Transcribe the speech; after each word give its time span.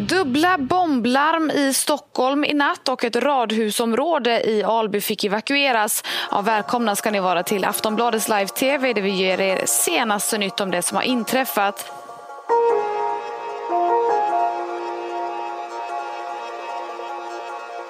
Dubbla 0.00 0.58
bomblarm 0.58 1.50
i 1.50 1.74
Stockholm 1.74 2.44
i 2.44 2.54
natt 2.54 2.88
och 2.88 3.04
ett 3.04 3.16
radhusområde 3.16 4.50
i 4.50 4.62
Alby 4.64 5.00
fick 5.00 5.24
evakueras. 5.24 6.04
Ja, 6.30 6.40
välkomna 6.40 6.96
ska 6.96 7.10
ni 7.10 7.20
vara 7.20 7.42
till 7.42 7.64
Aftonbladets 7.64 8.28
live-tv 8.28 8.92
där 8.92 9.02
vi 9.02 9.10
ger 9.10 9.40
er 9.40 9.62
senaste 9.66 10.38
nytt 10.38 10.60
om 10.60 10.70
det 10.70 10.82
som 10.82 10.96
har 10.96 11.02
inträffat. 11.02 11.92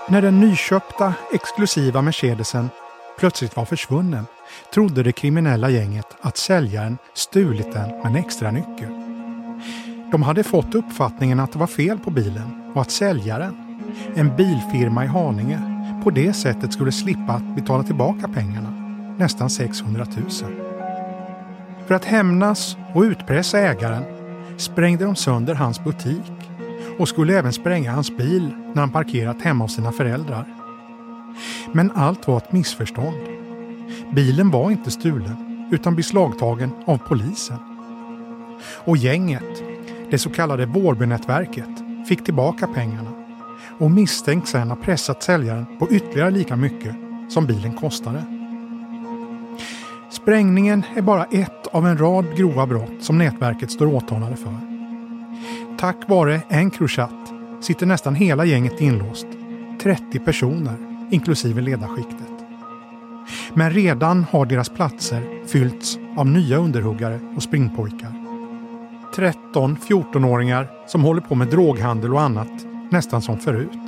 När 0.08 0.22
den 0.22 0.40
nyköpta 0.40 1.14
exklusiva 1.32 2.02
Mercedesen 2.02 2.70
plötsligt 3.18 3.56
var 3.56 3.64
försvunnen 3.64 4.26
trodde 4.74 5.02
det 5.02 5.12
kriminella 5.12 5.70
gänget 5.70 6.16
att 6.20 6.36
säljaren 6.36 6.98
stulit 7.14 7.72
den 7.72 7.88
med 7.88 8.06
en 8.06 8.16
extra 8.16 8.50
nyckel. 8.50 8.99
De 10.10 10.22
hade 10.22 10.42
fått 10.42 10.74
uppfattningen 10.74 11.40
att 11.40 11.52
det 11.52 11.58
var 11.58 11.66
fel 11.66 11.98
på 11.98 12.10
bilen 12.10 12.72
och 12.74 12.80
att 12.80 12.90
säljaren, 12.90 13.54
en 14.14 14.36
bilfirma 14.36 15.04
i 15.04 15.06
Haninge, 15.06 15.60
på 16.04 16.10
det 16.10 16.32
sättet 16.32 16.72
skulle 16.72 16.92
slippa 16.92 17.32
att 17.32 17.56
betala 17.56 17.82
tillbaka 17.82 18.28
pengarna, 18.28 18.70
nästan 19.18 19.50
600 19.50 20.06
000. 20.16 20.30
För 21.86 21.94
att 21.94 22.04
hämnas 22.04 22.76
och 22.94 23.02
utpressa 23.02 23.58
ägaren 23.58 24.02
sprängde 24.56 25.04
de 25.04 25.16
sönder 25.16 25.54
hans 25.54 25.84
butik 25.84 26.32
och 26.98 27.08
skulle 27.08 27.38
även 27.38 27.52
spränga 27.52 27.92
hans 27.92 28.16
bil 28.16 28.50
när 28.74 28.80
han 28.80 28.90
parkerat 28.90 29.42
hemma 29.42 29.64
hos 29.64 29.74
sina 29.74 29.92
föräldrar. 29.92 30.44
Men 31.72 31.90
allt 31.90 32.28
var 32.28 32.36
ett 32.36 32.52
missförstånd. 32.52 33.16
Bilen 34.12 34.50
var 34.50 34.70
inte 34.70 34.90
stulen 34.90 35.68
utan 35.72 35.96
beslagtagen 35.96 36.70
av 36.86 36.98
polisen. 36.98 37.58
Och 38.84 38.96
gänget, 38.96 39.62
det 40.10 40.18
så 40.18 40.30
kallade 40.30 40.66
Vårbynätverket, 40.66 41.68
fick 42.08 42.24
tillbaka 42.24 42.66
pengarna 42.66 43.10
och 43.78 43.90
misstänks 43.90 44.50
sedan 44.50 44.68
ha 44.68 44.76
pressat 44.76 45.22
säljaren 45.22 45.66
på 45.78 45.90
ytterligare 45.90 46.30
lika 46.30 46.56
mycket 46.56 46.96
som 47.28 47.46
bilen 47.46 47.72
kostade. 47.72 48.24
Sprängningen 50.10 50.82
är 50.96 51.02
bara 51.02 51.24
ett 51.24 51.66
av 51.66 51.86
en 51.86 51.98
rad 51.98 52.36
grova 52.36 52.66
brott 52.66 52.92
som 53.00 53.18
nätverket 53.18 53.70
står 53.70 53.86
åtalade 53.86 54.36
för. 54.36 54.54
Tack 55.78 55.96
vare 56.08 56.40
Encrochat 56.48 57.32
sitter 57.60 57.86
nästan 57.86 58.14
hela 58.14 58.44
gänget 58.44 58.80
inlåst. 58.80 59.26
30 59.82 60.18
personer, 60.18 60.76
inklusive 61.10 61.60
ledarskiktet. 61.60 62.30
Men 63.54 63.70
redan 63.70 64.24
har 64.30 64.46
deras 64.46 64.68
platser 64.68 65.46
fyllts 65.46 65.98
av 66.16 66.26
nya 66.26 66.56
underhuggare 66.56 67.20
och 67.36 67.42
springpojkar. 67.42 68.19
13-14-åringar 69.14 70.68
som 70.86 71.04
håller 71.04 71.20
på 71.20 71.34
med 71.34 71.48
droghandel 71.48 72.14
och 72.14 72.20
annat, 72.20 72.66
nästan 72.90 73.22
som 73.22 73.38
förut. 73.38 73.78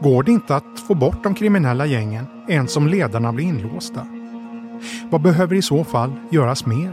Går 0.00 0.22
det 0.22 0.32
inte 0.32 0.56
att 0.56 0.80
få 0.86 0.94
bort 0.94 1.22
de 1.22 1.34
kriminella 1.34 1.86
gängen 1.86 2.26
ens 2.48 2.76
om 2.76 2.88
ledarna 2.88 3.32
blir 3.32 3.44
inlåsta? 3.44 4.06
Vad 5.10 5.20
behöver 5.20 5.56
i 5.56 5.62
så 5.62 5.84
fall 5.84 6.12
göras 6.30 6.66
mer? 6.66 6.92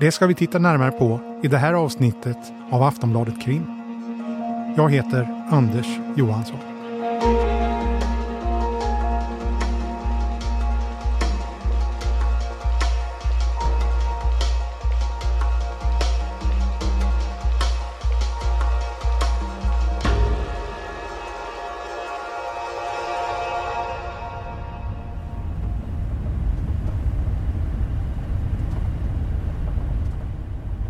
Det 0.00 0.12
ska 0.12 0.26
vi 0.26 0.34
titta 0.34 0.58
närmare 0.58 0.90
på 0.90 1.20
i 1.42 1.48
det 1.48 1.58
här 1.58 1.74
avsnittet 1.74 2.38
av 2.70 2.82
Aftonbladet 2.82 3.40
Krim. 3.42 3.66
Jag 4.76 4.92
heter 4.92 5.46
Anders 5.50 5.98
Johansson. 6.16 6.58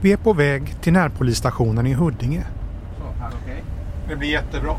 Vi 0.05 0.13
är 0.13 0.17
på 0.17 0.33
väg 0.33 0.81
till 0.81 0.93
närpolisstationen 0.93 1.87
i 1.87 1.93
Huddinge. 1.93 2.47
Det 4.09 4.17
blir 4.17 4.29
jättebra. 4.29 4.77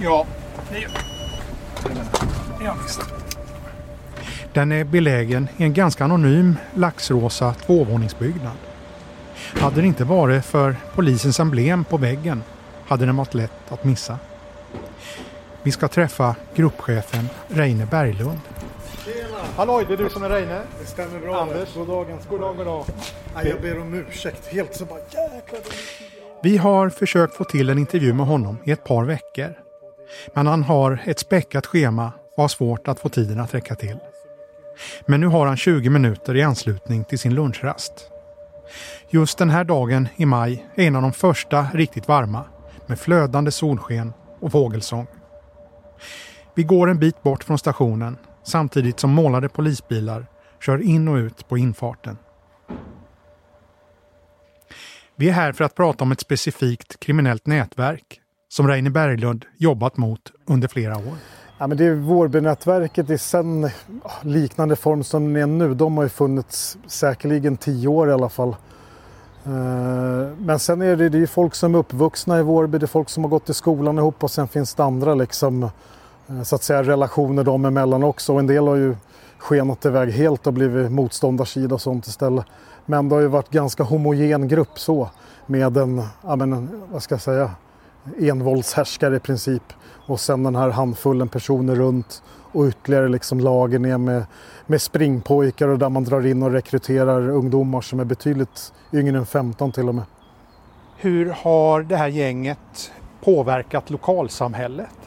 Ja, 0.00 0.26
ja 2.64 2.76
visst. 2.82 3.00
Den 4.52 4.72
är 4.72 4.84
belägen 4.84 5.48
i 5.56 5.64
en 5.64 5.74
ganska 5.74 6.04
anonym 6.04 6.56
laxrosa 6.74 7.54
tvåvåningsbyggnad. 7.54 8.56
Hade 9.60 9.80
det 9.80 9.86
inte 9.86 10.04
varit 10.04 10.44
för 10.44 10.76
polisens 10.94 11.40
emblem 11.40 11.84
på 11.84 11.96
väggen 11.96 12.42
hade 12.86 13.06
den 13.06 13.16
varit 13.16 13.34
lätt 13.34 13.72
att 13.72 13.84
missa. 13.84 14.18
Vi 15.62 15.72
ska 15.72 15.88
träffa 15.88 16.34
gruppchefen 16.54 17.28
Reine 17.48 17.86
Berglund. 17.86 18.40
Halloj, 19.56 19.84
det 19.88 19.92
är 19.94 19.96
du 19.96 20.10
som 20.10 20.22
är 20.22 20.30
Reine? 20.30 20.62
Det 20.80 20.86
stämmer 20.86 21.20
bra. 21.20 21.40
Anders. 21.40 21.74
God 21.74 21.88
dagens. 21.88 22.26
God 22.30 22.40
dag, 22.40 22.56
god 22.56 22.66
dag. 22.66 22.84
Nej, 23.34 23.48
jag 23.48 23.60
ber 23.60 23.80
om 23.80 23.94
ursäkt. 23.94 24.46
Helt 24.46 24.74
så 24.74 24.84
bara 24.84 24.98
jäklar. 24.98 25.60
Vi 26.42 26.56
har 26.56 26.88
försökt 26.88 27.34
få 27.34 27.44
till 27.44 27.70
en 27.70 27.78
intervju 27.78 28.12
med 28.12 28.26
honom 28.26 28.58
i 28.64 28.70
ett 28.70 28.84
par 28.84 29.04
veckor. 29.04 29.54
Men 30.34 30.46
han 30.46 30.62
har 30.62 31.02
ett 31.06 31.18
späckat 31.18 31.66
schema 31.66 32.12
och 32.36 32.42
har 32.42 32.48
svårt 32.48 32.88
att 32.88 33.00
få 33.00 33.08
tiden 33.08 33.40
att 33.40 33.54
räcka 33.54 33.74
till. 33.74 33.96
Men 35.06 35.20
nu 35.20 35.26
har 35.26 35.46
han 35.46 35.56
20 35.56 35.90
minuter 35.90 36.36
i 36.36 36.42
anslutning 36.42 37.04
till 37.04 37.18
sin 37.18 37.34
lunchrast. 37.34 37.92
Just 39.08 39.38
den 39.38 39.50
här 39.50 39.64
dagen 39.64 40.08
i 40.16 40.26
maj 40.26 40.66
är 40.74 40.86
en 40.86 40.96
av 40.96 41.02
de 41.02 41.12
första 41.12 41.66
riktigt 41.74 42.08
varma 42.08 42.44
med 42.86 42.98
flödande 42.98 43.50
solsken 43.50 44.12
och 44.40 44.52
fågelsång. 44.52 45.06
Vi 46.54 46.62
går 46.62 46.90
en 46.90 46.98
bit 46.98 47.22
bort 47.22 47.44
från 47.44 47.58
stationen 47.58 48.16
samtidigt 48.42 49.00
som 49.00 49.10
målade 49.10 49.48
polisbilar 49.48 50.26
kör 50.60 50.82
in 50.82 51.08
och 51.08 51.16
ut 51.16 51.48
på 51.48 51.58
infarten. 51.58 52.16
Vi 55.16 55.28
är 55.28 55.32
här 55.32 55.52
för 55.52 55.64
att 55.64 55.74
prata 55.74 56.04
om 56.04 56.12
ett 56.12 56.20
specifikt 56.20 57.00
kriminellt 57.00 57.46
nätverk 57.46 58.20
som 58.48 58.68
Reine 58.68 58.90
Berglund 58.90 59.44
jobbat 59.56 59.96
mot 59.96 60.20
under 60.46 60.68
flera 60.68 60.96
år. 60.96 61.14
Ja, 61.58 61.66
men 61.66 61.78
det 61.78 61.84
är 61.84 61.94
Vårbynätverket 61.94 63.10
i 63.10 63.18
sen 63.18 63.70
liknande 64.22 64.76
form 64.76 65.04
som 65.04 65.32
det 65.32 65.40
är 65.40 65.46
nu. 65.46 65.74
De 65.74 65.96
har 65.96 66.04
ju 66.04 66.08
funnits 66.08 66.78
säkerligen 66.86 67.56
tio 67.56 67.88
år 67.88 68.08
i 68.08 68.12
alla 68.12 68.28
fall. 68.28 68.56
Eh, 69.44 70.36
men 70.38 70.58
sen 70.58 70.82
är 70.82 70.96
det, 70.96 71.08
det 71.08 71.18
är 71.18 71.26
folk 71.26 71.54
som 71.54 71.74
är 71.74 71.78
uppvuxna 71.78 72.38
i 72.38 72.42
Vårby, 72.42 72.78
det 72.78 72.84
är 72.84 72.88
folk 72.88 73.08
som 73.08 73.24
har 73.24 73.30
gått 73.30 73.50
i 73.50 73.54
skolan 73.54 73.98
ihop 73.98 74.24
och 74.24 74.30
sen 74.30 74.48
finns 74.48 74.74
det 74.74 74.84
andra 74.84 75.14
liksom, 75.14 75.62
eh, 75.62 75.70
Eh, 76.30 76.42
så 76.42 76.54
att 76.54 76.62
säga 76.62 76.82
relationer 76.82 77.44
dem 77.44 77.64
emellan 77.64 78.04
också. 78.04 78.32
Och 78.32 78.40
en 78.40 78.46
del 78.46 78.66
har 78.66 78.76
ju 78.76 78.96
skenat 79.38 79.84
iväg 79.84 80.10
helt 80.10 80.46
och 80.46 80.52
blivit 80.52 80.92
motståndarsida 80.92 81.74
och 81.74 81.80
sånt 81.80 82.06
istället. 82.06 82.44
Men 82.86 83.08
det 83.08 83.14
har 83.14 83.22
ju 83.22 83.28
varit 83.28 83.50
ganska 83.50 83.82
homogen 83.82 84.48
grupp 84.48 84.78
så 84.78 85.10
med 85.46 85.76
en, 85.76 86.02
ja 86.22 86.36
men, 86.36 86.82
vad 86.92 87.02
ska 87.02 87.14
jag 87.14 87.22
säga, 87.22 87.50
envåldshärskare 88.18 89.16
i 89.16 89.20
princip. 89.20 89.62
Och 90.06 90.20
sen 90.20 90.42
den 90.42 90.56
här 90.56 90.70
handfullen 90.70 91.28
personer 91.28 91.74
runt 91.74 92.22
och 92.52 92.66
ytterligare 92.66 93.08
liksom 93.08 93.40
lager 93.40 93.78
ner 93.78 93.98
med, 93.98 94.24
med 94.66 94.82
springpojkar 94.82 95.68
och 95.68 95.78
där 95.78 95.88
man 95.88 96.04
drar 96.04 96.26
in 96.26 96.42
och 96.42 96.52
rekryterar 96.52 97.28
ungdomar 97.28 97.80
som 97.80 98.00
är 98.00 98.04
betydligt 98.04 98.72
yngre 98.92 99.18
än 99.18 99.26
15 99.26 99.72
till 99.72 99.88
och 99.88 99.94
med. 99.94 100.04
Hur 100.96 101.30
har 101.30 101.82
det 101.82 101.96
här 101.96 102.08
gänget 102.08 102.92
påverkat 103.24 103.90
lokalsamhället? 103.90 104.99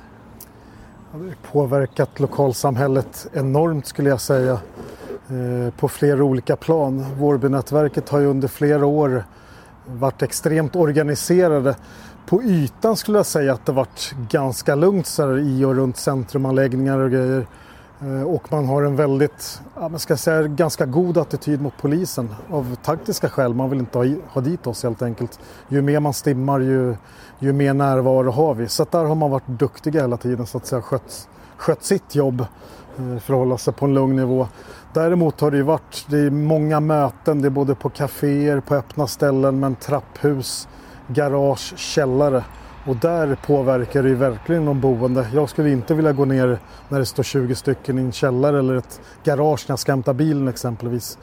Det 1.13 1.19
har 1.19 1.51
påverkat 1.51 2.19
lokalsamhället 2.19 3.28
enormt 3.34 3.88
skulle 3.88 4.09
jag 4.09 4.22
säga. 4.22 4.51
Eh, 5.29 5.74
på 5.79 5.88
flera 5.88 6.24
olika 6.24 6.56
plan. 6.56 7.06
Vårbynätverket 7.18 8.09
har 8.09 8.19
ju 8.19 8.25
under 8.25 8.47
flera 8.47 8.85
år 8.85 9.24
varit 9.85 10.21
extremt 10.21 10.75
organiserade. 10.75 11.75
På 12.25 12.44
ytan 12.44 12.98
skulle 12.98 13.18
jag 13.18 13.25
säga 13.25 13.54
att 13.54 13.65
det 13.65 13.71
varit 13.71 14.13
ganska 14.30 14.75
lugnt 14.75 15.07
så 15.07 15.27
här, 15.27 15.39
i 15.39 15.65
och 15.65 15.75
runt 15.75 15.98
centrumanläggningar 15.98 16.98
och 16.98 17.12
grejer. 17.12 17.48
Eh, 18.04 18.24
och 18.24 18.52
man 18.52 18.66
har 18.66 18.84
en 18.84 18.96
väldigt, 18.96 19.62
ja, 19.76 19.90
man 19.90 20.00
ska 20.00 20.18
säga, 20.18 20.48
ganska 20.48 20.86
god 20.86 21.18
attityd 21.18 21.62
mot 21.62 21.74
polisen 21.78 22.36
av 22.50 22.76
taktiska 22.76 23.30
skäl. 23.30 23.54
Man 23.54 23.70
vill 23.70 23.80
inte 23.80 23.98
ha, 23.98 24.06
ha 24.30 24.42
dit 24.42 24.68
oss 24.68 24.84
helt 24.84 25.02
enkelt. 25.02 25.40
Ju 25.68 25.82
mer 25.82 26.00
man 26.00 26.14
stimmar 26.14 26.60
ju, 26.60 26.96
ju 27.40 27.54
mer 27.54 27.74
närvaro 27.74 28.32
har 28.32 28.54
vi. 28.54 28.68
Så 28.68 28.86
där 28.92 29.06
har 29.06 29.16
man 29.16 29.32
varit 29.32 29.48
duktiga 29.48 30.02
hela 30.02 30.18
tiden 30.18 30.46
så 30.46 30.58
att 30.58 30.66
säga 30.66 30.82
skött, 30.82 31.30
skött 31.58 31.84
sitt 31.84 32.16
jobb 32.16 32.42
eh, 32.98 33.20
för 33.20 33.34
att 33.34 33.40
hålla 33.40 33.58
sig 33.58 33.74
på 33.74 33.86
en 33.86 33.94
lugn 33.94 34.16
nivå. 34.16 34.48
Däremot 34.94 35.42
har 35.42 35.52
det 35.52 35.58
ju 35.58 35.64
varit 35.64 36.06
det 36.08 36.18
är 36.18 36.30
många 36.30 36.80
möten, 36.80 37.42
det 37.42 37.48
är 37.48 37.50
både 37.50 37.76
på 37.76 37.90
kaféer, 37.90 38.60
på 38.60 38.76
öppna 38.76 39.08
ställen, 39.08 39.60
men 39.60 39.76
trapphus, 39.76 40.68
garage, 41.08 41.74
källare 41.78 42.44
och 42.85 42.95
där 42.95 43.38
påverkar 43.45 44.03
det 44.03 44.09
ju 44.09 44.15
verkligen 44.15 44.65
de 44.65 44.81
boende. 44.81 45.27
Jag 45.33 45.50
skulle 45.50 45.71
inte 45.71 45.94
vilja 45.94 46.13
gå 46.13 46.25
ner 46.25 46.59
när 46.89 47.00
det 47.00 47.06
står 47.06 47.24
20 47.24 47.56
stycken 47.56 48.00
i 48.00 48.01
en 48.01 48.12
källare 48.12 48.59
eller 48.59 48.75
ett 48.75 49.01
garage 49.24 49.65
när 49.68 49.71
jag 49.71 49.80
ska 49.80 49.91
hämta 49.91 50.13
bilen 50.13 50.47
exempelvis. 50.47 51.18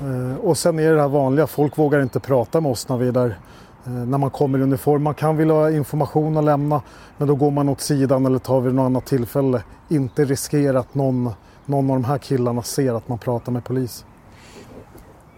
Eh, 0.00 0.36
och 0.36 0.58
sen 0.58 0.78
är 0.78 0.88
det 0.88 0.94
det 0.94 1.00
här 1.00 1.08
vanliga, 1.08 1.46
folk 1.46 1.78
vågar 1.78 2.02
inte 2.02 2.20
prata 2.20 2.60
med 2.60 2.72
oss 2.72 2.88
när 2.88 2.96
vi 2.96 3.08
är 3.08 3.12
där. 3.12 3.38
Eh, 3.86 3.92
när 3.92 4.18
man 4.18 4.30
kommer 4.30 4.58
i 4.58 4.62
uniform. 4.62 5.02
Man 5.02 5.14
kan 5.14 5.36
vilja 5.36 5.54
ha 5.54 5.70
information 5.70 6.36
att 6.36 6.44
lämna 6.44 6.82
men 7.16 7.28
då 7.28 7.34
går 7.34 7.50
man 7.50 7.68
åt 7.68 7.80
sidan 7.80 8.26
eller 8.26 8.38
tar 8.38 8.60
vid 8.60 8.74
något 8.74 8.86
annat 8.86 9.06
tillfälle. 9.06 9.62
Inte 9.88 10.24
riskera 10.24 10.78
att 10.78 10.94
någon, 10.94 11.30
någon 11.66 11.90
av 11.90 11.96
de 11.96 12.04
här 12.04 12.18
killarna 12.18 12.62
ser 12.62 12.94
att 12.94 13.08
man 13.08 13.18
pratar 13.18 13.52
med 13.52 13.64
polis. 13.64 14.04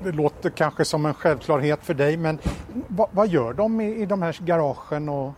Det 0.03 0.13
låter 0.13 0.51
kanske 0.51 0.85
som 0.85 1.07
en 1.07 1.15
självklarhet 1.15 1.81
för 1.83 1.95
dig 1.95 2.17
men 2.17 2.39
vad, 2.89 3.09
vad 3.13 3.29
gör 3.29 3.53
de 3.53 3.81
i, 3.81 4.03
i 4.03 4.07
de 4.07 4.23
här 4.23 4.37
garagen 4.45 5.09
och 5.09 5.33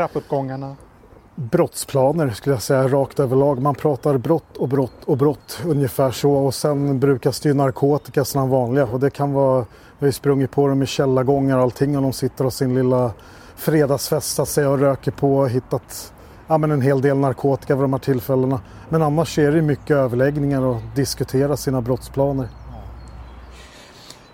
trappuppgångarna? 0.00 0.76
brottsplaner 1.34 2.30
skulle 2.30 2.54
jag 2.54 2.62
säga 2.62 2.88
rakt 2.88 3.20
överlag. 3.20 3.62
Man 3.62 3.74
pratar 3.74 4.18
brott 4.18 4.56
och 4.56 4.68
brott 4.68 5.04
och 5.04 5.16
brott 5.16 5.60
ungefär 5.66 6.10
så 6.10 6.32
och 6.32 6.54
sen 6.54 7.00
brukas 7.00 7.40
det 7.40 7.48
ju 7.48 7.54
narkotika 7.54 8.24
som 8.24 8.50
vanliga 8.50 8.84
och 8.84 9.00
det 9.00 9.10
kan 9.10 9.32
vara, 9.32 9.66
vi 9.98 10.06
har 10.06 10.12
sprungit 10.12 10.50
på 10.50 10.68
dem 10.68 10.82
i 10.82 10.86
källargångar 10.86 11.56
och 11.56 11.62
allting 11.62 11.96
och 11.96 12.02
de 12.02 12.12
sitter 12.12 12.46
och 12.46 12.52
sin 12.52 12.74
lilla 12.74 13.12
fredagsfesta 13.56 14.46
sig 14.46 14.66
och 14.66 14.78
röker 14.78 15.10
på 15.10 15.38
och 15.38 15.50
hittat 15.50 16.12
ja, 16.46 16.58
men 16.58 16.70
en 16.70 16.82
hel 16.82 17.00
del 17.00 17.16
narkotika 17.16 17.74
vid 17.74 17.84
de 17.84 17.92
här 17.92 18.00
tillfällena. 18.00 18.60
Men 18.88 19.02
annars 19.02 19.38
är 19.38 19.52
det 19.52 19.62
mycket 19.62 19.96
överläggningar 19.96 20.62
och 20.62 20.76
diskutera 20.94 21.56
sina 21.56 21.80
brottsplaner. 21.80 22.48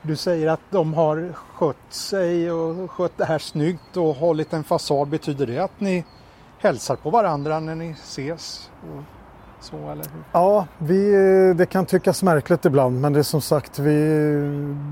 Du 0.07 0.17
säger 0.17 0.47
att 0.47 0.61
de 0.71 0.95
har 0.95 1.33
skött 1.55 1.77
sig 1.93 2.51
och 2.53 2.91
skött 2.91 3.13
det 3.17 3.25
här 3.25 3.39
snyggt 3.39 3.97
och 3.97 4.15
hållit 4.15 4.53
en 4.53 4.65
fasad. 4.65 5.09
Betyder 5.09 5.47
det 5.47 5.59
att 5.59 5.81
ni 5.81 6.05
hälsar 6.59 6.97
på 6.97 7.11
varandra 7.11 7.61
när 7.61 7.75
ni 7.75 7.91
ses? 7.91 8.71
Och 8.83 9.03
så, 9.61 9.77
eller 9.77 10.05
hur? 10.05 10.23
Ja, 10.33 10.67
vi, 10.79 11.13
det 11.57 11.67
kan 11.67 11.87
tyckas 11.87 12.23
märkligt 12.23 12.65
ibland 12.65 13.01
men 13.01 13.13
det 13.13 13.19
är 13.19 13.23
som 13.23 13.41
sagt 13.41 13.79
vi 13.79 14.39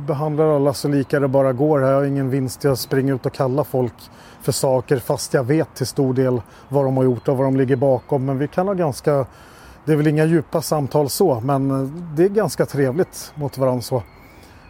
behandlar 0.07 0.57
alla 0.57 0.75
så 0.75 0.89
lika 0.89 1.21
det 1.21 1.29
bara 1.29 1.53
går. 1.53 1.83
Jag 1.83 1.95
har 1.95 2.05
ingen 2.05 2.31
vinst 2.31 2.65
i 2.65 2.69
att 2.69 2.79
springa 2.79 3.15
ut 3.15 3.27
och 3.27 3.33
kalla 3.33 3.65
folk 3.65 4.11
för 4.43 4.53
saker 4.53 4.99
fast 4.99 5.35
jag 5.35 5.45
vet 5.45 5.75
till 5.75 5.87
stor 5.87 6.15
del 6.15 6.43
vad 6.69 6.85
de 6.85 6.97
har 6.97 7.05
gjort 7.05 7.29
och 7.29 7.37
vad 7.37 7.47
de 7.47 7.57
ligger 7.57 7.77
bakom. 7.77 8.25
Men 8.25 8.39
vi 8.39 8.49
kan 8.49 8.67
ha 8.67 8.75
ganska, 8.75 9.27
det 9.85 9.93
är 9.93 9.97
väl 9.97 10.07
inga 10.07 10.25
djupa 10.25 10.63
samtal 10.63 11.11
så 11.11 11.41
men 11.41 11.93
det 12.17 12.25
är 12.25 12.29
ganska 12.29 12.67
trevligt 12.67 13.33
mot 13.35 13.59
varandra 13.59 13.83
så. 13.83 14.03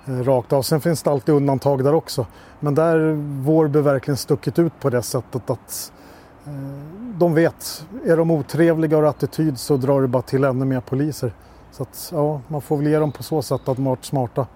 Eh, 0.06 0.22
rakt 0.22 0.52
av. 0.52 0.62
Sen 0.62 0.80
finns 0.80 1.02
det 1.02 1.10
alltid 1.10 1.34
undantag 1.34 1.84
där 1.84 1.94
också. 1.94 2.26
Men 2.60 2.74
där 2.74 3.12
Vårby 3.42 3.80
verkligen 3.80 4.16
stuckit 4.16 4.58
ut 4.58 4.80
på 4.80 4.90
det 4.90 5.02
sättet 5.02 5.50
att 5.50 5.92
eh, 6.46 6.52
de 7.18 7.34
vet, 7.34 7.86
är 8.06 8.16
de 8.16 8.30
otrevliga 8.30 8.96
och 8.96 9.02
har 9.02 9.10
attityd 9.10 9.58
så 9.58 9.76
drar 9.76 10.02
det 10.02 10.08
bara 10.08 10.22
till 10.22 10.44
ännu 10.44 10.64
mer 10.64 10.80
poliser. 10.80 11.32
Så 11.72 11.82
att, 11.82 12.10
ja, 12.12 12.40
man 12.48 12.60
får 12.60 12.76
väl 12.76 12.86
ge 12.86 12.98
dem 12.98 13.12
på 13.12 13.22
så 13.22 13.42
sätt 13.42 13.68
att 13.68 13.76
de 13.76 13.86
har 13.86 13.92
varit 13.92 14.04
smarta. 14.04 14.46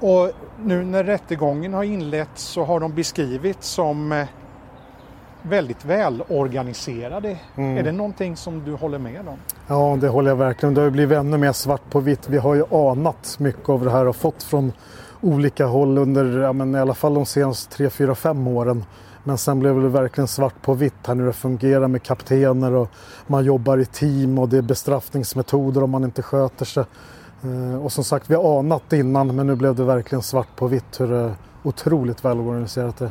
Och 0.00 0.30
nu 0.62 0.84
när 0.84 1.04
rättegången 1.04 1.74
har 1.74 1.84
inletts 1.84 2.42
så 2.42 2.64
har 2.64 2.80
de 2.80 2.94
beskrivits 2.94 3.68
som 3.68 4.12
eh, 4.12 4.26
väldigt 5.42 5.84
välorganiserade. 5.84 7.38
Mm. 7.56 7.78
Är 7.78 7.82
det 7.82 7.92
någonting 7.92 8.36
som 8.36 8.64
du 8.64 8.74
håller 8.74 8.98
med 8.98 9.28
om? 9.28 9.36
Ja, 9.66 9.98
det 10.00 10.08
håller 10.08 10.30
jag 10.30 10.36
verkligen. 10.36 10.74
Det 10.74 10.80
har 10.80 10.90
blivit 10.90 11.18
ännu 11.18 11.38
mer 11.38 11.52
svart 11.52 11.90
på 11.90 12.00
vitt. 12.00 12.28
Vi 12.28 12.38
har 12.38 12.54
ju 12.54 12.64
anat 12.70 13.36
mycket 13.38 13.68
av 13.68 13.84
det 13.84 13.90
här 13.90 14.06
och 14.06 14.16
fått 14.16 14.42
från 14.42 14.72
olika 15.20 15.66
håll 15.66 15.98
under 15.98 16.38
ja, 16.38 16.52
men 16.52 16.74
i 16.74 16.78
alla 16.78 16.94
fall 16.94 17.14
de 17.14 17.26
senaste 17.26 17.76
3, 17.76 17.90
4, 17.90 18.14
5 18.14 18.46
åren. 18.46 18.84
Men 19.24 19.38
sen 19.38 19.60
blev 19.60 19.82
det 19.82 19.88
verkligen 19.88 20.28
svart 20.28 20.62
på 20.62 20.74
vitt 20.74 21.06
här 21.06 21.14
nu 21.14 21.26
det 21.26 21.32
fungerar 21.32 21.88
med 21.88 22.02
kaptener 22.02 22.72
och 22.72 22.88
man 23.26 23.44
jobbar 23.44 23.78
i 23.78 23.84
team 23.84 24.38
och 24.38 24.48
det 24.48 24.58
är 24.58 24.62
bestraffningsmetoder 24.62 25.82
om 25.82 25.90
man 25.90 26.04
inte 26.04 26.22
sköter 26.22 26.64
sig. 26.64 26.84
Eh, 27.42 27.84
och 27.84 27.92
som 27.92 28.04
sagt, 28.04 28.30
vi 28.30 28.34
har 28.34 28.58
anat 28.58 28.92
innan 28.92 29.36
men 29.36 29.46
nu 29.46 29.54
blev 29.54 29.74
det 29.74 29.84
verkligen 29.84 30.22
svart 30.22 30.56
på 30.56 30.66
vitt 30.66 31.00
hur 31.00 31.08
det 31.08 31.34
otroligt 31.62 32.24
välorganiserat 32.24 32.96
det 32.96 33.04
är. 33.04 33.10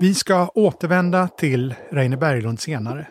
Vi 0.00 0.14
ska 0.14 0.48
återvända 0.54 1.28
till 1.28 1.74
Reine 1.90 2.16
Berglund 2.16 2.60
senare. 2.60 3.06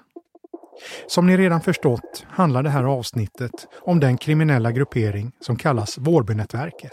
Som 1.07 1.27
ni 1.27 1.37
redan 1.37 1.61
förstått 1.61 2.25
handlar 2.29 2.63
det 2.63 2.69
här 2.69 2.83
avsnittet 2.83 3.51
om 3.81 3.99
den 3.99 4.17
kriminella 4.17 4.71
gruppering 4.71 5.31
som 5.39 5.55
kallas 5.55 5.97
Vårbynätverket. 5.97 6.91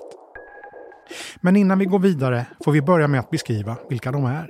Men 1.41 1.57
innan 1.57 1.79
vi 1.79 1.85
går 1.85 1.99
vidare 1.99 2.47
får 2.65 2.73
vi 2.73 2.83
börja 2.83 3.09
med 3.09 3.21
att 3.21 3.31
beskriva 3.31 3.77
vilka 3.89 4.13
de 4.13 4.25
är. 4.25 4.49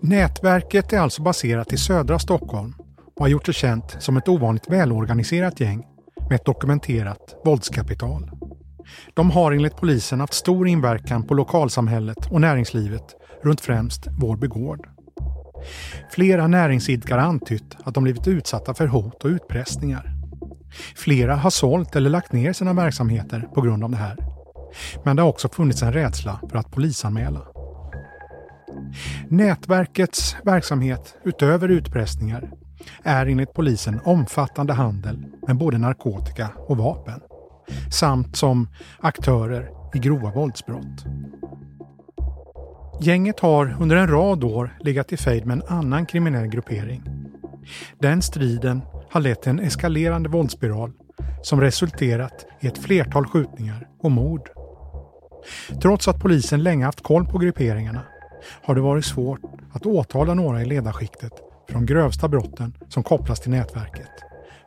Nätverket 0.00 0.92
är 0.92 0.98
alltså 0.98 1.22
baserat 1.22 1.72
i 1.72 1.76
södra 1.76 2.18
Stockholm 2.18 2.74
och 3.16 3.20
har 3.20 3.28
gjort 3.28 3.46
sig 3.46 3.54
känt 3.54 3.96
som 3.98 4.16
ett 4.16 4.28
ovanligt 4.28 4.70
välorganiserat 4.70 5.60
gäng 5.60 5.86
med 6.28 6.36
ett 6.36 6.44
dokumenterat 6.44 7.40
våldskapital. 7.44 8.41
De 9.14 9.30
har 9.30 9.52
enligt 9.52 9.76
polisen 9.76 10.20
haft 10.20 10.34
stor 10.34 10.68
inverkan 10.68 11.22
på 11.22 11.34
lokalsamhället 11.34 12.30
och 12.30 12.40
näringslivet 12.40 13.04
runt 13.42 13.60
främst 13.60 14.06
Vårby 14.20 14.46
gård. 14.46 14.88
Flera 16.10 16.46
näringsidkare 16.46 17.20
har 17.20 17.28
antytt 17.28 17.76
att 17.84 17.94
de 17.94 18.04
blivit 18.04 18.28
utsatta 18.28 18.74
för 18.74 18.86
hot 18.86 19.24
och 19.24 19.28
utpressningar. 19.28 20.12
Flera 20.96 21.36
har 21.36 21.50
sålt 21.50 21.96
eller 21.96 22.10
lagt 22.10 22.32
ner 22.32 22.52
sina 22.52 22.72
verksamheter 22.72 23.48
på 23.54 23.60
grund 23.60 23.84
av 23.84 23.90
det 23.90 23.96
här. 23.96 24.16
Men 25.04 25.16
det 25.16 25.22
har 25.22 25.28
också 25.28 25.48
funnits 25.48 25.82
en 25.82 25.92
rädsla 25.92 26.40
för 26.50 26.58
att 26.58 26.70
polisanmäla. 26.70 27.40
Nätverkets 29.28 30.36
verksamhet 30.44 31.14
utöver 31.24 31.68
utpressningar 31.68 32.50
är 33.02 33.26
enligt 33.26 33.54
polisen 33.54 34.00
omfattande 34.04 34.72
handel 34.72 35.24
med 35.46 35.56
både 35.56 35.78
narkotika 35.78 36.48
och 36.68 36.76
vapen 36.76 37.20
samt 37.90 38.36
som 38.36 38.68
aktörer 39.00 39.70
i 39.94 39.98
grova 39.98 40.30
våldsbrott. 40.30 41.04
Gänget 43.00 43.40
har 43.40 43.76
under 43.80 43.96
en 43.96 44.08
rad 44.08 44.44
år 44.44 44.76
legat 44.80 45.12
i 45.12 45.16
fejd 45.16 45.46
med 45.46 45.56
en 45.56 45.78
annan 45.78 46.06
kriminell 46.06 46.46
gruppering. 46.46 47.02
Den 47.98 48.22
striden 48.22 48.82
har 49.10 49.20
lett 49.20 49.42
till 49.42 49.50
en 49.50 49.60
eskalerande 49.60 50.28
våldsspiral 50.28 50.92
som 51.42 51.60
resulterat 51.60 52.46
i 52.60 52.66
ett 52.66 52.78
flertal 52.78 53.26
skjutningar 53.26 53.88
och 54.00 54.10
mord. 54.10 54.50
Trots 55.82 56.08
att 56.08 56.20
polisen 56.20 56.62
länge 56.62 56.84
haft 56.84 57.02
koll 57.02 57.26
på 57.26 57.38
grupperingarna 57.38 58.02
har 58.62 58.74
det 58.74 58.80
varit 58.80 59.04
svårt 59.04 59.40
att 59.72 59.86
åtala 59.86 60.34
några 60.34 60.62
i 60.62 60.64
ledarskiktet 60.64 61.32
för 61.66 61.74
de 61.74 61.86
grövsta 61.86 62.28
brotten 62.28 62.76
som 62.88 63.02
kopplas 63.02 63.40
till 63.40 63.50
nätverket 63.50 64.10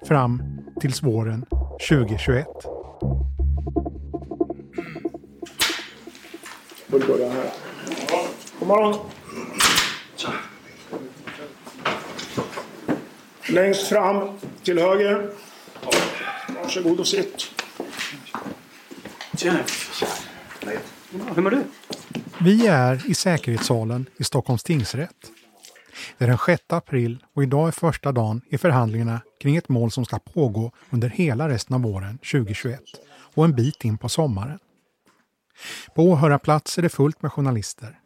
fram 0.07 0.43
tills 0.81 1.03
våren 1.03 1.45
2021. 1.89 2.47
Börja 6.87 7.29
här. 7.29 7.51
God 8.59 8.67
morgon. 8.67 8.95
Längst 13.49 13.87
fram 13.87 14.29
till 14.63 14.79
höger. 14.79 15.29
Varsågod 16.63 16.99
och 16.99 17.07
sitt. 17.07 17.45
Tjena. 19.37 19.59
Hur 21.35 21.41
mår 21.41 21.51
du? 21.51 21.63
Vi 22.41 22.67
är 22.67 23.09
i 23.09 23.13
säkerhetssalen 23.13 24.09
i 24.17 24.23
Stockholms 24.23 24.63
tingsrätt. 24.63 25.31
Det 26.17 26.23
är 26.23 26.27
den 26.27 26.37
6 26.45 26.63
april 26.67 27.25
och 27.35 27.43
idag 27.43 27.67
är 27.67 27.71
första 27.71 28.11
dagen 28.11 28.41
i 28.49 28.57
förhandlingarna 28.57 29.21
kring 29.45 29.55
ett 29.55 29.69
mål 29.69 29.91
som 29.91 30.05
ska 30.05 30.19
pågå 30.19 30.71
under 30.89 31.09
hela 31.09 31.49
resten 31.49 31.75
av 31.75 31.81
våren 31.81 32.17
2021 32.17 32.81
och 33.35 33.45
en 33.45 33.55
bit 33.55 33.85
in 33.85 33.97
på 33.97 34.09
sommaren. 34.09 34.59
På 35.95 36.03
åhörarplats 36.03 36.77
är 36.77 36.81
det 36.81 36.89
fullt 36.89 37.21
med 37.21 37.31
journalister. 37.31 37.99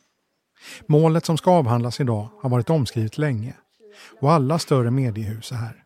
Målet 0.85 1.25
som 1.25 1.37
ska 1.37 1.51
avhandlas 1.51 1.99
idag 1.99 2.29
har 2.41 2.49
varit 2.49 2.69
omskrivet 2.69 3.17
länge 3.17 3.53
och 4.19 4.31
alla 4.31 4.59
större 4.59 4.91
mediehus 4.91 5.51
är 5.51 5.55
här. 5.55 5.83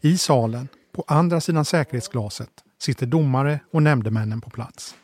I 0.00 0.18
salen, 0.18 0.68
på 0.92 1.04
andra 1.06 1.40
sidan 1.40 1.64
säkerhetsglaset, 1.64 2.50
sitter 2.78 3.06
domare 3.06 3.60
och 3.72 3.82
nämndemännen 3.82 4.40
på 4.40 4.50
plats. 4.50 4.94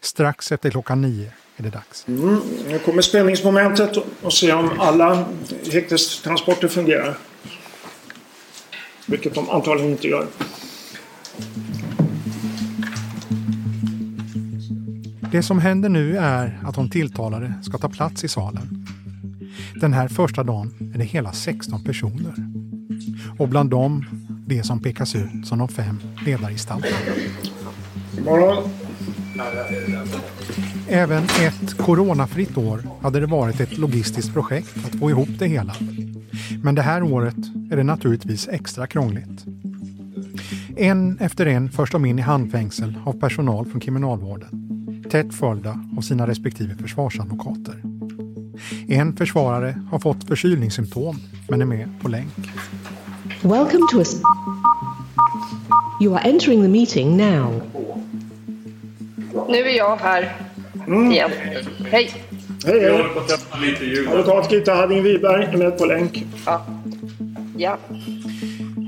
Strax 0.00 0.52
efter 0.52 0.70
klockan 0.70 1.02
nio 1.02 1.32
är 1.56 1.62
det 1.62 1.70
dags. 1.70 2.08
Mm, 2.08 2.40
nu 2.68 2.78
kommer 2.78 3.02
spänningsmomentet 3.02 3.96
och 4.22 4.32
se 4.32 4.52
om 4.52 4.70
alla 4.80 5.26
häktestransporter 5.72 6.68
fungerar. 6.68 7.18
Vilket 9.10 9.34
de 9.34 9.50
antagligen 9.50 9.90
inte 9.90 10.08
gör. 10.08 10.26
Det 15.32 15.42
som 15.42 15.58
händer 15.58 15.88
nu 15.88 16.16
är 16.16 16.58
att 16.64 16.74
de 16.74 16.90
tilltalade 16.90 17.54
ska 17.62 17.78
ta 17.78 17.88
plats 17.88 18.24
i 18.24 18.28
salen. 18.28 18.86
Den 19.80 19.92
här 19.92 20.08
första 20.08 20.42
dagen 20.44 20.92
är 20.94 20.98
det 20.98 21.04
hela 21.04 21.32
16 21.32 21.84
personer. 21.84 22.34
Och 23.38 23.48
bland 23.48 23.70
dem 23.70 24.04
det 24.46 24.62
som 24.62 24.82
pekas 24.82 25.14
ut 25.14 25.46
som 25.46 25.58
de 25.58 25.68
fem 25.68 26.00
ledargestalterna. 26.26 26.96
Morgon. 28.24 28.70
Även 30.88 31.24
ett 31.24 31.76
coronafritt 31.78 32.58
år 32.58 32.82
hade 33.02 33.20
det 33.20 33.26
varit 33.26 33.60
ett 33.60 33.78
logistiskt 33.78 34.32
projekt 34.32 34.76
att 34.86 34.98
få 34.98 35.10
ihop 35.10 35.28
det 35.38 35.46
hela. 35.46 35.74
Men 36.62 36.74
det 36.74 36.82
här 36.82 37.02
året 37.02 37.36
är 37.70 37.76
det 37.76 37.82
naturligtvis 37.82 38.48
extra 38.48 38.86
krångligt. 38.86 39.44
En 40.76 41.18
efter 41.18 41.46
en 41.46 41.70
förs 41.70 41.90
de 41.90 42.04
in 42.04 42.18
i 42.18 42.22
handfängsel 42.22 42.98
av 43.04 43.12
personal 43.12 43.66
från 43.66 43.80
kriminalvården. 43.80 44.66
Tätt 45.10 45.34
följda 45.34 45.84
av 45.96 46.00
sina 46.00 46.26
respektive 46.26 46.74
försvarsadvokater. 46.74 47.82
En 48.88 49.16
försvarare 49.16 49.82
har 49.90 49.98
fått 49.98 50.24
förkylningssymptom 50.24 51.16
men 51.48 51.60
är 51.60 51.66
med 51.66 51.88
på 52.02 52.08
länk. 52.08 52.34
Welcome 53.42 53.86
to 53.90 53.98
us. 53.98 54.22
You 56.00 56.14
are 56.14 56.30
entering 56.30 56.62
the 56.62 56.68
meeting 56.68 57.16
now. 57.16 57.62
Nu 59.48 59.58
är 59.58 59.76
jag 59.76 59.96
här 59.96 60.36
igen. 60.86 61.30
Hej! 61.90 62.29
Hej, 62.66 62.80
hej. 62.80 64.08
Advokat 64.08 64.52
Gitta 64.52 64.74
Hadding 64.74 65.02
Wiberg 65.02 65.44
är 65.44 65.56
med 65.56 65.78
på 65.78 65.84
länk. 65.84 66.26
Ja. 66.46 66.66
ja. 67.56 67.78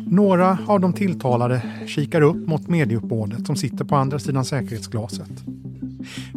Några 0.07 0.59
av 0.67 0.81
de 0.81 0.93
tilltalade 0.93 1.62
kikar 1.87 2.21
upp 2.21 2.47
mot 2.47 2.69
medieuppbådet 2.69 3.47
som 3.47 3.57
sitter 3.57 3.85
på 3.85 3.97
andra 3.97 4.19
sidan 4.19 4.45
säkerhetsglaset. 4.45 5.31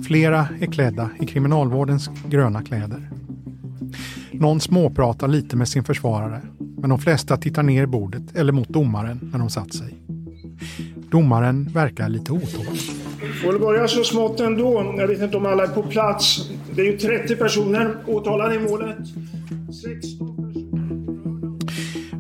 Flera 0.08 0.48
är 0.60 0.66
klädda 0.66 1.10
i 1.20 1.26
kriminalvårdens 1.26 2.10
gröna 2.30 2.64
kläder. 2.64 3.10
Någon 4.32 4.60
småpratar 4.60 5.28
lite 5.28 5.56
med 5.56 5.68
sin 5.68 5.84
försvarare, 5.84 6.42
men 6.78 6.90
de 6.90 7.00
flesta 7.00 7.38
tittar 7.38 7.64
ner 7.64 7.84
i 7.84 7.88
bordet 7.88 8.36
eller 8.36 8.54
mot 8.54 8.70
domaren 8.70 9.30
när 9.32 9.40
de 9.40 9.50
satt 9.50 9.74
sig. 9.74 9.96
Domaren 11.12 11.70
verkar 11.74 12.10
lite 12.10 12.32
otålig. 12.32 12.95
Och 13.48 13.54
det 13.54 13.60
börjar 13.60 13.88
så 13.88 14.04
smått 14.04 14.40
ändå. 14.40 14.94
Jag 14.98 15.08
vet 15.08 15.22
inte 15.22 15.38
om 15.38 15.46
alla 15.46 15.64
är 15.64 15.68
på 15.68 15.84
plats. 15.84 16.50
Det 16.76 16.82
är 16.82 16.86
ju 16.86 16.98
30 16.98 17.36
personer 17.36 17.96
åtalade 18.08 18.56
i 18.56 18.60
målet. 18.60 18.98
16 19.84 20.36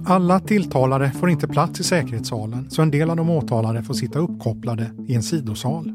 Alla 0.07 0.39
tilltalade 0.39 1.11
får 1.19 1.29
inte 1.29 1.47
plats 1.47 1.79
i 1.79 1.83
säkerhetssalen 1.83 2.69
så 2.69 2.81
en 2.81 2.91
del 2.91 3.09
av 3.09 3.15
de 3.15 3.29
åtalade 3.29 3.83
får 3.83 3.93
sitta 3.93 4.19
uppkopplade 4.19 4.91
i 5.07 5.15
en 5.15 5.23
sidosal. 5.23 5.91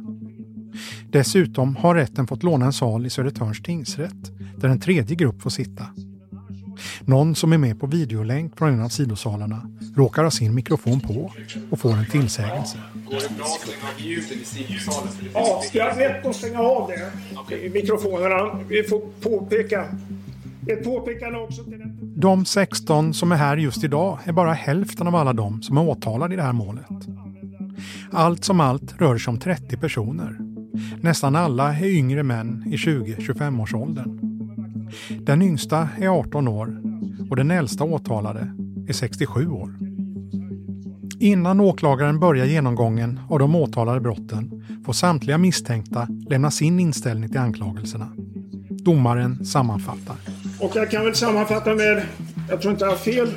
Dessutom 1.11 1.77
har 1.77 1.95
rätten 1.95 2.27
fått 2.27 2.43
låna 2.43 2.67
en 2.67 2.73
sal 2.73 3.07
i 3.07 3.11
Södertörns 3.11 3.63
tingsrätt 3.63 4.33
där 4.57 4.69
en 4.69 4.81
tredje 4.81 5.17
grupp 5.17 5.43
får 5.43 5.51
sitta. 5.51 5.87
Någon 7.05 7.35
som 7.35 7.53
är 7.53 7.59
med 7.59 7.81
på 7.81 7.87
videolänk 7.87 8.59
från 8.59 8.69
en 8.69 8.83
av 8.83 8.89
sidosalarna 8.89 9.71
råkar 9.97 10.25
ha 10.25 10.31
sin 10.31 10.55
mikrofon 10.55 11.01
på 11.01 11.33
och 11.71 11.81
får 11.81 11.93
en 11.93 12.07
tillsägelse. 12.07 12.79
Ja, 15.35 15.63
vi 15.73 15.81
har 15.81 15.97
bett 15.97 16.23
dem 16.23 16.35
stänga 16.35 16.61
av 16.61 16.91
det. 16.91 17.71
Mikrofonerna. 17.71 18.65
Vi 18.69 18.83
får 18.83 19.01
påpeka. 19.21 19.85
Ett 20.67 20.85
påpekande 20.85 21.39
också 21.39 21.65
till 21.65 21.79
den... 21.79 22.13
De 22.17 22.45
16 22.45 23.15
som 23.15 23.33
är 23.33 23.37
här 23.37 23.57
just 23.57 23.85
idag 23.85 24.19
är 24.25 24.33
bara 24.33 24.53
hälften 24.53 25.07
av 25.07 25.17
alla 25.17 25.33
de 25.33 25.63
som 25.63 25.77
är 25.77 25.89
åtalade 25.89 26.35
i 26.35 26.37
det 26.37 26.43
här 26.43 26.53
målet. 26.53 26.87
Allt 28.13 28.45
som 28.45 28.61
allt 28.61 29.01
rör 29.01 29.19
sig 29.19 29.31
om 29.31 29.39
30 29.39 29.77
personer. 29.77 30.39
Nästan 31.01 31.37
alla 31.37 31.75
är 31.75 31.85
yngre 31.85 32.23
män 32.23 32.65
i 32.67 32.77
20-25 32.77 33.63
års 33.63 33.75
åldern. 33.75 34.30
Den 35.19 35.43
yngsta 35.43 35.89
är 35.99 36.09
18 36.09 36.49
år 36.49 36.81
och 37.31 37.37
den 37.37 37.51
äldsta 37.51 37.85
åtalade 37.85 38.53
är 38.89 38.93
67 38.93 39.49
år. 39.49 39.75
Innan 41.21 41.61
åklagaren 41.61 42.21
börjar 42.21 42.47
genomgången 42.47 43.21
av 43.31 43.39
de 43.39 43.55
åtalade 43.55 44.01
brotten 44.01 44.65
får 44.87 44.93
samtliga 44.93 45.39
misstänkta 45.39 46.09
lämna 46.31 46.51
sin 46.51 46.81
inställning 46.81 47.29
till 47.29 47.39
anklagelserna. 47.39 48.13
Domaren 48.71 49.45
sammanfattar. 49.45 50.17
Och 50.61 50.73
jag 50.75 50.91
kan 50.91 51.05
väl 51.05 51.15
sammanfatta 51.15 51.75
med, 51.75 52.03
jag 52.49 52.61
tror 52.63 52.73
inte 52.73 52.85
jag 52.85 52.91
har 52.91 52.99
fel, 52.99 53.29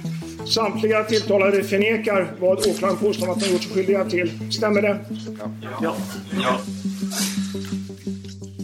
samtliga 0.46 1.04
tilltalade 1.04 1.64
förnekar 1.64 2.32
vad 2.40 2.58
åklagaren 2.58 2.98
påstår 2.98 3.32
att 3.32 3.40
de 3.40 3.52
gjort 3.52 3.64
sig 3.64 3.74
skyldiga 3.74 4.06
till. 4.06 4.52
Stämmer 4.52 4.82
det? 4.82 5.00
Ja. 5.82 5.96
ja. 6.42 6.60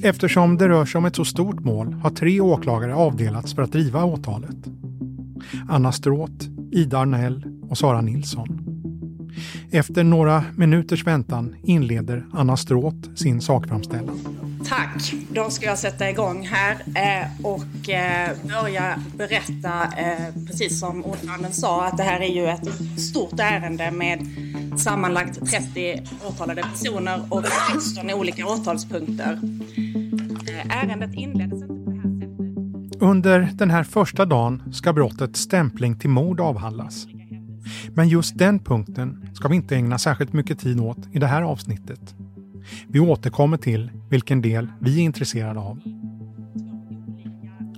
Eftersom 0.03 0.58
det 0.58 0.70
rör 0.70 0.86
sig 0.86 1.00
om 1.00 1.06
ett 1.06 1.15
så 1.15 1.25
stort 1.25 1.60
mål 1.60 1.94
har 1.94 2.10
tre 2.10 2.41
åklagare 2.41 2.96
avdelats 2.96 3.53
för 3.53 3.62
att 3.62 3.72
driva 3.72 4.06
åtalet. 4.06 4.58
Anna 5.70 5.91
Stråth, 5.91 6.46
Ida 6.72 6.98
Arnell 6.98 7.44
och 7.70 7.77
Sara 7.77 8.01
Nilsson. 8.01 8.65
Efter 9.72 10.03
några 10.03 10.44
minuters 10.56 11.08
väntan 11.08 11.56
inleder 11.63 12.25
Anna 12.34 12.58
Stråth 12.58 13.13
sin 13.15 13.41
sakframställan. 13.41 14.20
Tack! 14.69 15.13
Då 15.31 15.49
ska 15.49 15.65
jag 15.65 15.77
sätta 15.77 16.09
igång 16.09 16.47
här 16.47 16.71
eh, 16.95 17.45
och 17.45 17.89
eh, 17.89 18.29
börja 18.43 18.99
berätta, 19.17 19.83
eh, 19.83 20.45
precis 20.47 20.79
som 20.79 21.05
ordföranden 21.05 21.53
sa, 21.53 21.85
att 21.85 21.97
det 21.97 22.03
här 22.03 22.19
är 22.19 22.33
ju 22.33 22.45
ett 22.45 22.99
stort 22.99 23.39
ärende 23.39 23.91
med 23.91 24.27
sammanlagt 24.77 25.49
30 25.51 26.01
åtalade 26.27 26.61
personer 26.61 27.21
och 27.29 27.43
16 27.73 28.11
olika 28.11 28.47
åtalspunkter. 28.47 29.39
Ärendet 30.69 31.13
inleddes 31.13 31.61
inte 31.61 31.83
på 31.85 31.91
det 31.91 31.97
här 31.97 32.19
sättet. 32.19 33.01
Under 33.01 33.49
den 33.53 33.69
här 33.69 33.83
första 33.83 34.25
dagen 34.25 34.73
ska 34.73 34.93
brottet 34.93 35.38
stämpling 35.38 35.99
till 35.99 36.09
mord 36.09 36.39
avhandlas. 36.39 37.07
Men 37.93 38.09
just 38.09 38.38
den 38.38 38.59
punkten 38.59 39.29
ska 39.33 39.47
vi 39.47 39.55
inte 39.55 39.75
ägna 39.75 39.97
särskilt 39.97 40.33
mycket 40.33 40.59
tid 40.59 40.79
åt 40.79 41.07
i 41.11 41.19
det 41.19 41.27
här 41.27 41.41
avsnittet. 41.41 42.15
Vi 42.88 42.99
återkommer 42.99 43.57
till 43.57 43.91
vilken 44.09 44.41
del 44.41 44.67
vi 44.79 44.99
är 44.99 45.03
intresserade 45.03 45.59
av. 45.59 45.79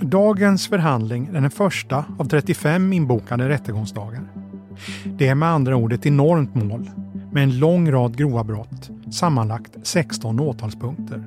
Dagens 0.01 0.67
förhandling 0.67 1.27
är 1.27 1.41
den 1.41 1.51
första 1.51 2.05
av 2.19 2.25
35 2.25 2.93
inbokade 2.93 3.49
rättegångsdagar. 3.49 4.21
Det 5.05 5.27
är 5.27 5.35
med 5.35 5.49
andra 5.49 5.75
ord 5.75 5.93
ett 5.93 6.05
enormt 6.05 6.55
mål 6.55 6.89
med 7.31 7.43
en 7.43 7.59
lång 7.59 7.91
rad 7.91 8.17
grova 8.17 8.43
brott, 8.43 8.89
sammanlagt 9.11 9.77
16 9.83 10.39
åtalspunkter. 10.39 11.23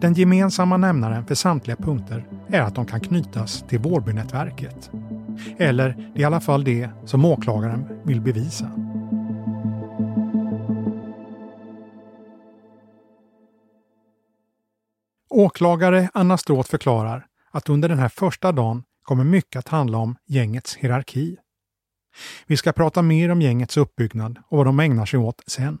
Den 0.00 0.14
gemensamma 0.14 0.76
nämnaren 0.76 1.26
för 1.26 1.34
samtliga 1.34 1.76
punkter 1.76 2.26
är 2.48 2.60
att 2.60 2.74
de 2.74 2.86
kan 2.86 3.00
knytas 3.00 3.64
till 3.68 3.78
Vårbynätverket. 3.78 4.90
Eller 5.58 5.88
det 5.88 6.20
är 6.20 6.20
i 6.20 6.24
alla 6.24 6.40
fall 6.40 6.64
det 6.64 6.88
som 7.04 7.24
åklagaren 7.24 7.84
vill 8.04 8.20
bevisa. 8.20 8.70
Åklagare 15.48 16.10
Anna 16.14 16.38
Stråth 16.38 16.70
förklarar 16.70 17.26
att 17.50 17.68
under 17.68 17.88
den 17.88 17.98
här 17.98 18.08
första 18.08 18.52
dagen 18.52 18.82
kommer 19.02 19.24
mycket 19.24 19.58
att 19.58 19.68
handla 19.68 19.98
om 19.98 20.16
gängets 20.26 20.76
hierarki. 20.76 21.36
Vi 22.46 22.56
ska 22.56 22.72
prata 22.72 23.02
mer 23.02 23.28
om 23.28 23.42
gängets 23.42 23.76
uppbyggnad 23.76 24.38
och 24.48 24.56
vad 24.56 24.66
de 24.66 24.80
ägnar 24.80 25.06
sig 25.06 25.18
åt 25.18 25.42
sen. 25.46 25.78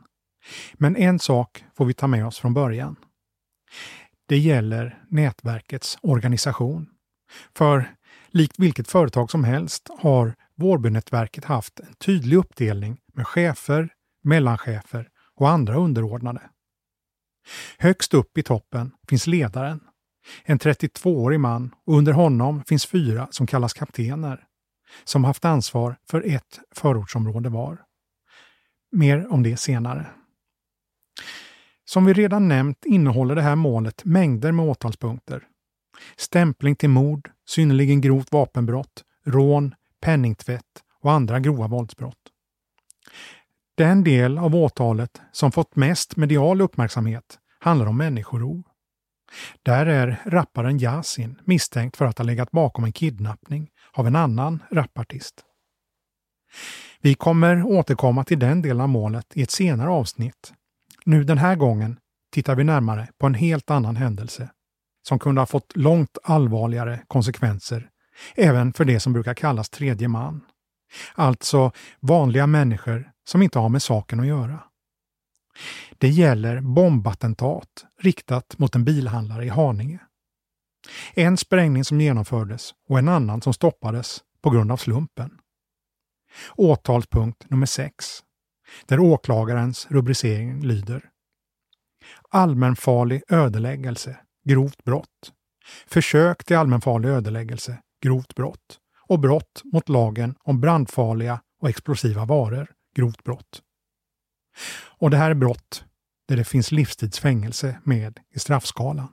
Men 0.74 0.96
en 0.96 1.18
sak 1.18 1.64
får 1.76 1.84
vi 1.84 1.94
ta 1.94 2.06
med 2.06 2.26
oss 2.26 2.38
från 2.38 2.54
början. 2.54 2.96
Det 4.28 4.38
gäller 4.38 5.02
nätverkets 5.08 5.98
organisation. 6.02 6.86
För 7.56 7.94
likt 8.28 8.58
vilket 8.58 8.88
företag 8.88 9.30
som 9.30 9.44
helst 9.44 9.90
har 9.98 10.34
Vårbynätverket 10.56 11.44
haft 11.44 11.80
en 11.80 11.94
tydlig 11.94 12.36
uppdelning 12.36 12.98
med 13.14 13.26
chefer, 13.26 13.88
mellanchefer 14.24 15.08
och 15.34 15.48
andra 15.48 15.76
underordnade. 15.76 16.40
Högst 17.78 18.14
upp 18.14 18.38
i 18.38 18.42
toppen 18.42 18.92
finns 19.08 19.26
ledaren, 19.26 19.80
en 20.44 20.58
32-årig 20.58 21.40
man 21.40 21.74
och 21.86 21.98
under 21.98 22.12
honom 22.12 22.64
finns 22.64 22.86
fyra 22.86 23.28
som 23.30 23.46
kallas 23.46 23.72
kaptener, 23.72 24.44
som 25.04 25.24
haft 25.24 25.44
ansvar 25.44 25.96
för 26.10 26.22
ett 26.26 26.60
förortsområde 26.74 27.48
var. 27.48 27.84
Mer 28.92 29.32
om 29.32 29.42
det 29.42 29.56
senare. 29.56 30.06
Som 31.84 32.04
vi 32.04 32.12
redan 32.12 32.48
nämnt 32.48 32.84
innehåller 32.84 33.34
det 33.34 33.42
här 33.42 33.56
målet 33.56 34.04
mängder 34.04 34.52
med 34.52 34.64
åtalspunkter. 34.64 35.42
Stämpling 36.16 36.76
till 36.76 36.90
mord, 36.90 37.30
synnerligen 37.48 38.00
grovt 38.00 38.32
vapenbrott, 38.32 39.04
rån, 39.24 39.74
penningtvätt 40.00 40.82
och 41.00 41.12
andra 41.12 41.40
grova 41.40 41.66
våldsbrott. 41.66 42.16
Den 43.78 44.04
del 44.04 44.38
av 44.38 44.54
åtalet 44.54 45.20
som 45.32 45.52
fått 45.52 45.76
mest 45.76 46.16
medial 46.16 46.60
uppmärksamhet 46.60 47.38
handlar 47.60 47.86
om 47.86 47.96
människorov. 47.96 48.62
Där 49.62 49.86
är 49.86 50.20
rapparen 50.24 50.78
Yasin 50.78 51.40
misstänkt 51.44 51.96
för 51.96 52.04
att 52.04 52.18
ha 52.18 52.24
legat 52.24 52.50
bakom 52.50 52.84
en 52.84 52.92
kidnappning 52.92 53.70
av 53.92 54.06
en 54.06 54.16
annan 54.16 54.62
rapartist. 54.70 55.44
Vi 57.00 57.14
kommer 57.14 57.64
återkomma 57.64 58.24
till 58.24 58.38
den 58.38 58.62
delen 58.62 58.80
av 58.80 58.88
målet 58.88 59.36
i 59.36 59.42
ett 59.42 59.50
senare 59.50 59.90
avsnitt 59.90 60.52
nu 61.04 61.24
den 61.24 61.38
här 61.38 61.56
gången 61.56 61.98
tittar 62.32 62.54
vi 62.54 62.64
närmare 62.64 63.08
på 63.18 63.26
en 63.26 63.34
helt 63.34 63.70
annan 63.70 63.96
händelse 63.96 64.50
som 65.08 65.18
kunde 65.18 65.40
ha 65.40 65.46
fått 65.46 65.76
långt 65.76 66.18
allvarligare 66.22 67.00
konsekvenser 67.08 67.88
även 68.36 68.72
för 68.72 68.84
det 68.84 69.00
som 69.00 69.12
brukar 69.12 69.34
kallas 69.34 69.70
tredje 69.70 70.08
man, 70.08 70.40
Alltså 71.14 71.72
vanliga 72.00 72.46
människor 72.46 73.10
som 73.28 73.42
inte 73.42 73.58
har 73.58 73.68
med 73.68 73.82
saken 73.82 74.20
att 74.20 74.26
göra. 74.26 74.62
Det 75.98 76.08
gäller 76.08 76.60
bombattentat 76.60 77.86
riktat 78.00 78.58
mot 78.58 78.74
en 78.74 78.84
bilhandlare 78.84 79.44
i 79.44 79.48
Haninge. 79.48 79.98
En 81.14 81.36
sprängning 81.36 81.84
som 81.84 82.00
genomfördes 82.00 82.74
och 82.88 82.98
en 82.98 83.08
annan 83.08 83.42
som 83.42 83.54
stoppades 83.54 84.20
på 84.42 84.50
grund 84.50 84.72
av 84.72 84.76
slumpen. 84.76 85.30
Åtalspunkt 86.56 87.50
nummer 87.50 87.66
6, 87.66 88.06
där 88.86 89.00
åklagarens 89.00 89.86
rubricering 89.90 90.62
lyder 90.62 91.10
Allmänfarlig 92.30 93.22
ödeläggelse, 93.28 94.16
grovt 94.44 94.84
brott. 94.84 95.32
Försök 95.86 96.44
till 96.44 96.56
allmänfarlig 96.56 97.08
ödeläggelse, 97.08 97.78
grovt 98.02 98.34
brott. 98.34 98.78
Och 99.08 99.18
brott 99.18 99.62
mot 99.64 99.88
lagen 99.88 100.34
om 100.42 100.60
brandfarliga 100.60 101.40
och 101.60 101.68
explosiva 101.68 102.24
varor, 102.24 102.74
grovt 102.98 103.24
brott. 103.24 103.62
Och 104.98 105.10
det 105.10 105.16
här 105.16 105.30
är 105.30 105.34
brott 105.34 105.84
där 106.28 106.36
det 106.36 106.44
finns 106.44 106.72
livstidsfängelse 106.72 107.78
med 107.84 108.18
i 108.34 108.38
straffskalan. 108.38 109.08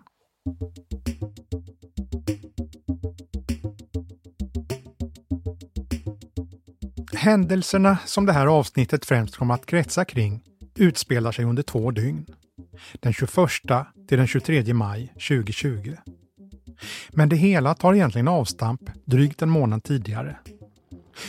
Händelserna 7.14 7.98
som 8.06 8.26
det 8.26 8.34
här 8.34 8.48
avsnittet 8.48 9.06
främst 9.06 9.36
kommer 9.36 9.54
att 9.54 9.66
kretsa 9.66 10.06
kring 10.06 10.44
utspelar 10.76 11.32
sig 11.32 11.46
under 11.46 11.64
två 11.64 11.92
dygn. 11.92 12.26
Den 13.00 13.14
21 13.14 13.30
till 14.08 14.18
den 14.18 14.28
23 14.28 14.74
maj 14.74 15.08
2020. 15.08 15.96
Men 17.10 17.30
det 17.30 17.36
hela 17.36 17.74
tar 17.74 17.94
egentligen 17.94 18.28
avstamp 18.28 18.82
drygt 19.06 19.42
en 19.42 19.50
månad 19.50 19.84
tidigare. 19.84 20.38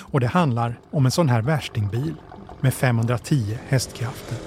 Och 0.01 0.21
det 0.21 0.27
handlar 0.27 0.81
om 0.91 1.07
en 1.07 1.13
sån 1.13 1.29
här 1.29 1.43
värstingbil 1.43 2.15
med 2.61 2.75
510 2.75 3.59
hästkrafter. 3.69 4.39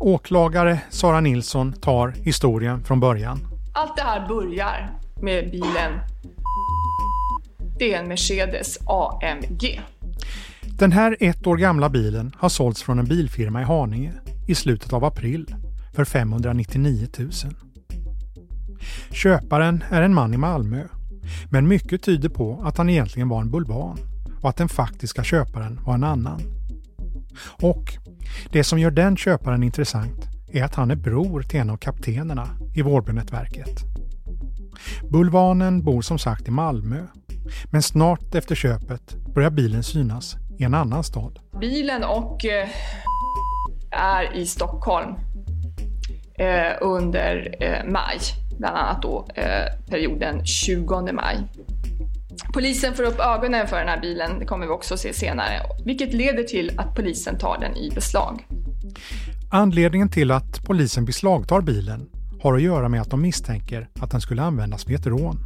Åklagare 0.00 0.80
Sara 0.90 1.20
Nilsson 1.20 1.72
tar 1.72 2.08
historien 2.08 2.84
från 2.84 3.00
början. 3.00 3.38
Allt 3.74 3.96
det 3.96 4.02
här 4.02 4.28
börjar 4.28 4.90
med 5.22 5.50
bilen. 5.50 5.92
Det 7.78 7.94
är 7.94 7.98
en 7.98 8.08
Mercedes 8.08 8.78
AMG. 8.86 9.80
Den 10.78 10.92
här 10.92 11.16
ett 11.20 11.46
år 11.46 11.56
gamla 11.56 11.88
bilen 11.88 12.32
har 12.36 12.48
sålts 12.48 12.82
från 12.82 12.98
en 12.98 13.04
bilfirma 13.04 13.60
i 13.60 13.64
Haninge 13.64 14.12
i 14.48 14.54
slutet 14.54 14.92
av 14.92 15.04
april 15.04 15.54
för 15.94 16.04
599 16.04 17.06
000. 17.18 17.30
Köparen 19.10 19.84
är 19.90 20.02
en 20.02 20.14
man 20.14 20.34
i 20.34 20.36
Malmö, 20.36 20.84
men 21.50 21.68
mycket 21.68 22.02
tyder 22.02 22.28
på 22.28 22.62
att 22.64 22.78
han 22.78 22.88
egentligen 22.88 23.28
var 23.28 23.40
en 23.40 23.50
bulvan 23.50 23.98
och 24.42 24.48
att 24.48 24.56
den 24.56 24.68
faktiska 24.68 25.24
köparen 25.24 25.80
var 25.84 25.94
en 25.94 26.04
annan. 26.04 26.40
Och 27.62 27.92
det 28.52 28.64
som 28.64 28.78
gör 28.78 28.90
den 28.90 29.16
köparen 29.16 29.62
intressant 29.62 30.26
är 30.52 30.64
att 30.64 30.74
han 30.74 30.90
är 30.90 30.96
bror 30.96 31.42
till 31.42 31.60
en 31.60 31.70
av 31.70 31.76
kaptenerna 31.76 32.48
i 32.74 32.82
Vårbynätverket. 32.82 33.84
Bulvanen 35.10 35.82
bor 35.82 36.02
som 36.02 36.18
sagt 36.18 36.48
i 36.48 36.50
Malmö, 36.50 37.06
men 37.70 37.82
snart 37.82 38.34
efter 38.34 38.54
köpet 38.54 39.16
börjar 39.34 39.50
bilen 39.50 39.82
synas 39.82 40.36
i 40.58 40.64
en 40.64 40.74
annan 40.74 41.04
stad. 41.04 41.38
Bilen 41.60 42.04
och 42.04 42.44
eh, 42.44 42.68
är 43.90 44.36
i 44.36 44.46
Stockholm 44.46 45.14
eh, 46.34 46.72
under 46.80 47.56
eh, 47.60 47.90
maj, 47.90 48.18
bland 48.58 48.76
annat 48.76 49.02
då 49.02 49.28
perioden 49.88 50.46
20 50.46 51.12
maj. 51.12 51.38
Polisen 52.52 52.94
får 52.94 53.02
upp 53.02 53.20
ögonen 53.20 53.68
för 53.68 53.78
den 53.78 53.88
här 53.88 54.00
bilen, 54.00 54.38
det 54.38 54.46
kommer 54.46 54.66
vi 54.66 54.72
också 54.72 54.96
se 54.96 55.12
senare, 55.12 55.60
vilket 55.84 56.12
leder 56.12 56.42
till 56.42 56.78
att 56.78 56.94
polisen 56.94 57.38
tar 57.38 57.58
den 57.60 57.76
i 57.76 57.90
beslag. 57.90 58.46
Anledningen 59.50 60.08
till 60.08 60.30
att 60.30 60.64
polisen 60.64 61.04
beslagtar 61.04 61.60
bilen 61.60 62.08
har 62.42 62.54
att 62.54 62.62
göra 62.62 62.88
med 62.88 63.00
att 63.00 63.10
de 63.10 63.22
misstänker 63.22 63.88
att 64.00 64.10
den 64.10 64.20
skulle 64.20 64.42
användas 64.42 64.86
vid 64.86 65.00
ett 65.00 65.06
rån. 65.06 65.38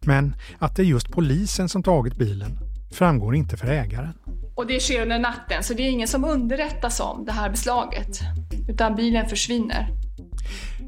Men 0.00 0.36
att 0.58 0.76
det 0.76 0.82
är 0.82 0.86
just 0.86 1.12
polisen 1.12 1.68
som 1.68 1.82
tagit 1.82 2.16
bilen 2.16 2.58
framgår 2.92 3.34
inte 3.34 3.56
för 3.56 3.68
ägaren. 3.68 4.14
Och 4.54 4.66
det 4.66 4.80
sker 4.80 5.02
under 5.02 5.18
natten, 5.18 5.62
så 5.62 5.74
det 5.74 5.82
är 5.82 5.90
ingen 5.90 6.08
som 6.08 6.24
underrättas 6.24 7.00
om 7.00 7.24
det 7.24 7.32
här 7.32 7.50
beslaget. 7.50 8.20
Utan 8.68 8.94
bilen 8.94 9.28
försvinner. 9.28 9.88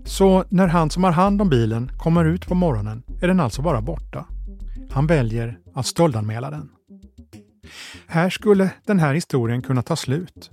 Så 0.05 0.45
när 0.49 0.67
han 0.67 0.91
som 0.91 1.05
har 1.05 1.13
hand 1.13 1.43
om 1.43 1.51
bilen 1.51 1.91
kommer 1.99 2.25
ut 2.25 2.47
på 2.47 2.55
morgonen 2.55 3.03
är 3.23 3.29
den 3.29 3.41
alltså 3.41 3.63
bara 3.63 3.81
borta. 3.81 4.27
Han 4.91 5.07
väljer 5.07 5.59
att 5.75 5.87
stöldanmäla 5.87 6.51
den. 6.51 6.69
Här 8.07 8.31
skulle 8.31 8.71
den 8.87 8.99
här 8.99 9.15
historien 9.15 9.63
kunna 9.63 9.83
ta 9.83 9.97
slut. 9.97 10.51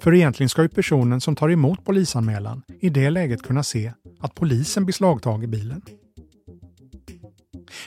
För 0.00 0.14
egentligen 0.14 0.48
ska 0.48 0.62
ju 0.62 0.68
personen 0.68 1.20
som 1.20 1.36
tar 1.36 1.50
emot 1.50 1.84
polisanmälan 1.84 2.62
i 2.80 2.88
det 2.88 3.10
läget 3.10 3.42
kunna 3.42 3.62
se 3.62 3.92
att 4.20 4.34
polisen 4.34 4.86
beslagtagit 4.86 5.50
bilen. 5.50 5.82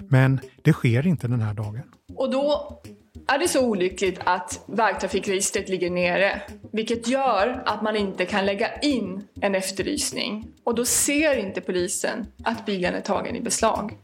Men 0.09 0.39
det 0.61 0.73
sker 0.73 1.07
inte 1.07 1.27
den 1.27 1.41
här 1.41 1.53
dagen. 1.53 1.83
Och 2.15 2.31
då 2.31 2.81
är 3.27 3.39
det 3.39 3.47
så 3.47 3.65
olyckligt 3.65 4.19
att 4.23 4.63
vägtrafikregistret 4.67 5.69
ligger 5.69 5.89
nere, 5.89 6.41
vilket 6.71 7.07
gör 7.07 7.63
att 7.65 7.81
man 7.81 7.95
inte 7.95 8.25
kan 8.25 8.45
lägga 8.45 8.79
in 8.79 9.23
en 9.41 9.55
efterlysning. 9.55 10.47
Och 10.63 10.75
då 10.75 10.85
ser 10.85 11.37
inte 11.37 11.61
polisen 11.61 12.25
att 12.43 12.65
bilen 12.65 12.95
är 12.95 13.01
tagen 13.01 13.35
i 13.35 13.41
beslag. 13.41 13.97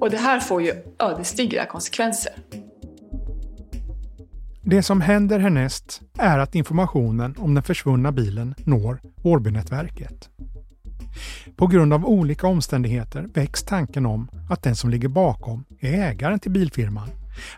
Och 0.00 0.10
det 0.10 0.16
här 0.16 0.40
får 0.40 0.62
ju 0.62 0.72
ödesdigra 0.98 1.66
konsekvenser. 1.66 2.32
Det 4.62 4.82
som 4.82 5.00
händer 5.00 5.38
härnäst 5.38 6.00
är 6.18 6.38
att 6.38 6.54
informationen 6.54 7.34
om 7.38 7.54
den 7.54 7.62
försvunna 7.62 8.12
bilen 8.12 8.54
når 8.64 9.00
Årbynätverket. 9.22 10.28
På 11.56 11.66
grund 11.66 11.92
av 11.92 12.06
olika 12.06 12.46
omständigheter 12.46 13.22
väcks 13.34 13.62
tanken 13.62 14.06
om 14.06 14.28
att 14.50 14.62
den 14.62 14.76
som 14.76 14.90
ligger 14.90 15.08
bakom 15.08 15.64
är 15.80 15.92
ägaren 15.92 16.38
till 16.38 16.50
bilfirman, 16.50 17.08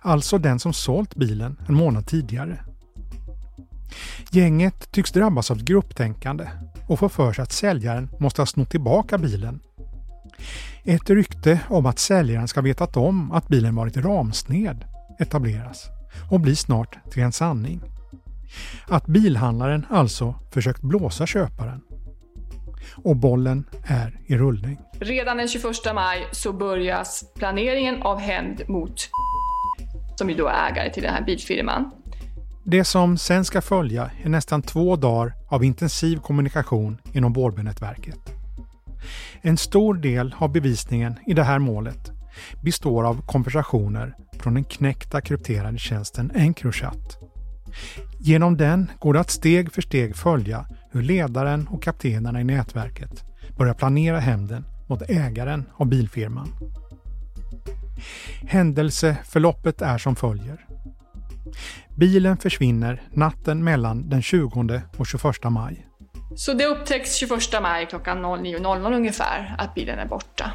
alltså 0.01 0.39
den 0.39 0.59
som 0.59 0.73
sålt 0.73 1.15
bilen 1.15 1.57
en 1.69 1.75
månad 1.75 2.07
tidigare. 2.07 2.59
Gänget 4.31 4.93
tycks 4.93 5.13
drabbas 5.13 5.51
av 5.51 5.65
grupptänkande 5.65 6.49
och 6.89 6.99
får 6.99 7.09
för 7.09 7.33
sig 7.33 7.43
att 7.43 7.53
säljaren 7.53 8.09
måste 8.19 8.41
ha 8.41 8.47
snott 8.47 8.71
tillbaka 8.71 9.19
bilen. 9.19 9.61
Ett 10.85 11.11
rykte 11.11 11.61
om 11.69 11.87
att 11.87 11.99
säljaren 11.99 12.49
ska 12.49 12.61
vetat 12.61 12.97
om 12.97 13.33
att 13.33 13.49
bilen 13.49 13.75
varit 13.75 13.97
ramsned 13.97 14.85
etableras 15.19 15.87
och 16.31 16.41
blir 16.41 16.55
snart 16.55 16.99
till 17.11 17.23
en 17.23 17.33
sanning. 17.33 17.81
Att 18.89 19.07
bilhandlaren 19.07 19.87
alltså 19.91 20.35
försökt 20.51 20.83
blåsa 20.83 21.27
köparen 21.27 21.81
och 23.05 23.17
bollen 23.17 23.65
är 23.87 24.21
i 24.27 24.37
rullning. 24.37 24.79
Redan 25.01 25.37
den 25.37 25.49
21 25.49 25.65
maj 25.95 26.27
så 26.33 26.53
börjas 26.53 27.25
planeringen 27.35 28.03
av 28.03 28.19
hämnd 28.19 28.69
mot 28.69 29.09
som 30.19 30.31
ju 30.31 30.37
då 30.37 30.47
är 30.47 30.71
ägare 30.71 30.93
till 30.93 31.03
den 31.03 31.15
här 31.15 31.25
bilfirman. 31.25 31.91
Det 32.65 32.85
som 32.85 33.19
sen 33.19 33.45
ska 33.45 33.61
följa 33.61 34.11
är 34.25 34.29
nästan 34.29 34.63
två 34.63 34.97
dagar 34.97 35.35
av 35.49 35.65
intensiv 35.65 36.17
kommunikation 36.17 36.99
inom 37.13 37.33
Vårbynätverket. 37.33 38.19
En 39.43 39.57
stor 39.57 39.95
del 39.95 40.35
av 40.39 40.53
bevisningen 40.53 41.19
i 41.27 41.35
det 41.35 41.45
här 41.45 41.59
målet 41.59 42.11
består 42.65 43.05
av 43.05 43.27
konversationer 43.27 44.15
från 44.41 44.55
den 44.55 44.65
knäckta 44.65 45.21
krypterade 45.21 45.79
tjänsten 45.79 46.33
Encrochat. 46.35 47.19
Genom 48.21 48.57
den 48.57 48.91
går 48.99 49.15
det 49.15 49.21
att 49.21 49.31
steg 49.31 49.73
för 49.73 49.83
steg 49.83 50.17
följa 50.17 50.67
hur 50.93 51.03
ledaren 51.03 51.69
och 51.69 51.83
kaptenerna 51.83 52.41
i 52.41 52.45
nätverket 52.45 53.25
börjar 53.59 53.75
planera 53.75 54.19
hämnden 54.19 54.65
mot 54.87 55.03
ägaren 55.03 55.65
av 55.77 55.87
bilfirman. 55.87 56.49
Händelseförloppet 58.47 59.83
är 59.83 59.99
som 59.99 60.17
följer. 60.17 60.67
Bilen 61.97 62.37
försvinner 62.37 63.03
natten 63.13 63.65
mellan 63.65 64.09
den 64.09 64.23
20 64.23 64.83
och 64.97 65.07
21 65.07 65.25
maj. 65.45 65.87
Så 66.37 66.53
det 66.53 66.67
upptäcks 66.67 67.15
21 67.15 67.41
maj 67.63 67.87
klockan 67.87 68.25
09.00 68.25 68.95
ungefär 68.95 69.55
att 69.59 69.75
bilen 69.75 69.99
är 69.99 70.07
borta. 70.07 70.53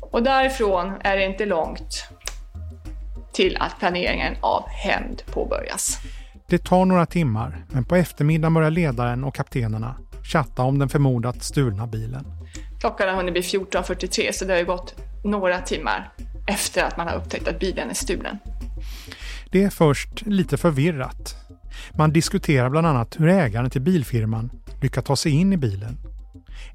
Och 0.00 0.22
därifrån 0.22 0.92
är 1.00 1.16
det 1.16 1.24
inte 1.24 1.46
långt 1.46 2.04
till 3.32 3.56
att 3.60 3.78
planeringen 3.78 4.34
av 4.40 4.68
hämnd 4.68 5.22
påbörjas. 5.26 5.98
Det 6.48 6.58
tar 6.58 6.84
några 6.84 7.06
timmar, 7.06 7.64
men 7.68 7.84
på 7.84 7.96
eftermiddagen 7.96 8.54
börjar 8.54 8.70
ledaren 8.70 9.24
och 9.24 9.34
kaptenerna 9.34 9.96
chatta 10.24 10.62
om 10.62 10.78
den 10.78 10.88
förmodat 10.88 11.42
stulna 11.42 11.86
bilen. 11.86 12.26
Klockan 12.80 13.08
har 13.08 13.16
hunnit 13.16 13.32
bli 13.32 13.42
14.43 13.42 14.32
så 14.32 14.44
det 14.44 14.52
har 14.52 14.58
ju 14.58 14.66
gått 14.66 14.94
några 15.24 15.60
timmar 15.60 16.12
efter 16.46 16.84
att 16.84 16.96
man 16.96 17.08
har 17.08 17.16
upptäckt 17.16 17.48
att 17.48 17.60
bilen 17.60 17.90
är 17.90 17.94
stulen. 17.94 18.38
Det 19.50 19.64
är 19.64 19.70
först 19.70 20.26
lite 20.26 20.56
förvirrat. 20.56 21.36
Man 21.96 22.12
diskuterar 22.12 22.70
bland 22.70 22.86
annat 22.86 23.16
hur 23.18 23.28
ägaren 23.28 23.70
till 23.70 23.80
bilfirman 23.80 24.50
lyckas 24.82 25.04
ta 25.04 25.16
sig 25.16 25.32
in 25.32 25.52
i 25.52 25.56
bilen. 25.56 25.96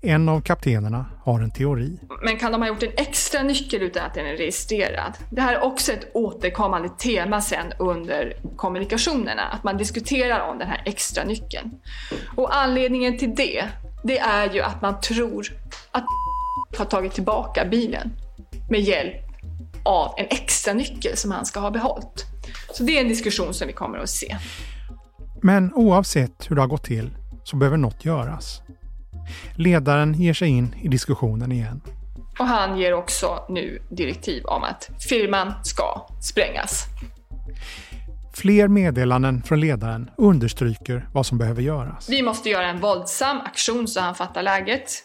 En 0.02 0.30
av 0.30 0.42
kaptenerna 0.42 1.06
har 1.24 1.40
en 1.40 1.52
teori. 1.52 2.00
Men 2.24 2.38
kan 2.38 2.52
de 2.52 2.62
ha 2.62 2.68
gjort 2.68 2.84
en 2.84 2.92
extra 2.98 3.44
nyckel 3.44 3.82
utan 3.82 4.06
att 4.06 4.14
den 4.14 4.26
är 4.26 4.38
registrerad? 4.38 5.14
Det 5.30 5.42
här 5.42 5.54
är 5.54 5.64
också 5.64 5.92
ett 5.92 6.12
återkommande 6.14 6.90
tema 6.90 7.42
sen 7.42 7.74
under 7.80 8.34
kommunikationerna, 8.56 9.42
att 9.42 9.64
man 9.64 9.78
diskuterar 9.78 10.50
om 10.50 10.58
den 10.58 10.68
här 10.68 10.82
extra 10.86 11.24
nyckeln. 11.24 11.72
Och 12.36 12.58
anledningen 12.58 13.18
till 13.18 13.36
det, 13.36 13.66
det 14.04 14.20
är 14.20 14.54
ju 14.54 14.62
att 14.62 14.82
man 14.82 15.02
tror 15.02 15.48
att 15.92 16.06
har 16.78 16.86
tagit 16.86 17.14
tillbaka 17.14 17.66
bilen 17.66 18.12
med 18.70 18.82
hjälp 18.82 19.26
av 19.86 20.14
en 20.18 20.26
extra 20.30 20.74
nyckel 20.74 21.18
som 21.18 21.32
han 21.32 21.46
ska 21.46 21.60
ha 21.60 21.72
behållit. 21.72 22.26
Så 22.74 22.84
det 22.84 22.98
är 22.98 23.02
en 23.02 23.08
diskussion 23.08 23.54
som 23.54 23.68
vi 23.68 23.74
kommer 23.74 23.98
att 23.98 24.10
se. 24.10 24.38
Men 25.42 25.74
oavsett 25.74 26.52
hur 26.52 26.56
det 26.56 26.62
har 26.62 26.68
gått 26.68 26.84
till 26.84 27.10
så 27.44 27.56
behöver 27.56 27.78
något 27.78 28.06
göras. 28.06 28.62
Ledaren 29.58 30.14
ger 30.14 30.34
sig 30.34 30.50
in 30.50 30.76
i 30.82 30.88
diskussionen 30.88 31.52
igen. 31.52 31.82
Och 32.40 32.46
han 32.46 32.78
ger 32.78 32.94
också 32.94 33.46
nu 33.50 33.82
direktiv 33.90 34.46
om 34.46 34.64
att 34.64 34.90
firman 35.10 35.54
ska 35.64 36.08
sprängas. 36.22 36.86
Fler 38.34 38.68
meddelanden 38.68 39.44
från 39.44 39.60
ledaren 39.60 40.10
understryker 40.18 41.08
vad 41.14 41.26
som 41.26 41.38
behöver 41.38 41.62
göras. 41.62 42.10
Vi 42.10 42.24
måste 42.24 42.50
göra 42.50 42.68
en 42.68 42.80
våldsam 42.80 43.38
aktion 43.42 43.88
så 43.88 44.00
han 44.00 44.16
fattar 44.16 44.44
läget. 44.44 45.04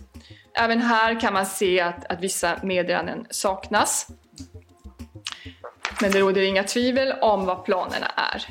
Även 0.58 0.80
här 0.80 1.20
kan 1.20 1.32
man 1.32 1.46
se 1.46 1.80
att, 1.80 2.12
att 2.12 2.20
vissa 2.20 2.58
meddelanden 2.62 3.26
saknas. 3.30 4.06
Men 6.00 6.10
det 6.10 6.20
råder 6.20 6.42
inga 6.42 6.62
tvivel 6.64 7.12
om 7.22 7.46
vad 7.46 7.64
planerna 7.64 8.06
är. 8.06 8.48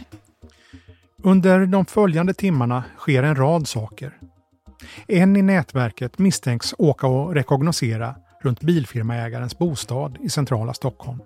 Under 1.23 1.65
de 1.65 1.85
följande 1.85 2.33
timmarna 2.33 2.83
sker 2.97 3.23
en 3.23 3.35
rad 3.35 3.67
saker. 3.67 4.17
En 5.07 5.35
i 5.35 5.41
nätverket 5.41 6.19
misstänks 6.19 6.75
åka 6.77 7.07
och 7.07 7.35
rekognosera 7.35 8.15
runt 8.41 8.61
bilfirmaägarens 8.61 9.57
bostad 9.57 10.17
i 10.21 10.29
centrala 10.29 10.73
Stockholm. 10.73 11.19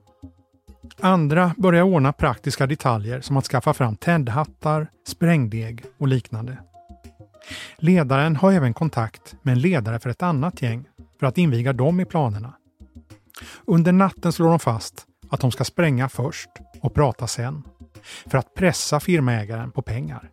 Andra 1.00 1.56
börjar 1.58 1.84
ordna 1.84 2.14
praktiska 2.14 2.68
detaljer 2.68 3.22
som 3.22 3.38
att 3.38 3.46
skaffa 3.46 3.74
fram 3.74 3.96
tändhattar, 3.96 4.88
sprängdeg 5.08 5.84
och 6.00 6.08
liknande. 6.08 6.58
Ledaren 7.78 8.36
har 8.36 8.52
även 8.52 8.74
kontakt 8.74 9.36
med 9.42 9.52
en 9.52 9.60
ledare 9.60 10.00
för 10.00 10.10
ett 10.10 10.24
annat 10.24 10.62
gäng 10.62 10.86
för 11.20 11.28
att 11.28 11.38
inviga 11.38 11.74
dem 11.74 12.00
i 12.00 12.06
planerna. 12.06 12.54
Under 13.66 13.92
natten 13.92 14.34
slår 14.34 14.50
de 14.50 14.60
fast 14.60 15.06
att 15.30 15.40
de 15.40 15.52
ska 15.52 15.64
spränga 15.64 16.10
först 16.10 16.50
och 16.82 16.94
prata 16.94 17.28
sen. 17.28 17.64
För 18.26 18.38
att 18.38 18.54
pressa 18.54 19.00
firmaägaren 19.00 19.72
på 19.72 19.82
pengar. 19.82 20.30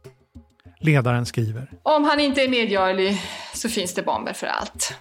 Ledaren 0.81 1.27
skriver. 1.27 1.71
Om 1.83 2.05
han 2.05 2.21
inte 2.21 2.43
är 2.43 2.49
medgörlig 2.49 3.23
så 3.55 3.69
finns 3.69 3.95
det 3.95 4.03
bomber 4.03 4.33
för 4.33 4.47
allt. 4.47 4.95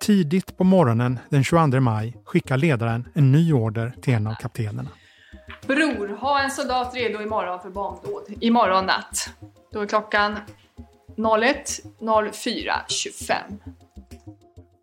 Tidigt 0.00 0.56
på 0.56 0.64
morgonen 0.64 1.18
den 1.28 1.44
22 1.44 1.80
maj 1.80 2.16
skickar 2.24 2.56
ledaren 2.56 3.08
en 3.14 3.32
ny 3.32 3.52
order 3.52 3.94
till 4.02 4.14
en 4.14 4.26
av 4.26 4.34
kaptenerna. 4.34 4.90
Bror, 5.66 6.08
ha 6.08 6.42
en 6.42 6.50
soldat 6.50 6.94
redo 6.94 7.22
imorgon 7.22 7.60
för 7.60 7.70
bombdåd. 7.70 8.22
Imorgon 8.40 8.86
natt. 8.86 9.28
Då 9.72 9.80
är 9.80 9.86
klockan 9.86 10.38
01.04.25. 11.16 13.34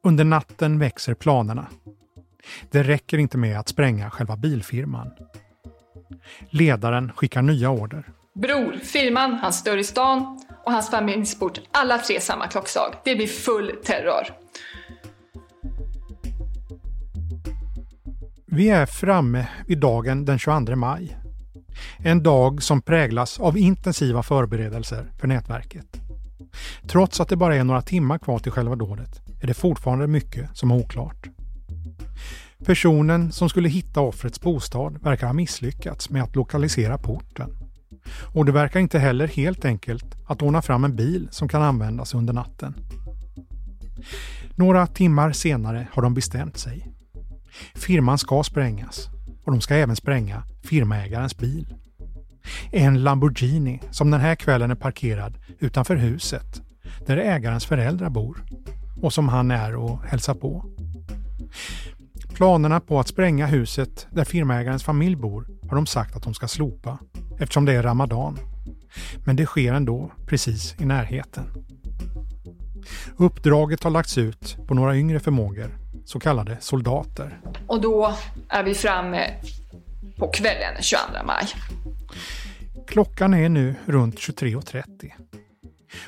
Under 0.04 0.24
natten 0.24 0.80
växer 0.80 1.14
planerna. 1.14 1.68
Det 2.72 2.84
räcker 2.84 3.18
inte 3.18 3.38
med 3.38 3.60
att 3.60 3.70
spränga 3.70 4.10
själva 4.10 4.38
bilfirman. 4.38 5.12
Ledaren 6.50 7.12
skickar 7.16 7.42
nya 7.42 7.70
order. 7.70 8.04
Bror, 8.34 8.80
firman, 8.84 9.34
hans 9.34 9.64
dörr 9.64 9.78
i 9.78 9.84
stan 9.84 10.46
och 10.64 10.72
hans 10.72 10.90
familjsport. 10.90 11.60
Alla 11.72 11.98
tre 11.98 12.20
samma 12.20 12.48
klockslag. 12.48 12.96
Det 13.04 13.16
blir 13.16 13.28
full 13.28 13.72
terror. 13.84 14.28
Vi 18.54 18.70
är 18.70 18.86
framme 18.86 19.48
vid 19.68 19.80
dagen 19.80 20.26
den 20.26 20.40
22 20.40 20.76
maj. 20.76 21.18
En 21.98 22.24
dag 22.24 22.64
som 22.64 22.82
präglas 22.82 23.40
av 23.40 23.58
intensiva 23.58 24.24
förberedelser 24.24 25.12
för 25.20 25.28
nätverket. 25.28 26.02
Trots 26.88 27.20
att 27.20 27.28
det 27.28 27.36
bara 27.36 27.56
är 27.56 27.64
några 27.64 27.82
timmar 27.82 28.18
kvar 28.18 28.40
till 28.40 28.52
själva 28.52 28.76
dådet 28.76 29.22
är 29.42 29.48
det 29.48 29.54
fortfarande 29.54 30.08
mycket 30.08 30.58
som 30.58 30.72
är 30.72 30.76
oklart. 30.76 31.28
Personen 32.66 33.32
som 33.32 33.50
skulle 33.50 33.70
hitta 33.70 34.02
offrets 34.02 34.42
bostad 34.42 35.04
verkar 35.04 35.28
ha 35.28 35.34
misslyckats 35.34 36.10
med 36.10 36.24
att 36.24 36.36
lokalisera 36.36 36.98
porten. 36.98 37.50
Och 38.34 38.46
det 38.46 38.52
verkar 38.52 38.80
inte 38.80 39.00
heller 39.00 39.28
helt 39.28 39.66
enkelt 39.66 40.16
att 40.28 40.42
ordna 40.42 40.62
fram 40.62 40.84
en 40.84 40.96
bil 40.96 41.28
som 41.32 41.48
kan 41.48 41.62
användas 41.62 42.14
under 42.14 42.34
natten. 42.34 42.74
Några 44.56 44.88
timmar 44.88 45.32
senare 45.32 45.88
har 45.92 46.02
de 46.02 46.14
bestämt 46.14 46.58
sig. 46.58 46.92
Firman 47.76 48.18
ska 48.18 48.44
sprängas 48.44 49.10
och 49.44 49.52
de 49.52 49.62
ska 49.62 49.76
även 49.76 49.96
spränga 49.96 50.44
firmaägarens 50.64 51.38
bil. 51.38 51.74
En 52.72 53.04
Lamborghini 53.04 53.82
som 53.92 54.12
den 54.12 54.22
här 54.22 54.36
kvällen 54.36 54.72
är 54.72 54.76
parkerad 54.76 55.38
utanför 55.60 55.96
huset 55.96 56.62
där 57.06 57.18
ägarens 57.18 57.66
föräldrar 57.66 58.10
bor 58.10 58.44
och 59.02 59.14
som 59.14 59.30
han 59.30 59.52
är 59.52 59.76
och 59.76 60.04
hälsar 60.04 60.34
på. 60.34 60.66
Planerna 62.34 62.80
på 62.80 63.00
att 63.00 63.08
spränga 63.08 63.46
huset 63.46 64.08
där 64.12 64.26
firmaägarens 64.26 64.84
familj 64.84 65.16
bor 65.16 65.48
har 65.70 65.76
de 65.76 65.86
sagt 65.86 66.16
att 66.16 66.24
de 66.24 66.34
ska 66.34 66.48
slopa 66.48 66.98
eftersom 67.40 67.66
det 67.66 67.74
är 67.74 67.84
Ramadan. 67.84 68.38
Men 69.26 69.36
det 69.36 69.46
sker 69.46 69.74
ändå 69.74 70.12
precis 70.26 70.76
i 70.80 70.86
närheten. 70.86 71.44
Uppdraget 73.18 73.84
har 73.84 73.92
lagts 73.92 74.18
ut 74.18 74.58
på 74.68 74.74
några 74.74 74.98
yngre 74.98 75.20
förmågor, 75.20 75.78
så 76.06 76.20
kallade 76.20 76.58
soldater. 76.60 77.40
Och 77.68 77.82
då 77.82 78.14
är 78.50 78.64
vi 78.64 78.74
framme 78.74 79.34
på 80.18 80.28
kvällen 80.28 80.82
22 80.82 81.04
maj. 81.26 81.48
Klockan 82.88 83.34
är 83.34 83.50
nu 83.50 83.76
runt 83.86 84.16
23.30. 84.16 85.12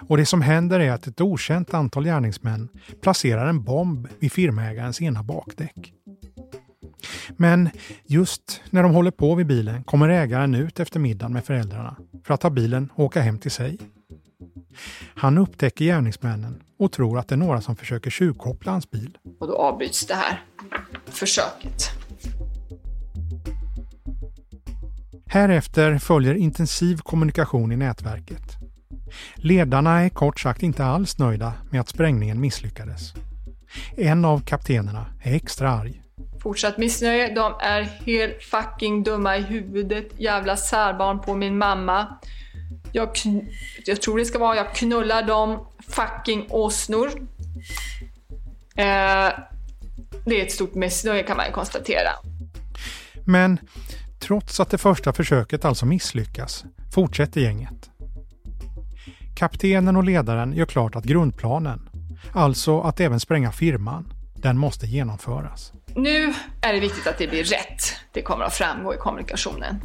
Och 0.08 0.18
det 0.18 0.26
som 0.26 0.42
händer 0.42 0.80
är 0.80 0.92
att 0.92 1.08
ett 1.08 1.22
okänt 1.22 1.74
antal 1.74 2.04
gärningsmän 2.06 2.70
placerar 3.02 3.48
en 3.48 3.64
bomb 3.64 4.08
vid 4.20 4.32
firmaägarens 4.32 5.02
ena 5.02 5.24
bakdäck. 5.24 5.94
Men 7.38 7.70
just 8.06 8.62
när 8.70 8.84
de 8.84 8.94
håller 8.94 9.12
på 9.12 9.36
vid 9.36 9.48
bilen 9.48 9.84
kommer 9.84 10.10
ägaren 10.10 10.56
ut 10.56 10.80
efter 10.80 11.00
middagen 11.00 11.34
med 11.34 11.46
föräldrarna 11.46 11.96
för 12.26 12.34
att 12.34 12.42
ta 12.42 12.50
bilen 12.50 12.90
och 12.96 13.06
åka 13.06 13.22
hem 13.22 13.40
till 13.40 13.52
sig. 13.52 13.80
Han 15.16 15.38
upptäcker 15.38 15.86
gärningsmännen 15.86 16.64
och 16.80 16.92
tror 16.92 17.20
att 17.20 17.28
det 17.28 17.36
är 17.36 17.38
några 17.38 17.62
som 17.62 17.76
försöker 17.76 18.10
tjuvkoppla 18.10 18.72
hans 18.72 18.92
bil. 18.92 19.18
Och 19.40 19.48
då 19.48 19.56
avbryts 19.56 20.08
det 20.08 20.14
här 20.14 20.44
försöket. 21.06 21.90
Härefter 25.26 25.98
följer 25.98 26.34
intensiv 26.34 26.98
kommunikation 26.98 27.72
i 27.72 27.76
nätverket. 27.76 28.42
Ledarna 29.36 30.02
är 30.02 30.10
kort 30.10 30.40
sagt 30.40 30.64
inte 30.64 30.86
alls 30.86 31.18
nöjda 31.18 31.54
med 31.72 31.82
att 31.82 31.90
sprängningen 31.90 32.40
misslyckades. 32.40 33.14
En 33.98 34.26
av 34.26 34.40
kaptenerna 34.40 35.06
är 35.24 35.36
extra 35.36 35.70
arg. 35.70 36.02
Fortsatt 36.44 36.78
missnöje. 36.78 37.36
De 37.36 37.54
är 37.60 37.82
helt 37.82 38.44
fucking 38.44 39.04
dumma 39.04 39.38
i 39.38 39.42
huvudet. 39.42 40.08
Jävla 40.18 40.58
särbarn 40.58 41.20
på 41.20 41.36
min 41.36 41.58
mamma. 41.58 42.18
Jag, 42.96 43.10
jag 43.86 44.02
tror 44.02 44.18
det 44.18 44.26
ska 44.26 44.40
vara 44.40 44.56
jag 44.56 44.76
knullar 44.76 45.24
dem. 45.24 45.66
Fucking 45.88 46.46
åsnor. 46.50 47.08
Eh, 48.76 49.30
det 50.26 50.42
är 50.42 50.46
ett 50.46 50.52
stort 50.52 50.76
missnöje 50.76 51.24
kan 51.24 51.38
man 51.38 51.52
konstatera. 51.52 52.10
Men 53.26 53.60
trots 54.20 54.60
att 54.60 54.70
det 54.70 54.78
första 54.78 55.14
försöket 55.14 55.66
alltså 55.66 55.86
misslyckas 55.86 56.66
fortsätter 56.94 57.42
gänget. 57.42 57.90
Kaptenen 59.36 59.96
och 59.96 60.04
ledaren 60.04 60.54
gör 60.54 60.66
klart 60.66 60.96
att 60.96 61.04
grundplanen, 61.04 61.90
alltså 62.34 62.82
att 62.82 63.00
även 63.00 63.20
spränga 63.20 63.52
firman, 63.52 64.14
den 64.36 64.58
måste 64.58 64.86
genomföras. 64.86 65.72
Nu 65.96 66.34
är 66.62 66.74
det 66.74 66.80
viktigt 66.80 67.08
att 67.08 67.18
det 67.18 67.28
blir 67.28 67.44
rätt. 67.44 67.82
Det 68.12 68.22
kommer 68.22 68.46
att 68.46 68.54
framgå 68.54 68.94
i 68.94 68.98
kommunikationen. 68.98 69.82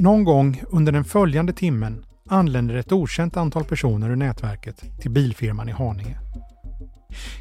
Någon 0.00 0.24
gång 0.24 0.62
under 0.68 0.92
den 0.92 1.04
följande 1.04 1.52
timmen 1.52 2.04
anländer 2.28 2.74
ett 2.74 2.92
okänt 2.92 3.36
antal 3.36 3.64
personer 3.64 4.10
ur 4.10 4.16
nätverket 4.16 5.00
till 5.00 5.10
bilfirman 5.10 5.68
i 5.68 5.72
Haninge. 5.72 6.18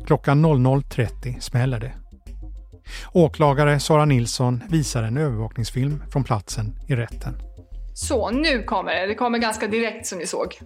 Klockan 0.06 0.46
00.30 0.46 1.40
smäller 1.40 1.80
det. 1.80 1.94
Åklagare 3.14 3.80
Sara 3.80 4.06
Nilsson 4.06 4.64
visar 4.70 5.04
en 5.04 5.18
övervakningsfilm 5.18 6.04
från 6.12 6.24
platsen 6.24 6.80
i 6.88 6.96
rätten. 6.96 7.34
Så, 7.94 8.32
nu 8.32 8.64
kommer 8.64 8.96
det. 8.96 9.08
Det 9.08 9.16
kommer 9.16 9.38
ganska 9.38 9.68
direkt 9.68 10.08
som 10.08 10.18
ni 10.18 10.28
såg. 10.28 10.60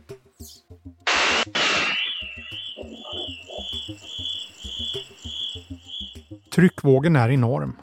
Tryckvågen 6.55 7.15
är 7.15 7.29
enorm. 7.29 7.75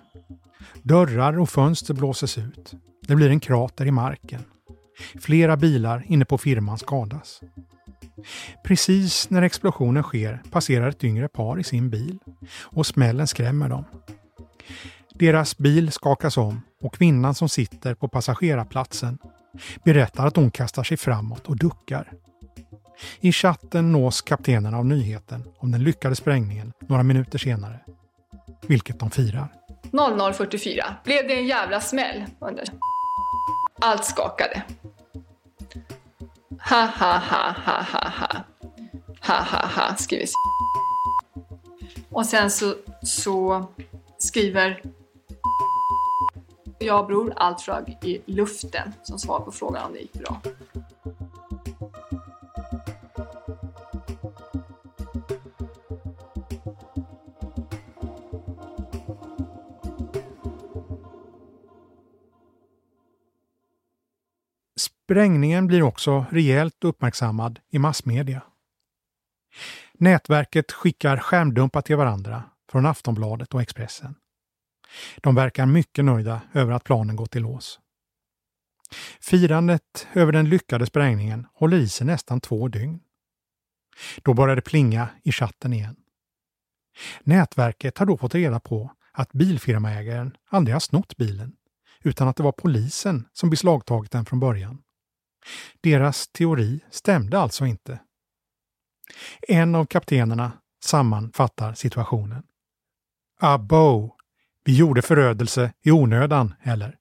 Dörrar 0.83 1.39
och 1.39 1.49
fönster 1.49 1.95
blåses 1.95 2.39
ut. 2.39 2.75
Det 3.09 3.17
blir 3.17 3.31
en 3.31 3.41
krater 3.41 3.87
i 3.87 3.91
marken. 3.91 4.41
Flera 5.21 5.57
bilar 5.57 6.05
inne 6.07 6.25
på 6.25 6.39
firman 6.39 6.79
skadas. 6.79 7.41
Precis 8.65 9.31
när 9.31 9.43
explosionen 9.43 10.03
sker 10.03 10.43
passerar 10.51 10.89
ett 10.89 11.05
yngre 11.05 11.29
par 11.29 11.61
i 11.61 11.65
sin 11.65 11.91
bil 11.91 12.19
och 12.63 12.87
smällen 12.87 13.27
skrämmer 13.27 13.69
dem. 13.69 13.85
Deras 15.15 15.59
bil 15.59 15.93
skakas 15.93 16.37
om 16.37 16.63
och 16.83 16.95
kvinnan 16.95 17.35
som 17.35 17.49
sitter 17.49 17.95
på 17.95 18.09
passagerarplatsen 18.09 19.19
berättar 19.85 20.27
att 20.27 20.37
hon 20.37 20.51
kastar 20.51 20.83
sig 20.83 20.97
framåt 20.97 21.47
och 21.47 21.57
duckar. 21.57 22.13
I 23.21 23.33
chatten 23.33 23.93
nås 23.93 24.23
kaptenen 24.23 24.75
av 24.75 24.87
nyheten 24.87 25.45
om 25.59 25.73
den 25.73 25.85
lyckade 25.85 26.17
sprängningen 26.17 26.73
några 26.89 27.03
minuter 27.03 27.39
senare. 27.39 27.81
Vilket 28.67 29.01
de 29.01 29.11
firar. 29.11 29.49
00.44 29.93 30.85
blev 31.05 31.29
det 31.29 31.35
en 31.35 31.47
jävla 31.47 31.81
smäll 31.81 32.25
Undrar. 32.41 32.65
Allt 33.81 34.05
skakade. 34.05 34.63
Ha 36.71 36.87
ha 36.87 37.19
ha 37.19 37.55
ha 37.67 37.83
ha 37.83 38.09
ha. 38.09 38.45
Ha 39.21 39.35
ha 39.35 39.67
ha 39.67 39.97
skriver 39.97 40.27
Och 42.11 42.27
sen 42.27 42.51
så, 42.51 42.75
så 43.03 43.67
skriver 44.19 44.83
och 46.81 47.07
bror, 47.07 47.33
allt 47.37 47.61
flög 47.61 47.99
i 48.03 48.23
luften 48.27 48.93
som 49.03 49.19
svar 49.19 49.41
på 49.41 49.53
frågan 49.53 49.85
om 49.87 49.93
det 49.93 49.99
gick 49.99 50.13
bra. 50.13 50.41
Sprängningen 65.09 65.67
blir 65.67 65.83
också 65.83 66.27
rejält 66.31 66.85
uppmärksammad 66.85 67.61
i 67.71 67.79
massmedia. 67.79 68.43
Nätverket 69.95 70.73
skickar 70.73 71.17
skärmdumpar 71.17 71.83
till 71.83 71.97
varandra 71.97 72.43
från 72.71 72.87
Aftonbladet 72.87 73.55
och 73.55 73.63
Expressen. 73.63 74.15
De 75.17 75.35
verkar 75.35 75.67
mycket 75.67 76.05
nöjda 76.05 76.41
över 76.53 76.73
att 76.73 76.85
planen 76.85 77.17
gått 77.17 77.37
i 77.37 77.41
lås. 77.41 77.81
Firandet 79.21 80.07
över 80.15 80.33
den 80.33 80.49
lyckade 80.49 80.87
sprängningen 80.87 81.47
håller 81.55 81.77
i 81.77 81.89
sig 81.89 82.07
nästan 82.07 82.41
två 82.41 82.69
dygn. 82.69 83.01
Då 84.23 84.35
börjar 84.35 84.57
det 84.57 84.63
plinga 84.63 85.09
i 85.23 85.33
chatten 85.33 85.73
igen. 85.73 85.97
Nätverket 87.21 87.99
har 87.99 88.07
då 88.07 88.17
fått 88.17 88.35
reda 88.35 88.61
på 88.61 88.91
att 89.13 89.33
bilfirmaägaren 89.33 90.37
aldrig 90.49 90.75
har 90.75 90.81
snott 90.81 91.17
bilen, 91.17 91.53
utan 92.03 92.29
att 92.29 92.37
det 92.37 92.43
var 92.43 92.53
polisen 92.53 93.29
som 93.33 93.51
beslagtagit 93.51 94.13
den 94.13 94.25
från 94.25 94.41
början. 94.41 94.83
Deras 95.81 96.29
teori 96.29 96.81
stämde 96.91 97.39
alltså 97.39 97.67
inte. 97.67 98.01
En 99.49 99.75
av 99.75 99.87
kaptenerna 99.87 100.53
sammanfattar 100.85 101.75
situationen. 101.75 102.43
Abo, 103.41 104.17
vi 104.65 104.77
gjorde 104.77 105.03
förödelse 105.03 105.73
i 105.83 105.91
onödan, 105.91 106.55
eller? 106.63 106.99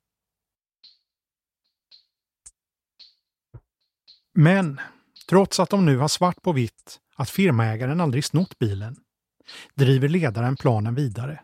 Men 4.33 4.81
trots 5.29 5.59
att 5.59 5.69
de 5.69 5.85
nu 5.85 5.97
har 5.97 6.07
svart 6.07 6.41
på 6.41 6.51
vitt 6.51 6.99
att 7.15 7.29
firmaägaren 7.29 8.01
aldrig 8.01 8.25
snott 8.25 8.59
bilen 8.59 8.95
driver 9.75 10.09
ledaren 10.09 10.55
planen 10.55 10.95
vidare. 10.95 11.43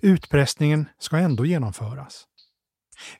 Utpressningen 0.00 0.88
ska 0.98 1.16
ändå 1.16 1.46
genomföras. 1.46 2.26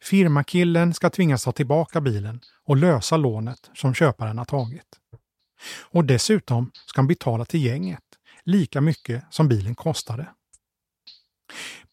Firmakillen 0.00 0.94
ska 0.94 1.10
tvingas 1.10 1.44
ta 1.44 1.52
tillbaka 1.52 2.00
bilen 2.00 2.40
och 2.64 2.76
lösa 2.76 3.16
lånet 3.16 3.70
som 3.74 3.94
köparen 3.94 4.38
har 4.38 4.44
tagit. 4.44 4.98
Och 5.82 6.04
dessutom 6.04 6.70
ska 6.86 6.98
han 6.98 7.06
betala 7.06 7.44
till 7.44 7.64
gänget 7.64 8.02
lika 8.44 8.80
mycket 8.80 9.24
som 9.30 9.48
bilen 9.48 9.74
kostade. 9.74 10.26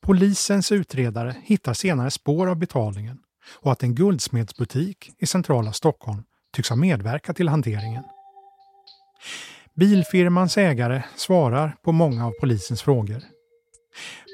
Polisens 0.01 0.71
utredare 0.71 1.35
hittar 1.43 1.73
senare 1.73 2.11
spår 2.11 2.47
av 2.47 2.55
betalningen 2.55 3.19
och 3.59 3.71
att 3.71 3.83
en 3.83 3.95
guldsmedsbutik 3.95 5.11
i 5.19 5.25
centrala 5.25 5.73
Stockholm 5.73 6.23
tycks 6.55 6.69
ha 6.69 6.75
medverkat 6.75 7.35
till 7.35 7.49
hanteringen. 7.49 8.03
Bilfirmans 9.75 10.57
ägare 10.57 11.03
svarar 11.15 11.75
på 11.83 11.91
många 11.91 12.27
av 12.27 12.31
polisens 12.39 12.81
frågor. 12.81 13.23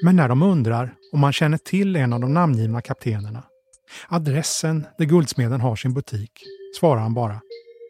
Men 0.02 0.16
när 0.16 0.28
de 0.28 0.42
undrar 0.42 0.94
om 1.12 1.20
man 1.20 1.32
känner 1.32 1.58
till 1.58 1.96
en 1.96 2.12
av 2.12 2.20
de 2.20 2.34
namngivna 2.34 2.82
kaptenerna, 2.82 3.42
adressen 4.08 4.86
där 4.98 5.04
guldsmeden 5.04 5.60
har 5.60 5.76
sin 5.76 5.94
butik, 5.94 6.42
svarar 6.80 7.00
han 7.00 7.14
bara 7.14 7.40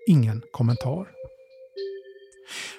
ingen 0.07 0.43
kommentar. 0.53 1.09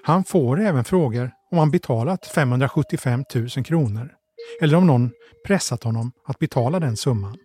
Han 0.03 0.23
får 0.23 0.59
även 0.59 0.83
frågor 0.83 1.31
om 1.51 1.57
han 1.57 1.71
betalat 1.71 2.27
575 2.27 3.23
000 3.35 3.49
kronor 3.49 4.15
eller 4.61 4.77
om 4.77 4.87
någon 4.87 5.11
pressat 5.45 5.83
honom 5.83 6.11
att 6.25 6.39
betala 6.39 6.79
den 6.79 6.97
summan. 6.97 7.37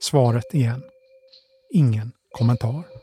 Svaret 0.00 0.54
igen. 0.54 0.82
Ingen 1.72 2.12
kommentar. 2.30 2.93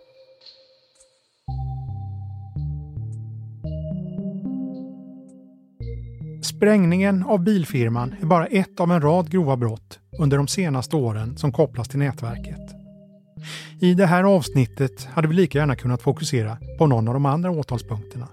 Sprängningen 6.61 7.23
av 7.23 7.39
bilfirman 7.43 8.15
är 8.21 8.25
bara 8.25 8.45
ett 8.45 8.79
av 8.79 8.91
en 8.91 9.01
rad 9.01 9.31
grova 9.31 9.57
brott 9.57 9.99
under 10.19 10.37
de 10.37 10.47
senaste 10.47 10.95
åren 10.95 11.37
som 11.37 11.51
kopplas 11.51 11.87
till 11.87 11.99
nätverket. 11.99 12.75
I 13.79 13.93
det 13.93 14.05
här 14.05 14.23
avsnittet 14.23 15.05
hade 15.05 15.27
vi 15.27 15.33
lika 15.33 15.57
gärna 15.57 15.75
kunnat 15.75 16.01
fokusera 16.01 16.57
på 16.77 16.87
någon 16.87 17.07
av 17.07 17.13
de 17.13 17.25
andra 17.25 17.51
åtalspunkterna. 17.51 18.27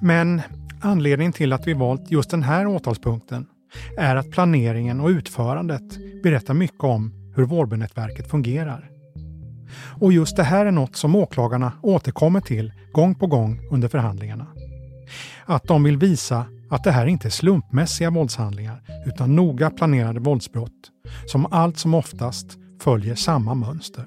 Men 0.00 0.42
anledningen 0.80 1.32
till 1.32 1.52
att 1.52 1.66
vi 1.66 1.74
valt 1.74 2.10
just 2.10 2.30
den 2.30 2.42
här 2.42 2.66
åtalspunkten 2.66 3.46
är 3.98 4.16
att 4.16 4.30
planeringen 4.30 5.00
och 5.00 5.08
utförandet 5.08 6.22
berättar 6.22 6.54
mycket 6.54 6.84
om 6.84 7.32
hur 7.36 7.44
Vårbynätverket 7.44 8.30
fungerar. 8.30 8.90
Och 10.00 10.12
just 10.12 10.36
det 10.36 10.44
här 10.44 10.66
är 10.66 10.72
något 10.72 10.96
som 10.96 11.16
åklagarna 11.16 11.72
återkommer 11.82 12.40
till 12.40 12.72
gång 12.92 13.14
på 13.14 13.26
gång 13.26 13.60
under 13.70 13.88
förhandlingarna. 13.88 14.46
Att 15.44 15.64
de 15.64 15.82
vill 15.82 15.96
visa 15.96 16.46
att 16.70 16.84
det 16.84 16.90
här 16.90 17.06
inte 17.06 17.28
är 17.28 17.30
slumpmässiga 17.30 18.10
våldshandlingar 18.10 18.82
utan 19.06 19.36
noga 19.36 19.70
planerade 19.70 20.20
våldsbrott 20.20 20.90
som 21.26 21.46
allt 21.46 21.78
som 21.78 21.94
oftast 21.94 22.46
följer 22.80 23.14
samma 23.14 23.54
mönster. 23.54 24.04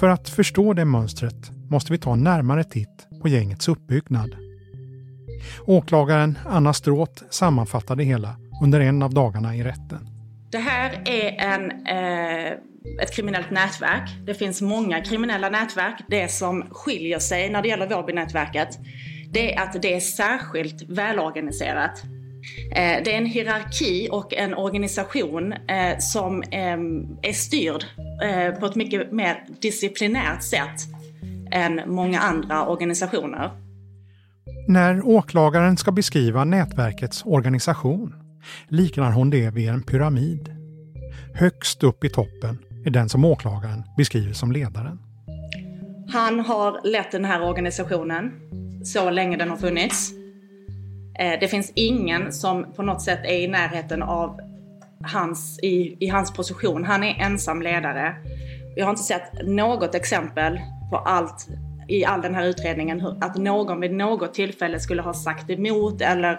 För 0.00 0.08
att 0.08 0.28
förstå 0.28 0.72
det 0.72 0.84
mönstret 0.84 1.50
måste 1.70 1.92
vi 1.92 1.98
ta 1.98 2.12
en 2.12 2.24
närmare 2.24 2.64
titt 2.64 3.06
på 3.22 3.28
gängets 3.28 3.68
uppbyggnad. 3.68 4.36
Åklagaren 5.66 6.38
Anna 6.46 6.72
Stråt 6.72 7.22
sammanfattade 7.30 8.04
hela 8.04 8.36
under 8.62 8.80
en 8.80 9.02
av 9.02 9.14
dagarna 9.14 9.56
i 9.56 9.62
rätten. 9.62 10.08
Det 10.50 10.58
här 10.58 11.02
är 11.04 11.54
en, 11.54 11.86
eh, 11.86 12.52
ett 13.02 13.14
kriminellt 13.14 13.50
nätverk. 13.50 14.10
Det 14.26 14.34
finns 14.34 14.62
många 14.62 15.00
kriminella 15.00 15.48
nätverk. 15.48 16.00
Det 16.08 16.30
som 16.30 16.62
skiljer 16.70 17.18
sig 17.18 17.50
när 17.50 17.62
det 17.62 17.68
gäller 17.68 17.88
Vårbynätverket 17.88 18.78
det 19.36 19.54
är 19.54 19.62
att 19.62 19.82
det 19.82 19.94
är 19.94 20.00
särskilt 20.00 20.82
välorganiserat. 20.88 22.02
Eh, 22.72 23.02
det 23.04 23.12
är 23.12 23.18
en 23.18 23.26
hierarki 23.26 24.08
och 24.10 24.34
en 24.34 24.54
organisation 24.54 25.52
eh, 25.52 25.98
som 25.98 26.42
ehm, 26.50 27.18
är 27.22 27.32
styrd 27.32 27.84
eh, 28.22 28.60
på 28.60 28.66
ett 28.66 28.74
mycket 28.74 29.12
mer 29.12 29.44
disciplinärt 29.60 30.42
sätt 30.42 30.80
än 31.52 31.80
många 31.86 32.20
andra 32.20 32.66
organisationer. 32.66 33.50
När 34.68 35.06
åklagaren 35.06 35.76
ska 35.76 35.92
beskriva 35.92 36.44
nätverkets 36.44 37.22
organisation 37.26 38.14
liknar 38.68 39.12
hon 39.12 39.30
det 39.30 39.50
vid 39.50 39.68
en 39.68 39.82
pyramid. 39.82 40.48
Högst 41.34 41.82
upp 41.82 42.04
i 42.04 42.08
toppen 42.08 42.58
är 42.86 42.90
den 42.90 43.08
som 43.08 43.24
åklagaren 43.24 43.82
beskriver 43.96 44.32
som 44.32 44.52
ledaren. 44.52 44.98
Han 46.08 46.40
har 46.40 46.80
lett 46.84 47.12
den 47.12 47.24
här 47.24 47.42
organisationen 47.42 48.32
så 48.86 49.10
länge 49.10 49.36
den 49.36 49.50
har 49.50 49.56
funnits. 49.56 50.12
Eh, 51.18 51.40
det 51.40 51.48
finns 51.48 51.72
ingen 51.74 52.32
som 52.32 52.72
på 52.72 52.82
något 52.82 53.02
sätt 53.02 53.20
är 53.24 53.38
i 53.38 53.48
närheten 53.48 54.02
av 54.02 54.40
hans, 55.00 55.58
i, 55.62 55.96
i 56.00 56.08
hans 56.08 56.32
position. 56.32 56.84
Han 56.84 57.04
är 57.04 57.14
ensam 57.20 57.62
ledare. 57.62 58.14
Jag 58.76 58.84
har 58.84 58.90
inte 58.90 59.02
sett 59.02 59.46
något 59.46 59.94
exempel 59.94 60.60
på 60.90 60.96
allt 60.96 61.48
i 61.88 62.04
all 62.04 62.22
den 62.22 62.34
här 62.34 62.46
utredningen 62.46 63.06
att 63.20 63.36
någon 63.36 63.80
vid 63.80 63.92
något 63.92 64.34
tillfälle 64.34 64.80
skulle 64.80 65.02
ha 65.02 65.14
sagt 65.14 65.50
emot 65.50 66.00
eller 66.00 66.32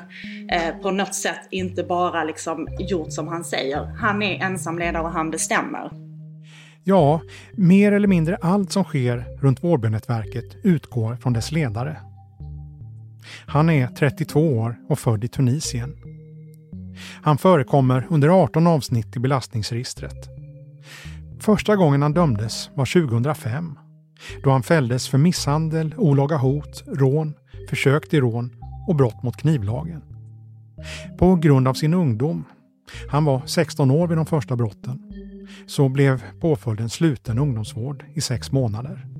eh, 0.52 0.82
på 0.82 0.92
något 0.92 1.16
sätt 1.16 1.48
inte 1.52 1.84
bara 1.84 2.24
liksom 2.24 2.68
gjort 2.80 3.14
som 3.14 3.28
han 3.28 3.44
säger. 3.44 3.86
Han 3.86 4.24
är 4.24 4.44
ensam 4.44 4.80
ledare 4.80 5.04
och 5.04 5.12
han 5.12 5.32
bestämmer. 5.32 5.92
Ja, 6.84 7.22
mer 7.52 7.92
eller 7.92 8.08
mindre 8.08 8.38
allt 8.42 8.72
som 8.72 8.84
sker 8.84 9.26
runt 9.42 9.64
Vårbynätverket 9.64 10.56
utgår 10.64 11.16
från 11.16 11.34
dess 11.34 11.52
ledare. 11.52 11.98
Han 13.50 13.70
är 13.70 13.88
32 13.88 14.58
år 14.58 14.76
och 14.90 15.00
född 15.00 15.24
i 15.24 15.28
Tunisien. 15.28 15.96
Han 17.22 17.38
förekommer 17.38 18.08
under 18.10 18.44
18 18.44 18.68
avsnitt 18.68 19.16
i 19.16 19.20
belastningsregistret. 19.20 20.30
Första 21.40 21.76
gången 21.76 22.02
han 22.02 22.14
dömdes 22.14 22.70
var 22.76 23.08
2005. 23.08 23.80
då 24.44 24.52
han 24.52 24.64
fälldes 24.64 25.10
för 25.10 25.18
misshandel, 25.18 25.96
olaga 25.98 26.38
hot, 26.38 26.84
rån, 26.88 27.34
försök 27.70 28.10
till 28.10 28.22
rån 28.22 28.56
och 28.88 28.96
brott 28.96 29.24
mot 29.24 29.38
knivlagen. 29.38 30.02
På 31.18 31.36
grund 31.36 31.68
av 31.68 31.74
sin 31.74 31.94
ungdom, 31.94 32.44
han 33.10 33.26
var 33.26 33.42
16 33.46 33.92
år 33.92 34.08
vid 34.08 34.18
de 34.18 34.26
första 34.26 34.56
brotten, 34.56 35.12
så 35.68 35.90
blev 35.90 36.24
påföljden 36.40 36.90
sluten 36.90 37.40
ungdomsvård 37.40 38.06
i 38.14 38.22
sex 38.22 38.52
månader. 38.52 39.17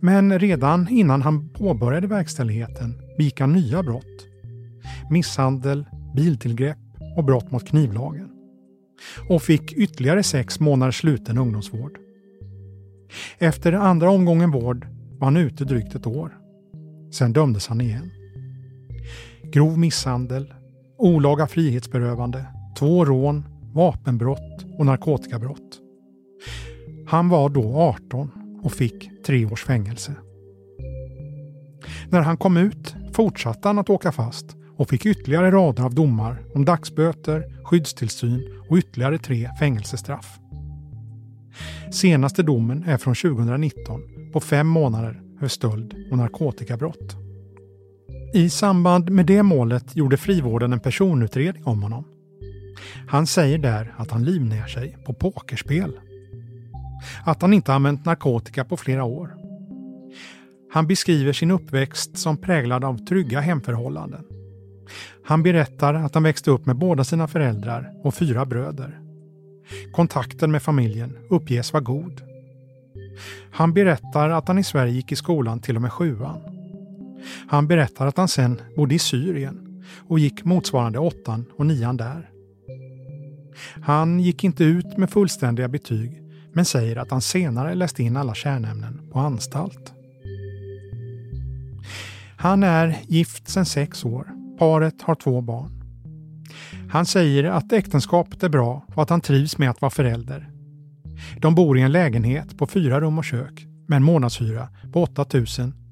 Men 0.00 0.38
redan 0.38 0.88
innan 0.88 1.22
han 1.22 1.48
påbörjade 1.48 2.06
verkställigheten 2.06 2.94
begick 3.16 3.40
han 3.40 3.52
nya 3.52 3.82
brott. 3.82 4.26
Misshandel, 5.10 5.86
biltillgrepp 6.16 6.78
och 7.16 7.24
brott 7.24 7.50
mot 7.50 7.66
knivlagen. 7.66 8.30
Och 9.28 9.42
fick 9.42 9.72
ytterligare 9.72 10.22
sex 10.22 10.60
månaders 10.60 11.00
sluten 11.00 11.38
ungdomsvård. 11.38 11.98
Efter 13.38 13.72
andra 13.72 14.10
omgången 14.10 14.50
vård 14.50 14.86
var 15.18 15.24
han 15.26 15.36
ute 15.36 15.64
drygt 15.64 15.94
ett 15.94 16.06
år. 16.06 16.38
Sen 17.12 17.32
dömdes 17.32 17.66
han 17.66 17.80
igen. 17.80 18.10
Grov 19.52 19.78
misshandel, 19.78 20.54
olaga 20.98 21.46
frihetsberövande, 21.46 22.44
två 22.78 23.04
rån, 23.04 23.44
vapenbrott 23.72 24.66
och 24.78 24.86
narkotikabrott. 24.86 25.80
Han 27.06 27.28
var 27.28 27.48
då 27.48 27.76
18 27.76 28.39
och 28.62 28.72
fick 28.72 29.10
tre 29.26 29.46
års 29.46 29.64
fängelse. 29.64 30.14
När 32.08 32.20
han 32.20 32.36
kom 32.36 32.56
ut 32.56 32.94
fortsatte 33.12 33.68
han 33.68 33.78
att 33.78 33.90
åka 33.90 34.12
fast 34.12 34.56
och 34.76 34.88
fick 34.88 35.06
ytterligare 35.06 35.50
rader 35.50 35.82
av 35.82 35.94
domar 35.94 36.42
om 36.54 36.64
dagsböter, 36.64 37.44
skyddstillsyn 37.64 38.42
och 38.68 38.76
ytterligare 38.76 39.18
tre 39.18 39.50
fängelsestraff. 39.58 40.38
Senaste 41.92 42.42
domen 42.42 42.84
är 42.84 42.96
från 42.96 43.14
2019 43.14 44.02
på 44.32 44.40
fem 44.40 44.66
månader 44.66 45.22
för 45.40 45.48
stöld 45.48 45.94
och 46.10 46.18
narkotikabrott. 46.18 47.16
I 48.34 48.50
samband 48.50 49.10
med 49.10 49.26
det 49.26 49.42
målet 49.42 49.96
gjorde 49.96 50.16
frivården 50.16 50.72
en 50.72 50.80
personutredning 50.80 51.64
om 51.64 51.82
honom. 51.82 52.04
Han 53.08 53.26
säger 53.26 53.58
där 53.58 53.94
att 53.96 54.10
han 54.10 54.24
livnär 54.24 54.66
sig 54.66 54.96
på 55.06 55.14
pokerspel. 55.14 56.00
Att 57.24 57.42
han 57.42 57.52
inte 57.52 57.74
använt 57.74 58.04
narkotika 58.04 58.64
på 58.64 58.76
flera 58.76 59.04
år. 59.04 59.36
Han 60.72 60.86
beskriver 60.86 61.32
sin 61.32 61.50
uppväxt 61.50 62.18
som 62.18 62.36
präglad 62.36 62.84
av 62.84 63.04
trygga 63.06 63.40
hemförhållanden. 63.40 64.24
Han 65.24 65.42
berättar 65.42 65.94
att 65.94 66.14
han 66.14 66.22
växte 66.22 66.50
upp 66.50 66.66
med 66.66 66.76
båda 66.76 67.04
sina 67.04 67.28
föräldrar 67.28 67.92
och 68.02 68.14
fyra 68.14 68.46
bröder. 68.46 69.00
Kontakten 69.92 70.50
med 70.50 70.62
familjen 70.62 71.16
uppges 71.30 71.72
vara 71.72 71.82
god. 71.82 72.22
Han 73.52 73.74
berättar 73.74 74.30
att 74.30 74.48
han 74.48 74.58
i 74.58 74.64
Sverige 74.64 74.92
gick 74.92 75.12
i 75.12 75.16
skolan 75.16 75.60
till 75.60 75.76
och 75.76 75.82
med 75.82 75.92
sjuan. 75.92 76.40
Han 77.48 77.66
berättar 77.66 78.06
att 78.06 78.16
han 78.16 78.28
sen 78.28 78.60
bodde 78.76 78.94
i 78.94 78.98
Syrien 78.98 79.82
och 80.08 80.18
gick 80.18 80.44
motsvarande 80.44 80.98
åttan 80.98 81.44
och 81.56 81.66
nian 81.66 81.96
där. 81.96 82.30
Han 83.82 84.20
gick 84.20 84.44
inte 84.44 84.64
ut 84.64 84.96
med 84.96 85.10
fullständiga 85.10 85.68
betyg 85.68 86.19
men 86.52 86.64
säger 86.64 86.96
att 86.96 87.10
han 87.10 87.20
senare 87.20 87.74
läste 87.74 88.02
in 88.02 88.16
alla 88.16 88.34
kärnämnen 88.34 89.00
på 89.12 89.18
anstalt. 89.18 89.92
Han 92.36 92.62
är 92.62 92.98
gift 93.08 93.48
sedan 93.48 93.66
sex 93.66 94.04
år. 94.04 94.26
Paret 94.58 95.02
har 95.02 95.14
två 95.14 95.40
barn. 95.40 95.80
Han 96.90 97.06
säger 97.06 97.44
att 97.44 97.72
äktenskapet 97.72 98.42
är 98.42 98.48
bra 98.48 98.86
och 98.94 99.02
att 99.02 99.10
han 99.10 99.20
trivs 99.20 99.58
med 99.58 99.70
att 99.70 99.80
vara 99.80 99.90
förälder. 99.90 100.50
De 101.38 101.54
bor 101.54 101.78
i 101.78 101.82
en 101.82 101.92
lägenhet 101.92 102.58
på 102.58 102.66
fyra 102.66 103.00
rum 103.00 103.18
och 103.18 103.24
kök 103.24 103.66
med 103.88 103.96
en 103.96 104.02
månadshyra 104.02 104.68
på 104.92 105.02
8 105.02 105.24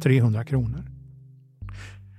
300 0.03 0.45
kronor. 0.45 0.85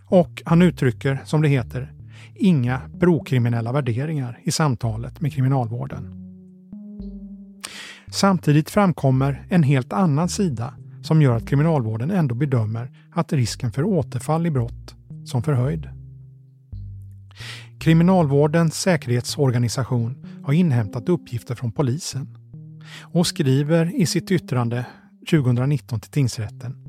Och 0.05 0.41
han 0.45 0.61
uttrycker, 0.61 1.21
som 1.25 1.41
det 1.41 1.47
heter, 1.47 1.93
inga 2.35 2.81
brokriminella 2.93 3.71
värderingar 3.71 4.39
i 4.43 4.51
samtalet 4.51 5.21
med 5.21 5.33
kriminalvården. 5.33 6.18
Samtidigt 8.11 8.69
framkommer 8.69 9.45
en 9.49 9.63
helt 9.63 9.93
annan 9.93 10.29
sida 10.29 10.73
som 11.01 11.21
gör 11.21 11.35
att 11.35 11.47
kriminalvården 11.47 12.11
ändå 12.11 12.35
bedömer 12.35 12.91
att 13.11 13.33
risken 13.33 13.71
för 13.71 13.83
återfall 13.83 14.45
i 14.45 14.51
brott 14.51 14.95
som 15.25 15.43
förhöjd. 15.43 15.89
Kriminalvårdens 17.79 18.81
säkerhetsorganisation 18.81 20.25
har 20.43 20.53
inhämtat 20.53 21.09
uppgifter 21.09 21.55
från 21.55 21.71
polisen 21.71 22.37
och 23.01 23.27
skriver 23.27 23.95
i 23.95 24.05
sitt 24.05 24.31
yttrande 24.31 24.85
2019 25.29 25.99
till 25.99 26.11
tingsrätten 26.11 26.85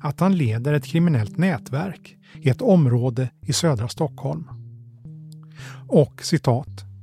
att 0.00 0.20
han 0.20 0.36
leder 0.36 0.72
ett 0.72 0.86
kriminellt 0.86 1.38
nätverk 1.38 2.16
i 2.34 2.48
ett 2.48 2.62
område 2.62 3.30
i 3.40 3.52
södra 3.52 3.88
Stockholm. 3.88 4.48
Och 5.88 6.24
citat. 6.24 6.93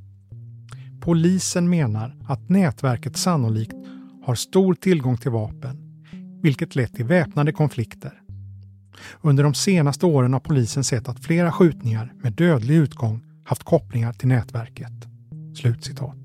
Polisen 1.01 1.69
menar 1.69 2.15
att 2.27 2.49
nätverket 2.49 3.17
sannolikt 3.17 3.75
har 4.23 4.35
stor 4.35 4.73
tillgång 4.73 5.17
till 5.17 5.31
vapen, 5.31 6.03
vilket 6.41 6.75
lett 6.75 6.93
till 6.93 7.05
väpnade 7.05 7.51
konflikter. 7.51 8.21
Under 9.21 9.43
de 9.43 9.53
senaste 9.53 10.05
åren 10.05 10.33
har 10.33 10.39
polisen 10.39 10.83
sett 10.83 11.09
att 11.09 11.19
flera 11.19 11.51
skjutningar 11.51 12.13
med 12.23 12.33
dödlig 12.33 12.75
utgång 12.75 13.23
haft 13.45 13.63
kopplingar 13.63 14.13
till 14.13 14.27
nätverket. 14.27 14.93
Slutcitat. 15.55 16.17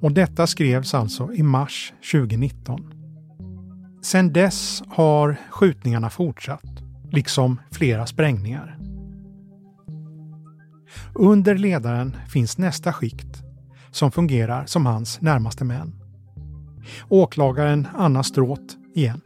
Och 0.00 0.12
detta 0.12 0.46
skrevs 0.46 0.94
alltså 0.94 1.32
i 1.32 1.42
mars 1.42 1.92
2019. 2.12 2.92
Sedan 4.02 4.32
dess 4.32 4.82
har 4.88 5.36
skjutningarna 5.50 6.10
fortsatt, 6.10 6.82
liksom 7.10 7.60
flera 7.70 8.06
sprängningar. 8.06 8.77
Under 11.20 11.54
ledaren 11.54 12.16
finns 12.28 12.58
nästa 12.58 12.92
skikt 12.92 13.42
som 13.90 14.10
fungerar 14.10 14.66
som 14.66 14.86
hans 14.86 15.20
närmaste 15.20 15.64
män. 15.64 15.92
Åklagaren 17.08 17.88
Anna 17.94 18.22
Stråt 18.22 18.76
igen. 18.94 19.20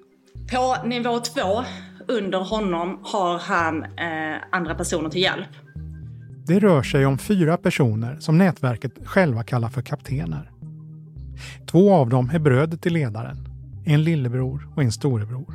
På 0.52 0.88
nivå 0.88 1.18
två, 1.18 1.64
under 2.09 2.38
honom, 2.38 2.98
har 3.02 3.38
han 3.38 3.83
eh, 3.83 4.37
andra 4.52 4.74
personer 4.74 5.11
till 5.11 5.22
hjälp. 5.22 5.48
Det 6.46 6.59
rör 6.59 6.83
sig 6.83 7.07
om 7.07 7.18
fyra 7.18 7.57
personer 7.57 8.16
som 8.20 8.38
nätverket 8.38 8.92
själva 9.05 9.42
kallar 9.42 9.68
för 9.68 9.83
kaptener. 9.83 10.50
Två 11.66 11.92
av 11.94 12.09
dem 12.09 12.31
är 12.35 12.38
bröder 12.38 12.76
till 12.76 12.92
ledaren, 12.92 13.37
en 13.85 14.05
lillebror 14.05 14.68
och 14.74 14.83
en 14.83 14.92
storebror. 14.92 15.55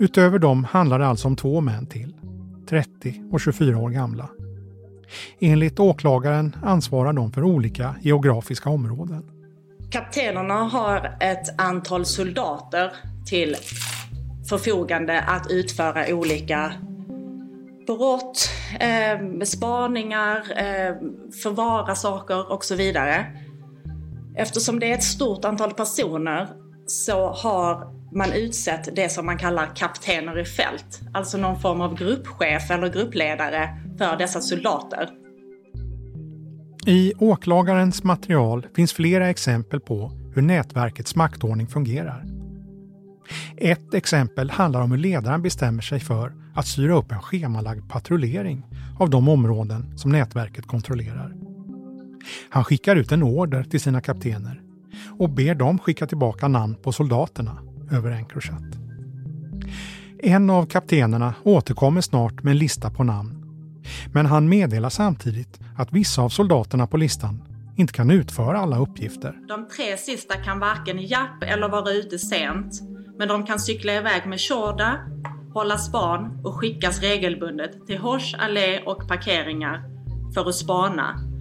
Utöver 0.00 0.38
dem 0.38 0.64
handlar 0.64 0.98
det 0.98 1.06
alltså 1.06 1.28
om 1.28 1.36
två 1.36 1.60
män 1.60 1.86
till, 1.86 2.14
30 2.68 3.22
och 3.32 3.40
24 3.40 3.78
år 3.78 3.90
gamla. 3.90 4.28
Enligt 5.40 5.80
åklagaren 5.80 6.56
ansvarar 6.62 7.12
de 7.12 7.32
för 7.32 7.44
olika 7.44 7.94
geografiska 8.00 8.70
områden. 8.70 9.22
Kaptenerna 9.90 10.54
har 10.54 11.16
ett 11.20 11.60
antal 11.60 12.06
soldater 12.06 12.92
till 13.26 13.56
förfogande 14.48 15.20
att 15.20 15.50
utföra 15.50 16.14
olika 16.14 16.72
brott, 17.86 18.48
eh, 18.80 19.44
spaningar, 19.44 20.36
eh, 20.36 20.94
förvara 21.42 21.94
saker 21.94 22.52
och 22.52 22.64
så 22.64 22.74
vidare. 22.74 23.26
Eftersom 24.36 24.80
det 24.80 24.90
är 24.90 24.94
ett 24.94 25.04
stort 25.04 25.44
antal 25.44 25.74
personer 25.74 26.48
så 26.86 27.28
har 27.28 28.01
man 28.14 28.32
utsett 28.32 28.96
det 28.96 29.08
som 29.08 29.26
man 29.26 29.38
kallar 29.38 29.76
kaptener 29.76 30.38
i 30.38 30.44
fält. 30.44 31.00
Alltså 31.14 31.38
någon 31.38 31.60
form 31.60 31.80
av 31.80 31.96
gruppchef 31.96 32.70
eller 32.70 32.88
gruppledare 32.88 33.68
för 33.98 34.16
dessa 34.16 34.40
soldater. 34.40 35.08
I 36.86 37.12
åklagarens 37.18 38.04
material 38.04 38.66
finns 38.76 38.92
flera 38.92 39.30
exempel 39.30 39.80
på 39.80 40.12
hur 40.34 40.42
nätverkets 40.42 41.16
maktordning 41.16 41.66
fungerar. 41.66 42.24
Ett 43.56 43.94
exempel 43.94 44.50
handlar 44.50 44.80
om 44.80 44.90
hur 44.90 44.98
ledaren 44.98 45.42
bestämmer 45.42 45.82
sig 45.82 46.00
för 46.00 46.32
att 46.54 46.66
styra 46.66 46.94
upp 46.94 47.12
en 47.12 47.22
schemalagd 47.22 47.90
patrullering 47.90 48.66
av 48.98 49.10
de 49.10 49.28
områden 49.28 49.98
som 49.98 50.12
nätverket 50.12 50.66
kontrollerar. 50.66 51.34
Han 52.50 52.64
skickar 52.64 52.96
ut 52.96 53.12
en 53.12 53.22
order 53.22 53.64
till 53.64 53.80
sina 53.80 54.00
kaptener 54.00 54.62
och 55.18 55.30
ber 55.30 55.54
dem 55.54 55.78
skicka 55.78 56.06
tillbaka 56.06 56.48
namn 56.48 56.74
på 56.74 56.92
soldaterna 56.92 57.71
över 57.90 58.10
Encrochat. 58.10 58.62
En 60.18 60.50
av 60.50 60.66
kaptenerna 60.66 61.34
återkommer 61.42 62.00
snart 62.00 62.42
med 62.42 62.50
en 62.50 62.58
lista 62.58 62.90
på 62.90 63.04
namn. 63.04 63.38
Men 64.12 64.26
han 64.26 64.48
meddelar 64.48 64.88
samtidigt 64.88 65.60
att 65.76 65.92
vissa 65.92 66.22
av 66.22 66.28
soldaterna 66.28 66.86
på 66.86 66.96
listan 66.96 67.42
inte 67.76 67.92
kan 67.92 68.10
utföra 68.10 68.58
alla 68.58 68.78
uppgifter. 68.78 69.34
De 69.48 69.68
tre 69.76 69.96
sista 69.96 70.34
kan 70.34 70.58
varken 70.58 70.98
japp 71.02 71.42
eller 71.42 71.68
vara 71.68 71.90
ute 71.90 72.18
sent. 72.18 72.80
Men 73.18 73.28
de 73.28 73.46
kan 73.46 73.58
cykla 73.58 73.92
iväg 73.94 74.26
med 74.26 74.40
Shorda, 74.40 74.98
hålla 75.54 75.78
span 75.78 76.40
och 76.44 76.54
skickas 76.54 77.00
regelbundet 77.00 77.86
till 77.86 77.98
Hors, 77.98 78.34
allé 78.34 78.82
och 78.86 79.08
parkeringar 79.08 79.84
för 80.34 80.48
att 80.48 80.54
spana 80.54 81.31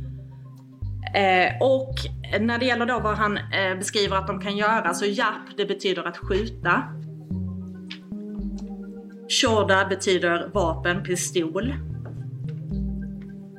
Eh, 1.13 1.61
och 1.61 1.95
när 2.39 2.57
det 2.57 2.65
gäller 2.65 2.85
då 2.85 2.99
vad 2.99 3.15
han 3.15 3.37
eh, 3.37 3.77
beskriver 3.77 4.17
att 4.17 4.27
de 4.27 4.41
kan 4.41 4.57
göra 4.57 4.93
så 4.93 5.05
japp, 5.05 5.57
det 5.57 5.65
betyder 5.65 6.03
att 6.03 6.17
skjuta. 6.17 6.83
Shorda 9.29 9.85
betyder 9.85 10.49
vapen, 10.53 11.03
pistol. 11.03 11.73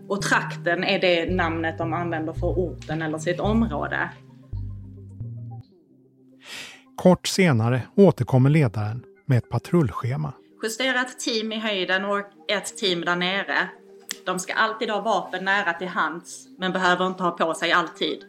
Och 0.09 0.23
trakten 0.23 0.85
är 0.85 1.01
det 1.01 1.35
namnet 1.35 1.79
de 1.79 1.93
använder 1.93 2.33
för 2.33 2.47
orten 2.47 3.03
eller 3.03 3.19
sitt 3.19 3.41
område. 3.41 4.11
Kort 6.97 7.27
senare 7.27 7.83
återkommer 7.97 8.51
ledaren 8.51 9.05
med 9.27 9.39
ett 9.39 9.51
patrullschema. 9.51 10.33
Justera 10.63 11.01
ett 11.01 11.21
team 11.21 11.53
i 11.53 11.59
höjden 11.59 12.05
och 12.05 12.19
ett 12.49 12.77
team 12.77 13.01
där 13.01 13.17
nere. 13.17 13.69
De 14.25 14.39
ska 14.39 14.55
alltid 14.55 14.91
ha 14.91 15.01
vapen 15.01 15.45
nära 15.45 15.73
till 15.73 15.89
hands, 15.89 16.49
men 16.59 16.73
behöver 16.73 17.07
inte 17.07 17.23
ha 17.23 17.31
på 17.31 17.55
sig 17.55 17.73
alltid. 17.73 18.25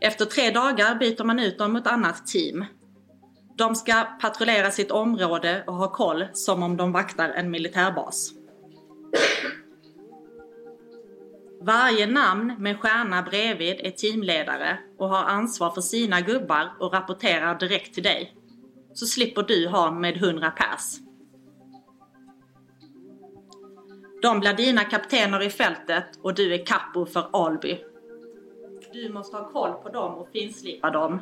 Efter 0.00 0.24
tre 0.24 0.50
dagar 0.50 0.94
byter 0.94 1.24
man 1.24 1.38
ut 1.38 1.58
dem 1.58 1.72
mot 1.72 1.86
annat 1.86 2.26
team. 2.26 2.64
De 3.56 3.74
ska 3.74 4.04
patrullera 4.20 4.70
sitt 4.70 4.90
område 4.90 5.64
och 5.66 5.74
ha 5.74 5.92
koll 5.92 6.26
som 6.32 6.62
om 6.62 6.76
de 6.76 6.92
vaktar 6.92 7.28
en 7.28 7.50
militärbas. 7.50 8.30
Varje 11.60 12.06
namn 12.06 12.54
med 12.58 12.80
stjärna 12.80 13.22
bredvid 13.22 13.80
är 13.80 13.90
teamledare 13.90 14.78
och 14.98 15.08
har 15.08 15.24
ansvar 15.24 15.70
för 15.70 15.80
sina 15.80 16.20
gubbar 16.20 16.72
och 16.80 16.92
rapporterar 16.92 17.58
direkt 17.58 17.94
till 17.94 18.02
dig. 18.02 18.34
Så 18.94 19.06
slipper 19.06 19.42
du 19.42 19.68
ha 19.68 19.90
med 19.90 20.16
100 20.16 20.50
pers. 20.50 21.03
De 24.24 24.40
blir 24.40 24.54
dina 24.54 24.84
kaptener 24.84 25.42
i 25.42 25.50
fältet 25.50 26.04
och 26.22 26.34
du 26.34 26.54
är 26.54 26.66
kappo 26.66 27.06
för 27.06 27.26
Alby. 27.32 27.78
Du 28.92 29.12
måste 29.12 29.36
ha 29.36 29.52
koll 29.52 29.72
på 29.72 29.88
dem 29.88 30.14
och 30.14 30.28
finslipa 30.32 30.90
dem. 30.90 31.20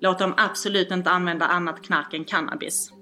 Låt 0.00 0.18
dem 0.18 0.34
absolut 0.36 0.90
inte 0.90 1.10
använda 1.10 1.46
annat 1.46 1.82
knark 1.82 2.14
än 2.14 2.24
cannabis. 2.24 2.92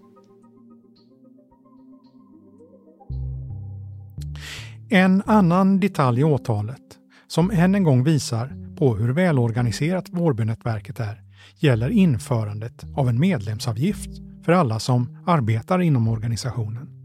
En 4.90 5.22
annan 5.26 5.80
detalj 5.80 6.20
i 6.20 6.24
åtalet, 6.24 6.98
som 7.26 7.50
än 7.50 7.74
en 7.74 7.84
gång 7.84 8.04
visar 8.04 8.76
på 8.78 8.94
hur 8.94 9.12
välorganiserat 9.12 10.08
Vårbynätverket 10.08 11.00
är, 11.00 11.22
gäller 11.58 11.90
införandet 11.90 12.84
av 12.96 13.08
en 13.08 13.20
medlemsavgift 13.20 14.10
för 14.44 14.52
alla 14.52 14.78
som 14.78 15.24
arbetar 15.26 15.80
inom 15.80 16.08
organisationen. 16.08 17.01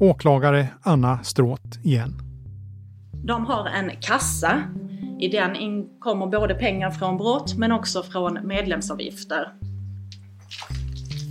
Åklagare 0.00 0.68
Anna 0.82 1.18
Stråt 1.22 1.78
igen. 1.82 2.14
De 3.24 3.46
har 3.46 3.66
en 3.66 3.90
kassa. 4.00 4.62
I 5.20 5.28
den 5.28 5.86
kommer 5.98 6.26
både 6.26 6.54
pengar 6.54 6.90
från 6.90 7.16
brott 7.16 7.54
men 7.56 7.72
också 7.72 8.02
från 8.02 8.38
medlemsavgifter. 8.46 9.52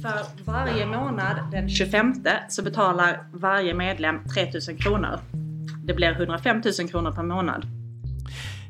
För 0.01 0.45
varje 0.51 0.85
månad 0.85 1.51
den 1.51 1.69
25 1.69 2.13
så 2.49 2.63
betalar 2.63 3.27
varje 3.33 3.73
medlem 3.73 4.15
3000 4.35 4.77
kronor. 4.77 5.19
Det 5.85 5.93
blir 5.93 6.11
105 6.11 6.61
000 6.79 6.89
kronor 6.89 7.11
per 7.11 7.23
månad. 7.23 7.65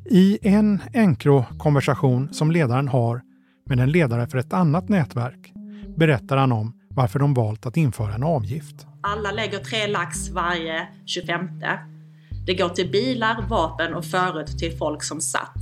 I 0.05 0.39
en 0.41 0.79
Encro-konversation 0.93 2.33
som 2.33 2.51
ledaren 2.51 2.87
har 2.87 3.21
med 3.65 3.79
en 3.79 3.91
ledare 3.91 4.27
för 4.27 4.37
ett 4.37 4.53
annat 4.53 4.89
nätverk 4.89 5.53
berättar 5.97 6.37
han 6.37 6.51
om 6.51 6.73
varför 6.89 7.19
de 7.19 7.33
valt 7.33 7.65
att 7.65 7.77
införa 7.77 8.15
en 8.15 8.23
avgift. 8.23 8.87
Alla 9.09 9.31
lägger 9.31 9.59
tre 9.59 9.87
lax 9.87 10.29
varje 10.29 10.87
25. 11.05 11.49
Det 12.45 12.53
går 12.53 12.69
till 12.69 12.91
bilar, 12.91 13.45
vapen 13.49 13.93
och 13.93 14.05
förut 14.05 14.59
till 14.59 14.77
folk 14.77 15.03
som 15.03 15.21
satt. 15.21 15.57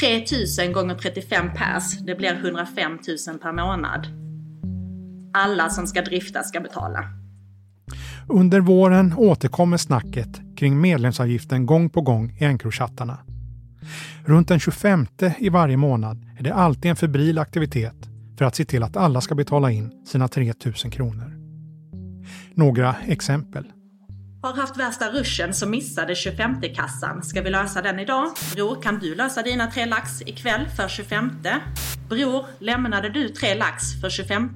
3000 0.00 0.72
gånger 0.72 0.94
35 0.94 1.50
pers, 1.56 1.98
det 1.98 2.14
blir 2.14 2.34
105 2.34 2.92
000 3.28 3.38
per 3.38 3.52
månad. 3.52 4.06
Alla 5.34 5.68
som 5.68 5.86
ska 5.86 6.02
drifta 6.02 6.42
ska 6.42 6.60
betala. 6.60 7.04
Under 8.28 8.60
våren 8.60 9.14
återkommer 9.16 9.76
snacket 9.76 10.40
kring 10.56 10.80
medlemsavgiften 10.80 11.66
gång 11.66 11.90
på 11.90 12.00
gång 12.00 12.36
i 12.40 12.44
Encrochattarna. 12.44 13.18
Runt 14.24 14.48
den 14.48 14.60
25 14.60 15.06
i 15.38 15.48
varje 15.48 15.76
månad 15.76 16.24
är 16.38 16.42
det 16.42 16.54
alltid 16.54 16.90
en 16.90 16.96
febril 16.96 17.38
aktivitet 17.38 18.08
för 18.38 18.44
att 18.44 18.56
se 18.56 18.64
till 18.64 18.82
att 18.82 18.96
alla 18.96 19.20
ska 19.20 19.34
betala 19.34 19.70
in 19.70 19.92
sina 20.06 20.28
3000 20.28 20.90
kronor. 20.90 21.35
Några 22.54 22.96
exempel. 23.06 23.64
Har 24.42 24.54
haft 24.54 24.76
värsta 24.76 25.10
ruschen 25.10 25.54
som 25.54 25.70
missade 25.70 26.14
25-kassan. 26.14 27.22
Ska 27.22 27.42
vi 27.42 27.50
lösa 27.50 27.82
den 27.82 27.98
idag? 27.98 28.30
Bror, 28.54 28.82
kan 28.82 28.98
du 28.98 29.14
lösa 29.14 29.42
dina 29.42 29.66
tre 29.66 29.86
lax 29.86 30.22
ikväll 30.22 30.68
för 30.76 30.88
25? 30.88 31.30
Bror, 32.08 32.46
lämnade 32.58 33.08
du 33.08 33.28
tre 33.28 33.54
lax 33.54 34.00
för 34.00 34.10
25? 34.10 34.50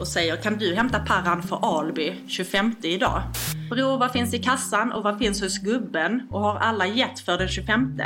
Och 0.00 0.08
säger, 0.08 0.36
kan 0.36 0.58
du 0.58 0.74
hämta 0.74 1.00
parran 1.00 1.42
för 1.42 1.78
Alby 1.78 2.14
25 2.28 2.74
idag? 2.82 3.22
Bror, 3.70 3.98
vad 3.98 4.12
finns 4.12 4.34
i 4.34 4.38
kassan 4.38 4.92
och 4.92 5.02
vad 5.02 5.18
finns 5.18 5.42
hos 5.42 5.58
gubben? 5.58 6.28
Och 6.30 6.40
har 6.40 6.56
alla 6.56 6.86
gett 6.86 7.20
för 7.20 7.38
den 7.38 7.48
25? 7.48 8.00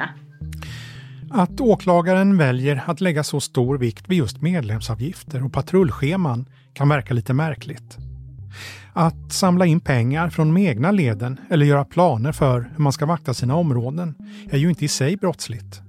Att 1.30 1.60
åklagaren 1.60 2.38
väljer 2.38 2.82
att 2.86 3.00
lägga 3.00 3.24
så 3.24 3.40
stor 3.40 3.78
vikt 3.78 4.08
vid 4.08 4.18
just 4.18 4.42
medlemsavgifter 4.42 5.44
och 5.44 5.52
patrullscheman 5.52 6.46
kan 6.72 6.88
verka 6.88 7.14
lite 7.14 7.34
märkligt. 7.34 7.98
Att 8.92 9.32
samla 9.32 9.66
in 9.66 9.80
pengar 9.80 10.30
från 10.30 10.54
de 10.54 10.60
egna 10.66 10.90
leden 10.90 11.40
eller 11.50 11.66
göra 11.66 11.84
planer 11.84 12.32
för 12.32 12.60
hur 12.60 12.82
man 12.82 12.92
ska 12.92 13.06
vakta 13.06 13.34
sina 13.34 13.56
områden 13.56 14.14
är 14.50 14.58
ju 14.58 14.68
inte 14.68 14.84
i 14.84 14.88
sig 14.88 15.16
brottsligt. 15.16 15.80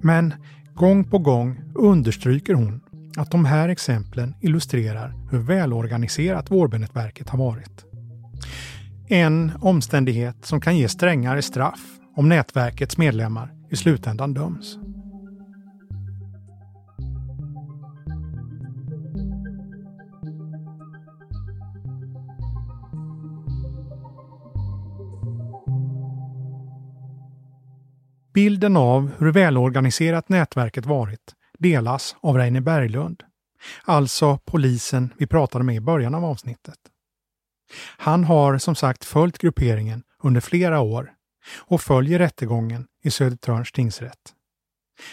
Men 0.00 0.34
gång 0.74 1.04
på 1.04 1.18
gång 1.18 1.60
understryker 1.74 2.54
hon 2.54 2.80
att 3.16 3.30
de 3.30 3.44
här 3.44 3.68
exemplen 3.68 4.34
illustrerar 4.40 5.14
hur 5.30 5.38
välorganiserat 5.38 6.50
Vårbynätverket 6.50 7.28
har 7.28 7.38
varit. 7.38 7.84
En 9.08 9.52
omständighet 9.60 10.36
som 10.42 10.60
kan 10.60 10.76
ge 10.76 10.88
strängare 10.88 11.42
straff 11.42 11.80
om 12.16 12.28
nätverkets 12.28 12.98
medlemmar 12.98 13.52
i 13.70 13.76
slutändan 13.76 14.34
döms. 14.34 14.78
Bilden 28.38 28.76
av 28.76 29.10
hur 29.18 29.32
välorganiserat 29.32 30.28
nätverket 30.28 30.86
varit 30.86 31.34
delas 31.58 32.16
av 32.20 32.36
Reine 32.36 32.60
Berglund, 32.60 33.22
alltså 33.84 34.38
polisen 34.44 35.12
vi 35.16 35.26
pratade 35.26 35.64
med 35.64 35.76
i 35.76 35.80
början 35.80 36.14
av 36.14 36.24
avsnittet. 36.24 36.78
Han 37.96 38.24
har 38.24 38.58
som 38.58 38.74
sagt 38.74 39.04
följt 39.04 39.38
grupperingen 39.38 40.02
under 40.22 40.40
flera 40.40 40.80
år 40.80 41.12
och 41.58 41.80
följer 41.80 42.18
rättegången 42.18 42.86
i 43.02 43.10
Södertörns 43.10 43.72
tingsrätt. 43.72 44.32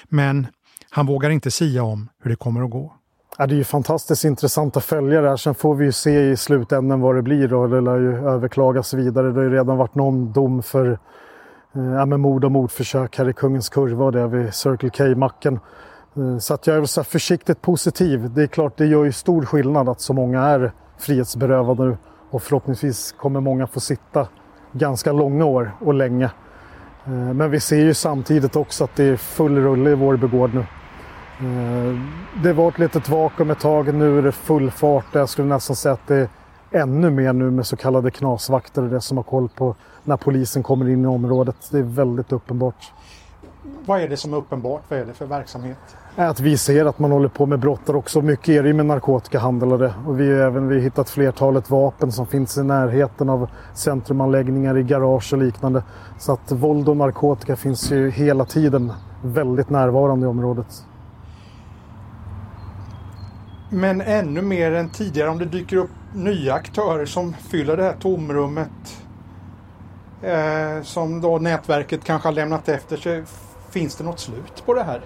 Men 0.09 0.47
han 0.89 1.05
vågar 1.05 1.30
inte 1.30 1.51
sia 1.51 1.84
om 1.84 2.09
hur 2.23 2.30
det 2.30 2.36
kommer 2.36 2.63
att 2.63 2.71
gå. 2.71 2.93
Ja, 3.38 3.47
det 3.47 3.55
är 3.55 3.57
ju 3.57 3.63
fantastiskt 3.63 4.26
intressant 4.26 4.78
att 4.78 4.86
följa 4.86 5.21
det 5.21 5.30
här. 5.30 5.38
Sen 5.38 5.55
får 5.55 5.76
vi 5.76 5.86
ju 5.86 5.91
se 5.91 6.30
i 6.30 6.38
slutändan 6.38 7.01
vad 7.01 7.15
det 7.15 7.21
blir 7.21 7.47
Då. 7.47 7.67
det 7.67 7.82
lär 7.82 7.99
ju 7.99 8.28
överklagas 8.28 8.93
vidare. 8.93 9.28
Det 9.28 9.34
har 9.34 9.43
ju 9.43 9.53
redan 9.53 9.78
varit 9.78 9.95
någon 9.95 10.34
dom 10.34 10.63
för 10.63 10.99
Eh, 11.76 11.84
ja, 11.84 12.05
med 12.05 12.19
mord 12.19 12.45
och 12.45 12.51
mordförsök 12.51 13.17
här 13.17 13.30
i 13.30 13.34
Kungens 13.34 13.69
Kurva 13.69 14.05
och 14.05 14.11
det 14.11 14.28
vid 14.28 14.53
Circle 14.53 14.89
K-macken. 14.89 15.59
Eh, 16.15 16.38
så 16.38 16.53
att 16.53 16.67
jag 16.67 16.78
är 16.78 16.86
så 16.86 17.03
försiktigt 17.03 17.61
positiv. 17.61 18.34
Det 18.34 18.43
är 18.43 18.47
klart, 18.47 18.78
det 18.78 18.86
gör 18.86 19.03
ju 19.03 19.11
stor 19.11 19.45
skillnad 19.45 19.89
att 19.89 20.01
så 20.01 20.13
många 20.13 20.41
är 20.41 20.71
frihetsberövade 20.97 21.84
nu. 21.84 21.97
och 22.30 22.43
förhoppningsvis 22.43 23.11
kommer 23.11 23.39
många 23.39 23.67
få 23.67 23.80
sitta 23.80 24.28
ganska 24.71 25.11
långa 25.11 25.45
år 25.45 25.71
och 25.80 25.93
länge. 25.93 26.26
Eh, 27.05 27.11
men 27.11 27.51
vi 27.51 27.59
ser 27.59 27.84
ju 27.84 27.93
samtidigt 27.93 28.55
också 28.55 28.84
att 28.84 28.95
det 28.95 29.03
är 29.03 29.17
full 29.17 29.57
rulle 29.57 29.89
i 29.89 29.95
vår 29.95 30.17
begård 30.17 30.53
nu. 30.53 30.65
Det 32.43 32.53
var 32.53 32.67
ett 32.67 32.80
litet 32.80 33.09
vakuum 33.09 33.49
ett 33.49 33.59
tag, 33.59 33.93
nu 33.93 34.17
är 34.17 34.21
det 34.21 34.32
full 34.32 34.71
fart. 34.71 35.05
Jag 35.11 35.30
skulle 35.30 35.47
nästan 35.47 35.76
säga 35.76 35.93
att 35.93 36.07
det 36.07 36.15
är 36.15 36.30
ännu 36.76 37.09
mer 37.09 37.34
nu 37.34 37.51
med 37.51 37.65
så 37.65 37.76
kallade 37.76 38.11
knasvakter 38.11 38.84
och 38.84 38.89
det 38.89 39.01
som 39.01 39.17
har 39.17 39.23
koll 39.23 39.49
på 39.49 39.76
när 40.03 40.17
polisen 40.17 40.63
kommer 40.63 40.89
in 40.89 41.03
i 41.03 41.07
området. 41.07 41.55
Det 41.71 41.80
är 41.80 41.84
väldigt 41.84 42.32
uppenbart. 42.32 42.91
Vad 43.86 44.01
är 44.01 44.09
det 44.09 44.17
som 44.17 44.34
är 44.34 44.38
uppenbart? 44.38 44.82
Vad 44.89 44.99
är 44.99 45.05
det 45.05 45.13
för 45.13 45.26
verksamhet? 45.26 45.78
Att 46.15 46.39
vi 46.39 46.57
ser 46.57 46.86
att 46.86 46.99
man 46.99 47.11
håller 47.11 47.28
på 47.28 47.45
med 47.45 47.59
brott 47.59 47.89
också. 47.89 48.21
Mycket 48.21 48.49
är 48.49 48.63
det 48.63 48.73
med 48.73 48.86
det. 49.80 49.93
Och 50.07 50.19
vi 50.19 50.28
har 50.28 50.39
även 50.39 50.67
vi 50.67 50.80
hittat 50.80 51.09
flertalet 51.09 51.69
vapen 51.69 52.11
som 52.11 52.28
finns 52.28 52.57
i 52.57 52.63
närheten 52.63 53.30
av 53.30 53.49
centrumanläggningar, 53.73 54.78
i 54.78 54.84
garage 54.84 55.34
och 55.34 55.39
liknande. 55.39 55.84
Så 56.19 56.34
att 56.34 56.51
våld 56.51 56.89
och 56.89 56.97
narkotika 56.97 57.55
finns 57.55 57.91
ju 57.91 58.09
hela 58.09 58.45
tiden 58.45 58.93
väldigt 59.21 59.69
närvarande 59.69 60.26
i 60.26 60.30
området. 60.30 60.86
Men 63.69 64.01
ännu 64.01 64.41
mer 64.41 64.71
än 64.71 64.89
tidigare 64.89 65.30
om 65.30 65.38
det 65.38 65.45
dyker 65.45 65.78
upp 65.78 65.89
nya 66.16 66.53
aktörer 66.53 67.05
som 67.05 67.34
fyller 67.34 67.78
det 67.78 67.84
här 67.84 67.95
tomrummet. 67.99 69.01
eh, 70.22 70.84
som 70.84 71.22
då 71.22 71.38
nätverket 71.39 72.03
kanske 72.03 72.28
har 72.28 72.34
lämnat 72.34 72.70
efter 72.70 72.97
sig. 72.97 73.24
Finns 73.70 73.95
det 73.95 74.03
något 74.03 74.20
slut 74.20 74.63
på 74.66 74.74
det 74.74 74.84
här? 74.84 75.01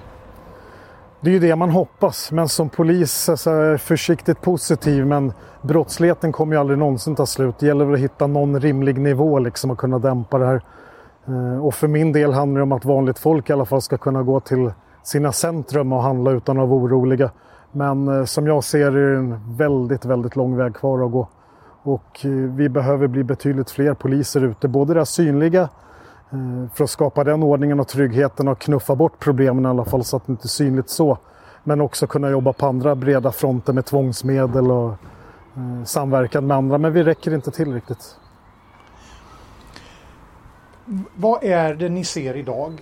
Det 1.22 1.30
är 1.30 1.34
ju 1.34 1.40
det 1.40 1.56
man 1.56 1.70
hoppas, 1.70 2.32
men 2.32 2.50
som 2.50 2.70
polis 2.70 3.30
alltså, 3.30 3.50
är 3.52 3.72
jag 3.72 3.82
försiktigt 3.82 4.42
positiv. 4.42 5.06
Men 5.06 5.34
brottsligheten 5.62 6.32
kommer 6.32 6.56
ju 6.56 6.60
aldrig 6.60 6.80
någonsin 6.80 7.16
ta 7.16 7.26
slut. 7.26 7.56
Det 7.60 7.66
gäller 7.68 7.86
väl 7.86 7.94
att 7.94 8.00
hitta 8.00 8.28
någon 8.28 8.62
rimlig 8.62 9.00
nivå 9.00 9.40
liksom 9.40 9.72
och 9.72 9.78
kunna 9.78 10.00
dämpa 10.00 10.38
det 10.38 10.46
här. 10.46 10.62
Eh, 11.28 11.66
och 11.66 11.74
för 11.76 11.88
min 11.88 12.12
del 12.12 12.34
handlar 12.34 12.60
det 12.60 12.64
om 12.64 12.72
att 12.72 12.86
vanligt 12.86 13.20
folk 13.20 13.50
i 13.50 13.54
alla 13.54 13.66
fall 13.66 13.82
ska 13.82 13.98
kunna 13.98 14.24
gå 14.24 14.40
till 14.40 14.72
sina 15.04 15.32
centrum 15.32 15.94
och 15.94 16.04
handla 16.04 16.32
utan 16.32 16.60
att 16.60 16.70
vara 16.70 16.80
oroliga. 16.80 17.32
Men 17.72 18.08
eh, 18.08 18.26
som 18.26 18.48
jag 18.48 18.64
ser 18.64 18.92
det 18.92 19.00
är 19.00 19.12
det 19.12 19.18
en 19.18 19.56
väldigt, 19.58 20.06
väldigt 20.06 20.36
lång 20.36 20.58
väg 20.58 20.76
kvar 20.76 21.06
att 21.06 21.12
gå. 21.12 21.28
Och 21.84 22.26
eh, 22.26 22.32
vi 22.32 22.70
behöver 22.70 23.08
bli 23.08 23.24
betydligt 23.24 23.72
fler 23.72 23.94
poliser 23.94 24.44
ute, 24.44 24.68
både 24.68 24.94
det 24.94 25.06
synliga 25.06 25.62
eh, 26.32 26.74
för 26.74 26.84
att 26.84 26.90
skapa 26.90 27.24
den 27.24 27.44
ordningen 27.44 27.80
och 27.80 27.88
tryggheten 27.88 28.48
och 28.48 28.60
knuffa 28.60 28.96
bort 28.96 29.20
problemen 29.20 29.66
i 29.66 29.68
alla 29.68 29.86
fall 29.86 30.04
så 30.04 30.18
att 30.18 30.28
det 30.28 30.32
inte 30.32 30.46
är 30.46 30.48
synligt 30.48 30.90
så. 30.90 31.18
Men 31.64 31.82
också 31.82 32.08
kunna 32.08 32.30
jobba 32.30 32.54
på 32.54 32.66
andra 32.66 32.96
breda 32.96 33.32
fronter 33.32 33.74
med 33.74 33.86
tvångsmedel 33.86 34.72
och 34.72 34.94
samverkan 35.86 36.48
med 36.48 36.58
andra. 36.58 36.78
Men 36.78 36.94
vi 36.94 37.04
räcker 37.04 37.34
inte 37.34 37.52
till 37.52 37.74
riktigt. 37.74 38.16
Vad 41.16 41.44
är 41.44 41.74
det 41.74 41.90
ni 41.90 42.04
ser 42.04 42.36
idag? 42.36 42.82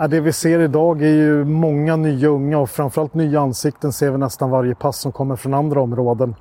Ja, 0.00 0.08
det 0.08 0.20
vi 0.20 0.32
ser 0.32 0.60
idag 0.60 1.02
är 1.02 1.14
ju 1.14 1.44
många 1.44 1.96
nya 1.96 2.28
unga 2.28 2.58
och 2.58 2.70
framförallt 2.70 3.14
nya 3.14 3.40
ansikten 3.40 3.92
ser 3.92 4.10
vi 4.10 4.18
nästan 4.18 4.50
varje 4.50 4.74
pass 4.74 4.98
som 4.98 5.12
kommer 5.12 5.36
från 5.36 5.54
andra 5.54 5.80
områden. 5.80 6.34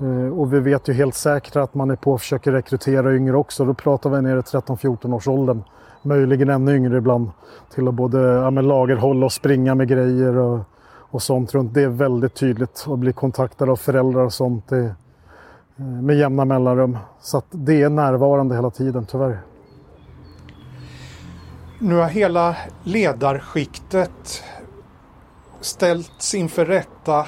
Eh, 0.00 0.38
och 0.38 0.52
vi 0.52 0.60
vet 0.60 0.88
ju 0.88 0.92
helt 0.92 1.14
säkert 1.14 1.56
att 1.56 1.74
man 1.74 1.90
är 1.90 1.96
på 1.96 2.12
och 2.12 2.20
försöker 2.20 2.52
rekrytera 2.52 3.16
yngre 3.16 3.36
också. 3.36 3.64
Då 3.64 3.74
pratar 3.74 4.10
vi 4.10 4.22
ner 4.22 4.36
i 4.36 4.40
13-14 4.40 5.14
års 5.14 5.28
åldern. 5.28 5.62
Möjligen 6.02 6.48
ännu 6.48 6.76
yngre 6.76 6.96
ibland. 6.96 7.30
Till 7.74 7.88
att 7.88 7.94
både 7.94 8.18
ja, 8.18 8.50
med 8.50 8.64
lagerhålla 8.64 9.26
och 9.26 9.32
springa 9.32 9.74
med 9.74 9.88
grejer 9.88 10.36
och, 10.36 10.60
och 10.96 11.22
sånt 11.22 11.54
runt. 11.54 11.74
Det 11.74 11.82
är 11.82 11.88
väldigt 11.88 12.34
tydligt 12.34 12.86
att 12.88 12.98
bli 12.98 13.12
kontaktad 13.12 13.70
av 13.70 13.76
föräldrar 13.76 14.22
och 14.22 14.32
sånt 14.32 14.68
det, 14.68 14.94
eh, 15.76 15.84
med 15.84 16.16
jämna 16.16 16.44
mellanrum. 16.44 16.98
Så 17.20 17.38
att 17.38 17.46
det 17.50 17.82
är 17.82 17.90
närvarande 17.90 18.54
hela 18.54 18.70
tiden 18.70 19.06
tyvärr. 19.06 19.51
Nu 21.84 21.96
har 21.96 22.08
hela 22.08 22.56
ledarskiktet 22.84 24.42
ställts 25.60 26.34
inför 26.34 26.66
rätta 26.66 27.26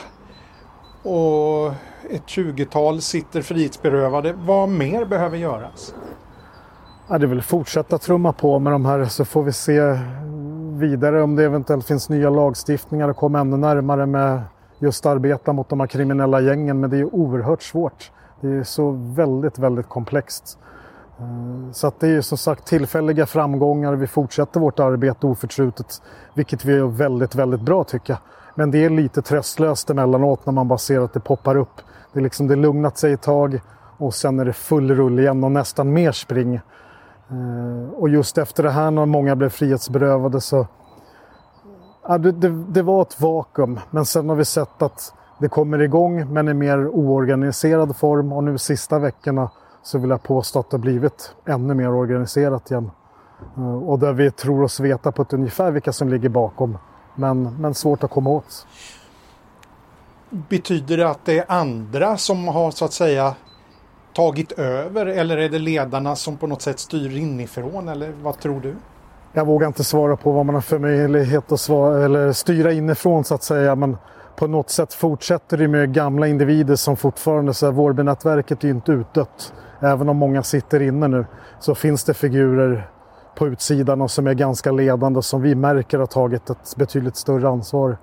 och 1.03 1.73
ett 2.11 2.27
20-tal 2.27 3.01
sitter 3.01 3.43
frihetsberövade. 3.43 4.33
Vad 4.33 4.69
mer 4.69 5.05
behöver 5.05 5.37
göras? 5.37 5.95
Ja, 7.09 7.19
det 7.19 7.27
är 7.27 7.29
väl 7.29 7.43
fortsätta 7.43 7.99
trumma 7.99 8.33
på 8.33 8.59
med 8.59 8.73
de 8.73 8.85
här 8.85 9.05
så 9.05 9.25
får 9.25 9.43
vi 9.43 9.53
se 9.53 9.99
vidare 10.73 11.23
om 11.23 11.37
det 11.37 11.45
eventuellt 11.45 11.87
finns 11.87 12.09
nya 12.09 12.31
lagstiftningar 12.31 13.09
och 13.09 13.17
komma 13.17 13.41
ännu 13.41 13.57
närmare 13.57 14.07
med 14.07 14.41
just 14.79 15.07
arbeta 15.07 15.53
mot 15.53 15.69
de 15.69 15.81
här 15.81 15.87
kriminella 15.87 16.41
gängen. 16.41 16.81
Men 16.81 16.91
det 16.91 16.99
är 16.99 17.15
oerhört 17.15 17.63
svårt. 17.63 18.13
Det 18.41 18.49
är 18.49 18.63
så 18.63 18.91
väldigt, 18.91 19.59
väldigt 19.59 19.89
komplext. 19.89 20.59
Eh, 21.19 21.73
så 21.73 21.87
att 21.87 22.01
det 22.01 22.09
är 22.09 22.21
som 22.21 22.39
sagt 22.39 22.67
tillfälliga 22.67 23.27
framgångar. 23.27 23.95
Vi 23.95 24.07
fortsätter 24.07 24.61
vårt 24.61 24.81
arbete 24.81 25.27
oförtrutet, 25.27 26.03
vilket 26.35 26.65
vi 26.65 26.73
gör 26.73 26.87
väldigt, 26.87 27.35
väldigt 27.35 27.61
bra 27.61 27.85
tycker 27.85 28.13
jag. 28.13 28.21
Men 28.55 28.71
det 28.71 28.85
är 28.85 28.91
lite 28.91 29.23
tröstlöst 29.23 29.91
emellanåt 29.91 30.47
när 30.47 30.53
man 30.53 30.69
bara 30.69 30.79
ser 30.79 31.01
att 31.01 31.13
det 31.13 31.21
poppar 31.21 31.57
upp. 31.57 31.81
Det 32.13 32.19
är 32.19 32.23
liksom 32.23 32.47
det 32.47 32.57
lugnat 32.57 32.99
sig 32.99 33.13
ett 33.13 33.23
tag 33.23 33.61
och 33.99 34.15
sen 34.15 34.41
är 34.41 34.45
det 34.45 34.53
full 34.53 34.91
rull 34.91 35.19
igen 35.19 35.45
och 35.45 35.53
nästan 35.53 35.93
mer 35.93 36.13
spring. 36.13 36.55
Eh, 36.55 37.95
och 37.97 38.09
just 38.09 38.39
efter 38.39 38.63
det 38.63 38.71
här 38.71 38.91
när 38.91 39.07
många 39.07 39.37
blev 39.37 39.49
frihetsberövade 39.49 40.41
så 40.41 40.67
ja, 42.09 42.19
det, 42.19 42.33
det, 42.33 42.49
det 42.49 42.83
var 42.83 43.03
ett 43.03 43.21
vakuum. 43.21 43.81
Men 43.91 44.05
sen 44.05 44.29
har 44.29 44.37
vi 44.37 44.45
sett 44.45 44.83
att 44.83 45.15
det 45.39 45.49
kommer 45.49 45.83
igång 45.83 46.33
men 46.33 46.49
i 46.49 46.55
mer 46.55 46.89
oorganiserad 46.89 47.97
form 47.97 48.33
och 48.33 48.45
nu 48.45 48.59
sista 48.59 48.99
veckorna 48.99 49.51
så 49.85 49.99
vill 49.99 50.11
jag 50.11 50.23
påstå 50.23 50.59
att 50.59 50.71
det 50.71 50.77
har 50.77 50.83
blivit 50.83 51.35
ännu 51.47 51.75
mer 51.75 51.91
organiserat 51.91 52.71
igen. 52.71 52.91
Eh, 53.57 53.77
och 53.77 53.99
där 53.99 54.13
vi 54.13 54.31
tror 54.31 54.63
oss 54.63 54.81
veta 54.81 55.13
på 55.13 55.23
ett 55.23 55.33
ungefär 55.33 55.71
vilka 55.71 55.93
som 55.93 56.09
ligger 56.09 56.29
bakom. 56.29 56.79
Men, 57.15 57.57
men 57.61 57.75
svårt 57.75 58.05
att 58.05 58.11
komma 58.11 58.31
åt. 58.31 58.67
Betyder 60.31 60.97
det 60.97 61.11
att 61.11 61.25
det 61.25 61.39
är 61.39 61.45
andra 61.49 62.17
som 62.17 62.49
har 62.49 62.71
så 62.71 62.85
att 62.85 62.93
säga 62.93 63.35
tagit 64.13 64.53
över 64.53 65.07
eller 65.07 65.37
är 65.37 65.49
det 65.49 65.59
ledarna 65.59 66.17
som 66.17 66.37
på 66.37 66.47
något 66.47 66.63
sätt 66.63 66.79
styr 66.79 67.17
inifrån 67.17 67.89
eller 67.89 68.13
vad 68.23 68.39
tror 68.39 68.61
du? 68.61 68.75
Jag 69.33 69.47
vågar 69.47 69.67
inte 69.67 69.85
svara 69.85 70.17
på 70.17 70.33
vad 70.33 70.47
man 70.47 70.55
har 70.55 70.63
för 70.63 70.79
möjlighet 70.79 71.53
att 71.53 71.61
svara, 71.61 72.05
eller 72.05 72.33
styra 72.33 72.73
inifrån 72.73 73.25
så 73.25 73.35
att 73.35 73.43
säga. 73.43 73.75
Men 73.75 73.97
på 74.37 74.47
något 74.47 74.71
sätt 74.71 74.95
fortsätter 74.95 75.59
det 75.59 75.69
med 75.69 75.95
gamla 75.95 76.27
individer 76.27 76.77
som 76.77 76.97
fortfarande, 76.97 77.55
så 77.55 77.67
här, 77.67 77.73
Vårbynätverket 77.73 78.65
är 78.65 78.69
ju 78.69 78.75
inte 78.75 78.93
utdött. 78.93 79.53
Även 79.81 80.09
om 80.09 80.17
många 80.17 80.43
sitter 80.43 80.83
inne 80.83 81.09
nu 81.09 81.27
så 81.61 81.75
finns 81.75 82.05
det 82.05 82.15
figurer 82.15 82.91
på 83.35 83.47
utsidan 83.47 84.01
och 84.01 84.11
som 84.11 84.27
är 84.27 84.35
ganska 84.35 84.73
ledande 84.73 85.23
som 85.23 85.43
vi 85.43 85.55
märker 85.55 85.99
har 85.99 86.07
tagit 86.07 86.51
ett 86.51 86.77
betydligt 86.77 87.17
större 87.17 87.49
ansvar. 87.49 87.97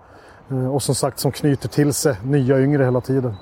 Eh, 0.49 0.74
och 0.74 0.84
som 0.84 0.95
sagt 0.95 1.19
som 1.19 1.32
knyter 1.32 1.69
till 1.69 1.93
sig 1.93 2.15
nya 2.24 2.59
yngre 2.59 2.84
hela 2.84 3.01
tiden. 3.01 3.36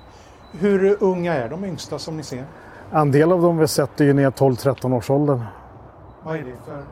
Hur 0.51 1.03
unga 1.03 1.33
är 1.33 1.49
de 1.49 1.65
yngsta 1.65 1.99
som 1.99 2.17
ni 2.17 2.23
ser? 2.23 2.45
En 2.91 3.11
del 3.11 3.31
av 3.31 3.41
dem 3.41 3.57
vi 3.57 3.67
sett 3.67 4.01
är 4.01 4.05
ju 4.05 4.13
ner 4.13 4.31
12-13 4.31 4.93
års 4.93 5.09
åldern. 5.09 5.41
Vad 6.23 6.35
är 6.35 6.39
det 6.39 6.55
för 6.65 6.83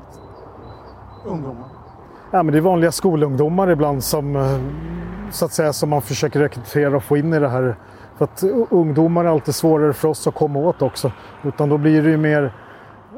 ungdomar? 1.25 1.65
Ja, 2.31 2.43
men 2.43 2.51
det 2.51 2.57
är 2.57 2.61
vanliga 2.61 2.91
skolungdomar 2.91 3.71
ibland 3.71 4.03
som, 4.03 4.35
eh, 4.35 4.59
så 5.31 5.45
att 5.45 5.51
säga, 5.51 5.73
som 5.73 5.89
man 5.89 6.01
försöker 6.01 6.39
rekrytera 6.39 6.95
och 6.95 7.03
få 7.03 7.17
in 7.17 7.33
i 7.33 7.39
det 7.39 7.49
här 7.49 7.75
för 8.17 8.25
att 8.25 8.43
ungdomar 8.69 9.25
är 9.25 9.29
alltid 9.29 9.55
svårare 9.55 9.93
för 9.93 10.07
oss 10.07 10.27
att 10.27 10.35
komma 10.35 10.59
åt 10.59 10.81
också. 10.81 11.11
Utan 11.43 11.69
då 11.69 11.77
blir 11.77 12.03
det 12.03 12.09
ju 12.09 12.17
mer, 12.17 12.53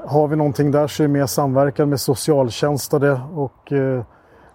har 0.05 0.27
vi 0.27 0.35
någonting 0.35 0.71
där 0.71 0.87
så 0.87 1.03
är 1.03 1.07
det 1.07 1.13
mer 1.13 1.25
samverkan 1.25 1.89
med 1.89 1.99
socialtjänst 1.99 2.93
och 2.93 3.71
eh, 3.71 4.03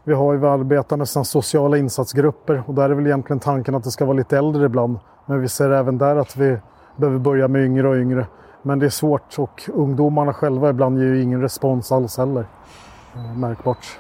vi 0.05 0.15
har 0.15 0.33
ju 0.33 0.47
arbetat 0.47 0.99
med 0.99 1.09
sådana 1.09 1.25
sociala 1.25 1.79
insatsgrupper 1.79 2.63
och 2.67 2.75
där 2.75 2.91
är 2.91 2.95
väl 2.95 3.07
egentligen 3.07 3.41
tanken 3.41 3.75
att 3.75 3.85
det 3.85 3.91
ska 3.91 4.05
vara 4.05 4.17
lite 4.17 4.39
äldre 4.39 4.67
ibland. 4.67 4.99
Men 5.27 5.41
vi 5.41 5.49
ser 5.49 5.71
även 5.71 5.99
där 5.99 6.17
att 6.17 6.37
vi 6.37 6.59
behöver 6.97 7.19
börja 7.19 7.49
med 7.49 7.65
yngre 7.65 7.89
och 7.89 7.97
yngre. 7.97 8.27
Men 8.63 8.79
det 8.79 8.87
är 8.87 8.91
svårt 8.91 9.39
och 9.39 9.63
ungdomarna 9.75 10.33
själva 10.33 10.71
ibland 10.71 10.99
ger 10.99 11.07
ju 11.07 11.23
ingen 11.23 11.43
respons 11.43 11.93
alls 11.93 12.19
heller. 12.19 12.47
Eh, 13.15 13.39
märkbart. 13.39 13.99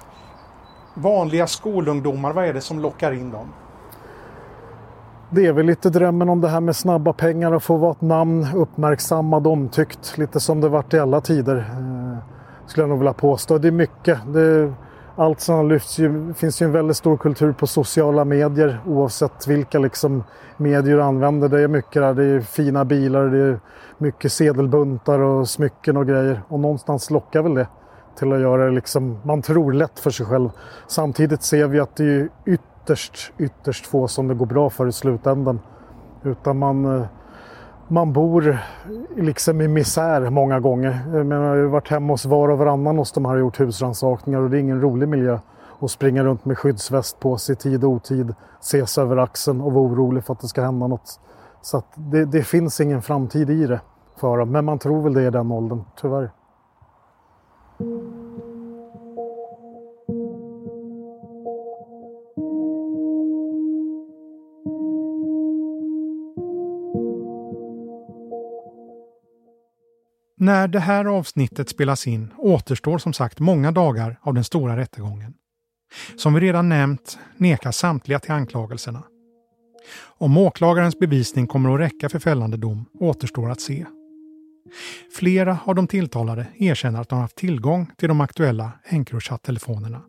Vanliga 0.94 1.46
skolungdomar, 1.46 2.32
vad 2.32 2.44
är 2.44 2.54
det 2.54 2.60
som 2.60 2.80
lockar 2.80 3.12
in 3.12 3.30
dem? 3.30 3.46
Det 5.34 5.46
är 5.46 5.52
väl 5.52 5.66
lite 5.66 5.90
drömmen 5.90 6.28
om 6.28 6.40
det 6.40 6.48
här 6.48 6.60
med 6.60 6.76
snabba 6.76 7.12
pengar 7.12 7.52
och 7.52 7.62
få 7.62 7.76
vara 7.76 7.92
ett 7.92 8.00
namn 8.00 8.46
uppmärksammad, 8.54 9.46
omtyckt. 9.46 10.18
Lite 10.18 10.40
som 10.40 10.60
det 10.60 10.68
varit 10.68 10.94
i 10.94 10.98
alla 10.98 11.20
tider. 11.20 11.56
Eh, 11.56 12.18
skulle 12.66 12.82
jag 12.82 12.88
nog 12.88 12.98
vilja 12.98 13.12
påstå. 13.12 13.58
Det 13.58 13.68
är 13.68 13.72
mycket. 13.72 14.18
Det, 14.26 14.72
allt 15.16 15.40
som 15.40 15.68
lyfts 15.68 15.98
ju, 15.98 16.28
det 16.28 16.34
finns 16.34 16.62
ju 16.62 16.66
en 16.66 16.72
väldigt 16.72 16.96
stor 16.96 17.16
kultur 17.16 17.52
på 17.52 17.66
sociala 17.66 18.24
medier 18.24 18.80
oavsett 18.86 19.46
vilka 19.46 19.78
liksom 19.78 20.24
medier 20.56 20.96
du 20.96 21.02
använder. 21.02 21.48
Det 21.48 21.60
är 21.60 21.68
mycket 21.68 22.02
där. 22.02 22.14
Det 22.14 22.24
är 22.24 22.40
fina 22.40 22.84
bilar, 22.84 23.26
det 23.26 23.38
är 23.38 23.60
mycket 23.98 24.32
sedelbuntar 24.32 25.18
och 25.18 25.48
smycken 25.48 25.96
och 25.96 26.06
grejer. 26.06 26.42
Och 26.48 26.60
någonstans 26.60 27.10
lockar 27.10 27.42
väl 27.42 27.54
det 27.54 27.66
till 28.18 28.32
att 28.32 28.40
göra 28.40 28.64
det 28.64 28.70
liksom, 28.70 29.18
man 29.24 29.42
tror 29.42 29.72
lätt 29.72 29.98
för 29.98 30.10
sig 30.10 30.26
själv. 30.26 30.50
Samtidigt 30.86 31.42
ser 31.42 31.66
vi 31.66 31.80
att 31.80 31.96
det 31.96 32.04
är 32.04 32.28
ytterligare 32.46 32.73
ytterst, 32.84 33.32
ytterst 33.38 33.86
få 33.86 34.08
som 34.08 34.28
det 34.28 34.34
går 34.34 34.46
bra 34.46 34.70
för 34.70 34.86
i 34.86 34.92
slutändan. 34.92 35.60
Utan 36.22 36.58
man, 36.58 36.84
eh, 36.84 37.06
man 37.88 38.12
bor 38.12 38.58
liksom 39.16 39.60
i 39.60 39.68
misär 39.68 40.30
många 40.30 40.60
gånger. 40.60 41.00
Jag, 41.12 41.26
menar, 41.26 41.56
jag 41.56 41.62
har 41.62 41.70
varit 41.70 41.88
hemma 41.88 42.12
hos 42.12 42.24
var 42.24 42.48
och 42.48 42.58
varannan 42.58 42.98
hos 42.98 43.12
de 43.12 43.24
här 43.24 43.34
och 43.34 43.40
gjort 43.40 43.60
husrannsakningar 43.60 44.40
och 44.40 44.50
det 44.50 44.58
är 44.58 44.60
ingen 44.60 44.80
rolig 44.80 45.08
miljö 45.08 45.38
att 45.80 45.90
springa 45.90 46.24
runt 46.24 46.44
med 46.44 46.58
skyddsväst 46.58 47.20
på 47.20 47.38
sig 47.38 47.52
i 47.52 47.56
tid 47.56 47.84
och 47.84 47.90
otid, 47.90 48.34
ses 48.60 48.98
över 48.98 49.16
axeln 49.16 49.60
och 49.60 49.72
vara 49.72 49.84
orolig 49.84 50.24
för 50.24 50.32
att 50.32 50.40
det 50.40 50.48
ska 50.48 50.62
hända 50.62 50.86
något. 50.86 51.20
Så 51.62 51.82
det, 51.94 52.24
det, 52.24 52.42
finns 52.42 52.80
ingen 52.80 53.02
framtid 53.02 53.50
i 53.50 53.66
det 53.66 53.80
för 54.16 54.38
dem, 54.38 54.50
men 54.50 54.64
man 54.64 54.78
tror 54.78 55.02
väl 55.02 55.14
det 55.14 55.22
i 55.22 55.30
den 55.30 55.52
åldern, 55.52 55.84
tyvärr. 55.96 56.30
När 70.36 70.68
det 70.68 70.80
här 70.80 71.04
avsnittet 71.04 71.68
spelas 71.68 72.06
in 72.06 72.34
återstår 72.38 72.98
som 72.98 73.12
sagt 73.12 73.40
många 73.40 73.72
dagar 73.72 74.18
av 74.22 74.34
den 74.34 74.44
stora 74.44 74.76
rättegången. 74.76 75.34
Som 76.16 76.34
vi 76.34 76.40
redan 76.40 76.68
nämnt 76.68 77.18
nekas 77.36 77.76
samtliga 77.76 78.18
till 78.18 78.32
anklagelserna. 78.32 79.02
Om 80.18 80.36
åklagarens 80.36 80.98
bevisning 80.98 81.46
kommer 81.46 81.74
att 81.74 81.80
räcka 81.80 82.08
för 82.08 82.18
fällande 82.18 82.56
dom 82.56 82.86
återstår 83.00 83.50
att 83.50 83.60
se. 83.60 83.86
Flera 85.18 85.58
av 85.64 85.74
de 85.74 85.86
tilltalade 85.86 86.46
erkänner 86.58 87.00
att 87.00 87.08
de 87.08 87.18
haft 87.18 87.36
tillgång 87.36 87.90
till 87.96 88.08
de 88.08 88.20
aktuella 88.20 88.72
Encrochat-telefonerna, 88.84 90.02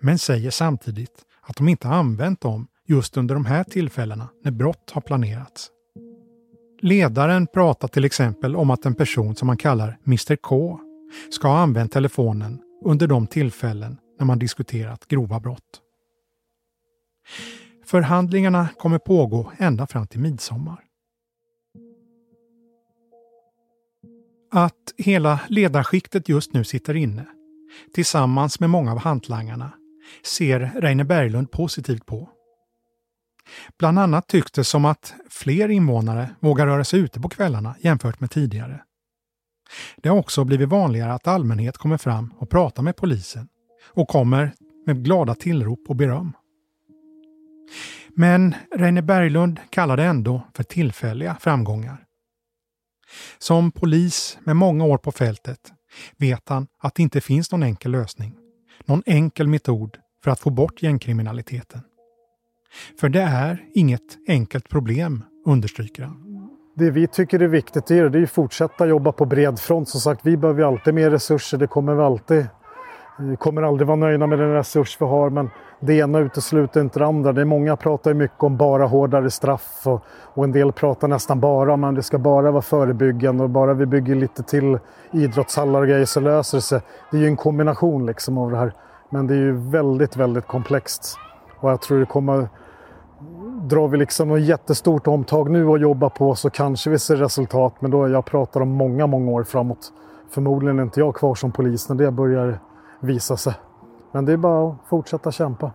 men 0.00 0.18
säger 0.18 0.50
samtidigt 0.50 1.22
att 1.42 1.56
de 1.56 1.68
inte 1.68 1.88
använt 1.88 2.40
dem 2.40 2.66
just 2.86 3.16
under 3.16 3.34
de 3.34 3.44
här 3.44 3.64
tillfällena 3.64 4.28
när 4.44 4.50
brott 4.50 4.90
har 4.90 5.00
planerats. 5.00 5.70
Ledaren 6.84 7.46
pratar 7.46 7.88
till 7.88 8.04
exempel 8.04 8.56
om 8.56 8.70
att 8.70 8.86
en 8.86 8.94
person 8.94 9.36
som 9.36 9.46
man 9.46 9.56
kallar 9.56 9.98
Mr 10.06 10.36
K 10.36 10.80
ska 11.30 11.48
ha 11.48 11.58
använt 11.58 11.92
telefonen 11.92 12.60
under 12.84 13.06
de 13.06 13.26
tillfällen 13.26 13.96
när 14.18 14.26
man 14.26 14.38
diskuterat 14.38 15.08
grova 15.08 15.40
brott. 15.40 15.80
Förhandlingarna 17.84 18.68
kommer 18.78 18.98
pågå 18.98 19.52
ända 19.58 19.86
fram 19.86 20.06
till 20.06 20.20
midsommar. 20.20 20.84
Att 24.50 24.94
hela 24.96 25.40
ledarskiktet 25.48 26.28
just 26.28 26.52
nu 26.52 26.64
sitter 26.64 26.94
inne, 26.94 27.26
tillsammans 27.94 28.60
med 28.60 28.70
många 28.70 28.92
av 28.92 28.98
hantlangarna, 28.98 29.72
ser 30.24 30.72
Reine 30.74 31.04
Berglund 31.04 31.50
positivt 31.50 32.06
på. 32.06 32.28
Bland 33.78 33.98
annat 33.98 34.28
tycks 34.28 34.52
det 34.52 34.64
som 34.64 34.84
att 34.84 35.14
fler 35.30 35.68
invånare 35.68 36.28
vågar 36.40 36.66
röra 36.66 36.84
sig 36.84 37.00
ute 37.00 37.20
på 37.20 37.28
kvällarna 37.28 37.74
jämfört 37.80 38.20
med 38.20 38.30
tidigare. 38.30 38.82
Det 39.96 40.08
har 40.08 40.16
också 40.16 40.44
blivit 40.44 40.68
vanligare 40.68 41.12
att 41.12 41.26
allmänhet 41.26 41.78
kommer 41.78 41.96
fram 41.96 42.34
och 42.38 42.50
pratar 42.50 42.82
med 42.82 42.96
polisen 42.96 43.48
och 43.92 44.08
kommer 44.08 44.52
med 44.86 45.04
glada 45.04 45.34
tillrop 45.34 45.80
och 45.88 45.96
beröm. 45.96 46.32
Men 48.08 48.54
Reine 48.76 49.02
Berglund 49.02 49.60
kallar 49.70 49.96
det 49.96 50.04
ändå 50.04 50.42
för 50.54 50.62
tillfälliga 50.62 51.36
framgångar. 51.40 52.04
Som 53.38 53.72
polis 53.72 54.38
med 54.44 54.56
många 54.56 54.84
år 54.84 54.98
på 54.98 55.12
fältet 55.12 55.72
vet 56.16 56.48
han 56.48 56.66
att 56.78 56.94
det 56.94 57.02
inte 57.02 57.20
finns 57.20 57.52
någon 57.52 57.62
enkel 57.62 57.90
lösning, 57.90 58.36
någon 58.84 59.02
enkel 59.06 59.48
metod 59.48 59.98
för 60.24 60.30
att 60.30 60.40
få 60.40 60.50
bort 60.50 60.82
gängkriminaliteten. 60.82 61.80
För 63.00 63.08
det 63.08 63.22
är 63.22 63.64
inget 63.74 64.18
enkelt 64.28 64.68
problem, 64.68 65.24
understryker 65.46 66.02
han. 66.02 66.20
Det 66.76 66.90
vi 66.90 67.06
tycker 67.06 67.42
är 67.42 67.48
viktigt 67.48 67.90
är, 67.90 68.08
det 68.08 68.18
är 68.18 68.22
att 68.22 68.30
fortsätta 68.30 68.86
jobba 68.86 69.12
på 69.12 69.24
bred 69.24 69.58
front. 69.58 69.88
Som 69.88 70.00
sagt, 70.00 70.20
vi 70.24 70.36
behöver 70.36 70.62
alltid 70.62 70.94
mer 70.94 71.10
resurser. 71.10 71.58
Det 71.58 71.66
kommer 71.66 71.94
vi 71.94 72.02
alltid. 72.02 72.46
Vi 73.18 73.36
kommer 73.36 73.62
aldrig 73.62 73.86
vara 73.86 73.96
nöjda 73.96 74.26
med 74.26 74.38
den 74.38 74.52
resurs 74.52 74.96
vi 75.00 75.04
har, 75.06 75.30
men 75.30 75.50
det 75.80 75.94
ena 75.94 76.18
utesluter 76.18 76.80
inte 76.80 76.98
det 76.98 77.06
andra. 77.06 77.32
Det 77.32 77.40
är 77.40 77.44
många 77.44 77.76
pratar 77.76 78.14
mycket 78.14 78.42
om 78.42 78.56
bara 78.56 78.86
hårdare 78.86 79.30
straff 79.30 79.82
och, 79.84 80.04
och 80.08 80.44
en 80.44 80.52
del 80.52 80.72
pratar 80.72 81.08
nästan 81.08 81.40
bara 81.40 81.74
om 81.74 81.84
att 81.84 81.94
det 81.94 82.02
ska 82.02 82.18
bara 82.18 82.50
vara 82.50 82.62
förebyggande 82.62 83.44
och 83.44 83.50
bara 83.50 83.74
vi 83.74 83.86
bygger 83.86 84.14
lite 84.14 84.42
till 84.42 84.78
idrottshallar 85.12 85.80
och 85.80 85.86
grejer 85.86 86.04
så 86.04 86.20
löser 86.20 86.58
det 86.58 86.62
sig. 86.62 86.80
Det 87.10 87.16
är 87.16 87.20
ju 87.20 87.26
en 87.26 87.36
kombination 87.36 88.06
liksom 88.06 88.38
av 88.38 88.50
det 88.50 88.56
här. 88.56 88.72
Men 89.10 89.26
det 89.26 89.34
är 89.34 89.38
ju 89.38 89.52
väldigt, 89.52 90.16
väldigt 90.16 90.46
komplext. 90.46 91.18
Och 91.60 91.70
jag 91.70 91.80
tror 91.82 92.00
det 92.00 92.06
kommer 92.06 92.48
drar 93.68 93.88
vi 93.88 93.96
liksom 93.96 94.28
något 94.28 94.40
jättestort 94.40 95.06
omtag 95.06 95.50
nu 95.50 95.66
och 95.66 95.78
jobbar 95.78 96.08
på 96.08 96.34
så 96.34 96.50
kanske 96.50 96.90
vi 96.90 96.98
ser 96.98 97.16
resultat. 97.16 97.74
Men 97.80 97.90
då 97.90 98.08
jag 98.08 98.24
pratar 98.24 98.60
om 98.60 98.68
många, 98.68 99.06
många 99.06 99.30
år 99.30 99.44
framåt. 99.44 99.92
Förmodligen 100.30 100.78
är 100.78 100.82
inte 100.82 101.00
jag 101.00 101.14
kvar 101.14 101.34
som 101.34 101.52
polis 101.52 101.88
när 101.88 101.96
det 101.96 102.10
börjar 102.10 102.58
visa 103.00 103.36
sig. 103.36 103.54
Men 104.12 104.24
det 104.24 104.32
är 104.32 104.36
bara 104.36 104.68
att 104.68 104.76
fortsätta 104.88 105.32
kämpa. 105.32 105.70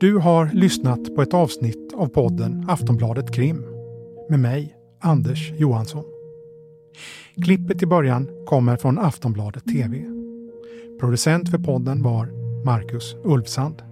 Du 0.00 0.18
har 0.18 0.50
lyssnat 0.52 1.14
på 1.16 1.22
ett 1.22 1.34
avsnitt 1.34 1.92
av 1.94 2.06
podden 2.06 2.66
Aftonbladet 2.68 3.34
Krim 3.34 3.71
med 4.28 4.40
mig, 4.40 4.76
Anders 5.00 5.52
Johansson. 5.52 6.04
Klippet 7.44 7.82
i 7.82 7.86
början 7.86 8.28
kommer 8.46 8.76
från 8.76 8.98
Aftonbladet 8.98 9.64
TV. 9.64 10.04
Producent 11.00 11.50
för 11.50 11.58
podden 11.58 12.02
var 12.02 12.26
Marcus 12.64 13.16
Ulfsand. 13.24 13.91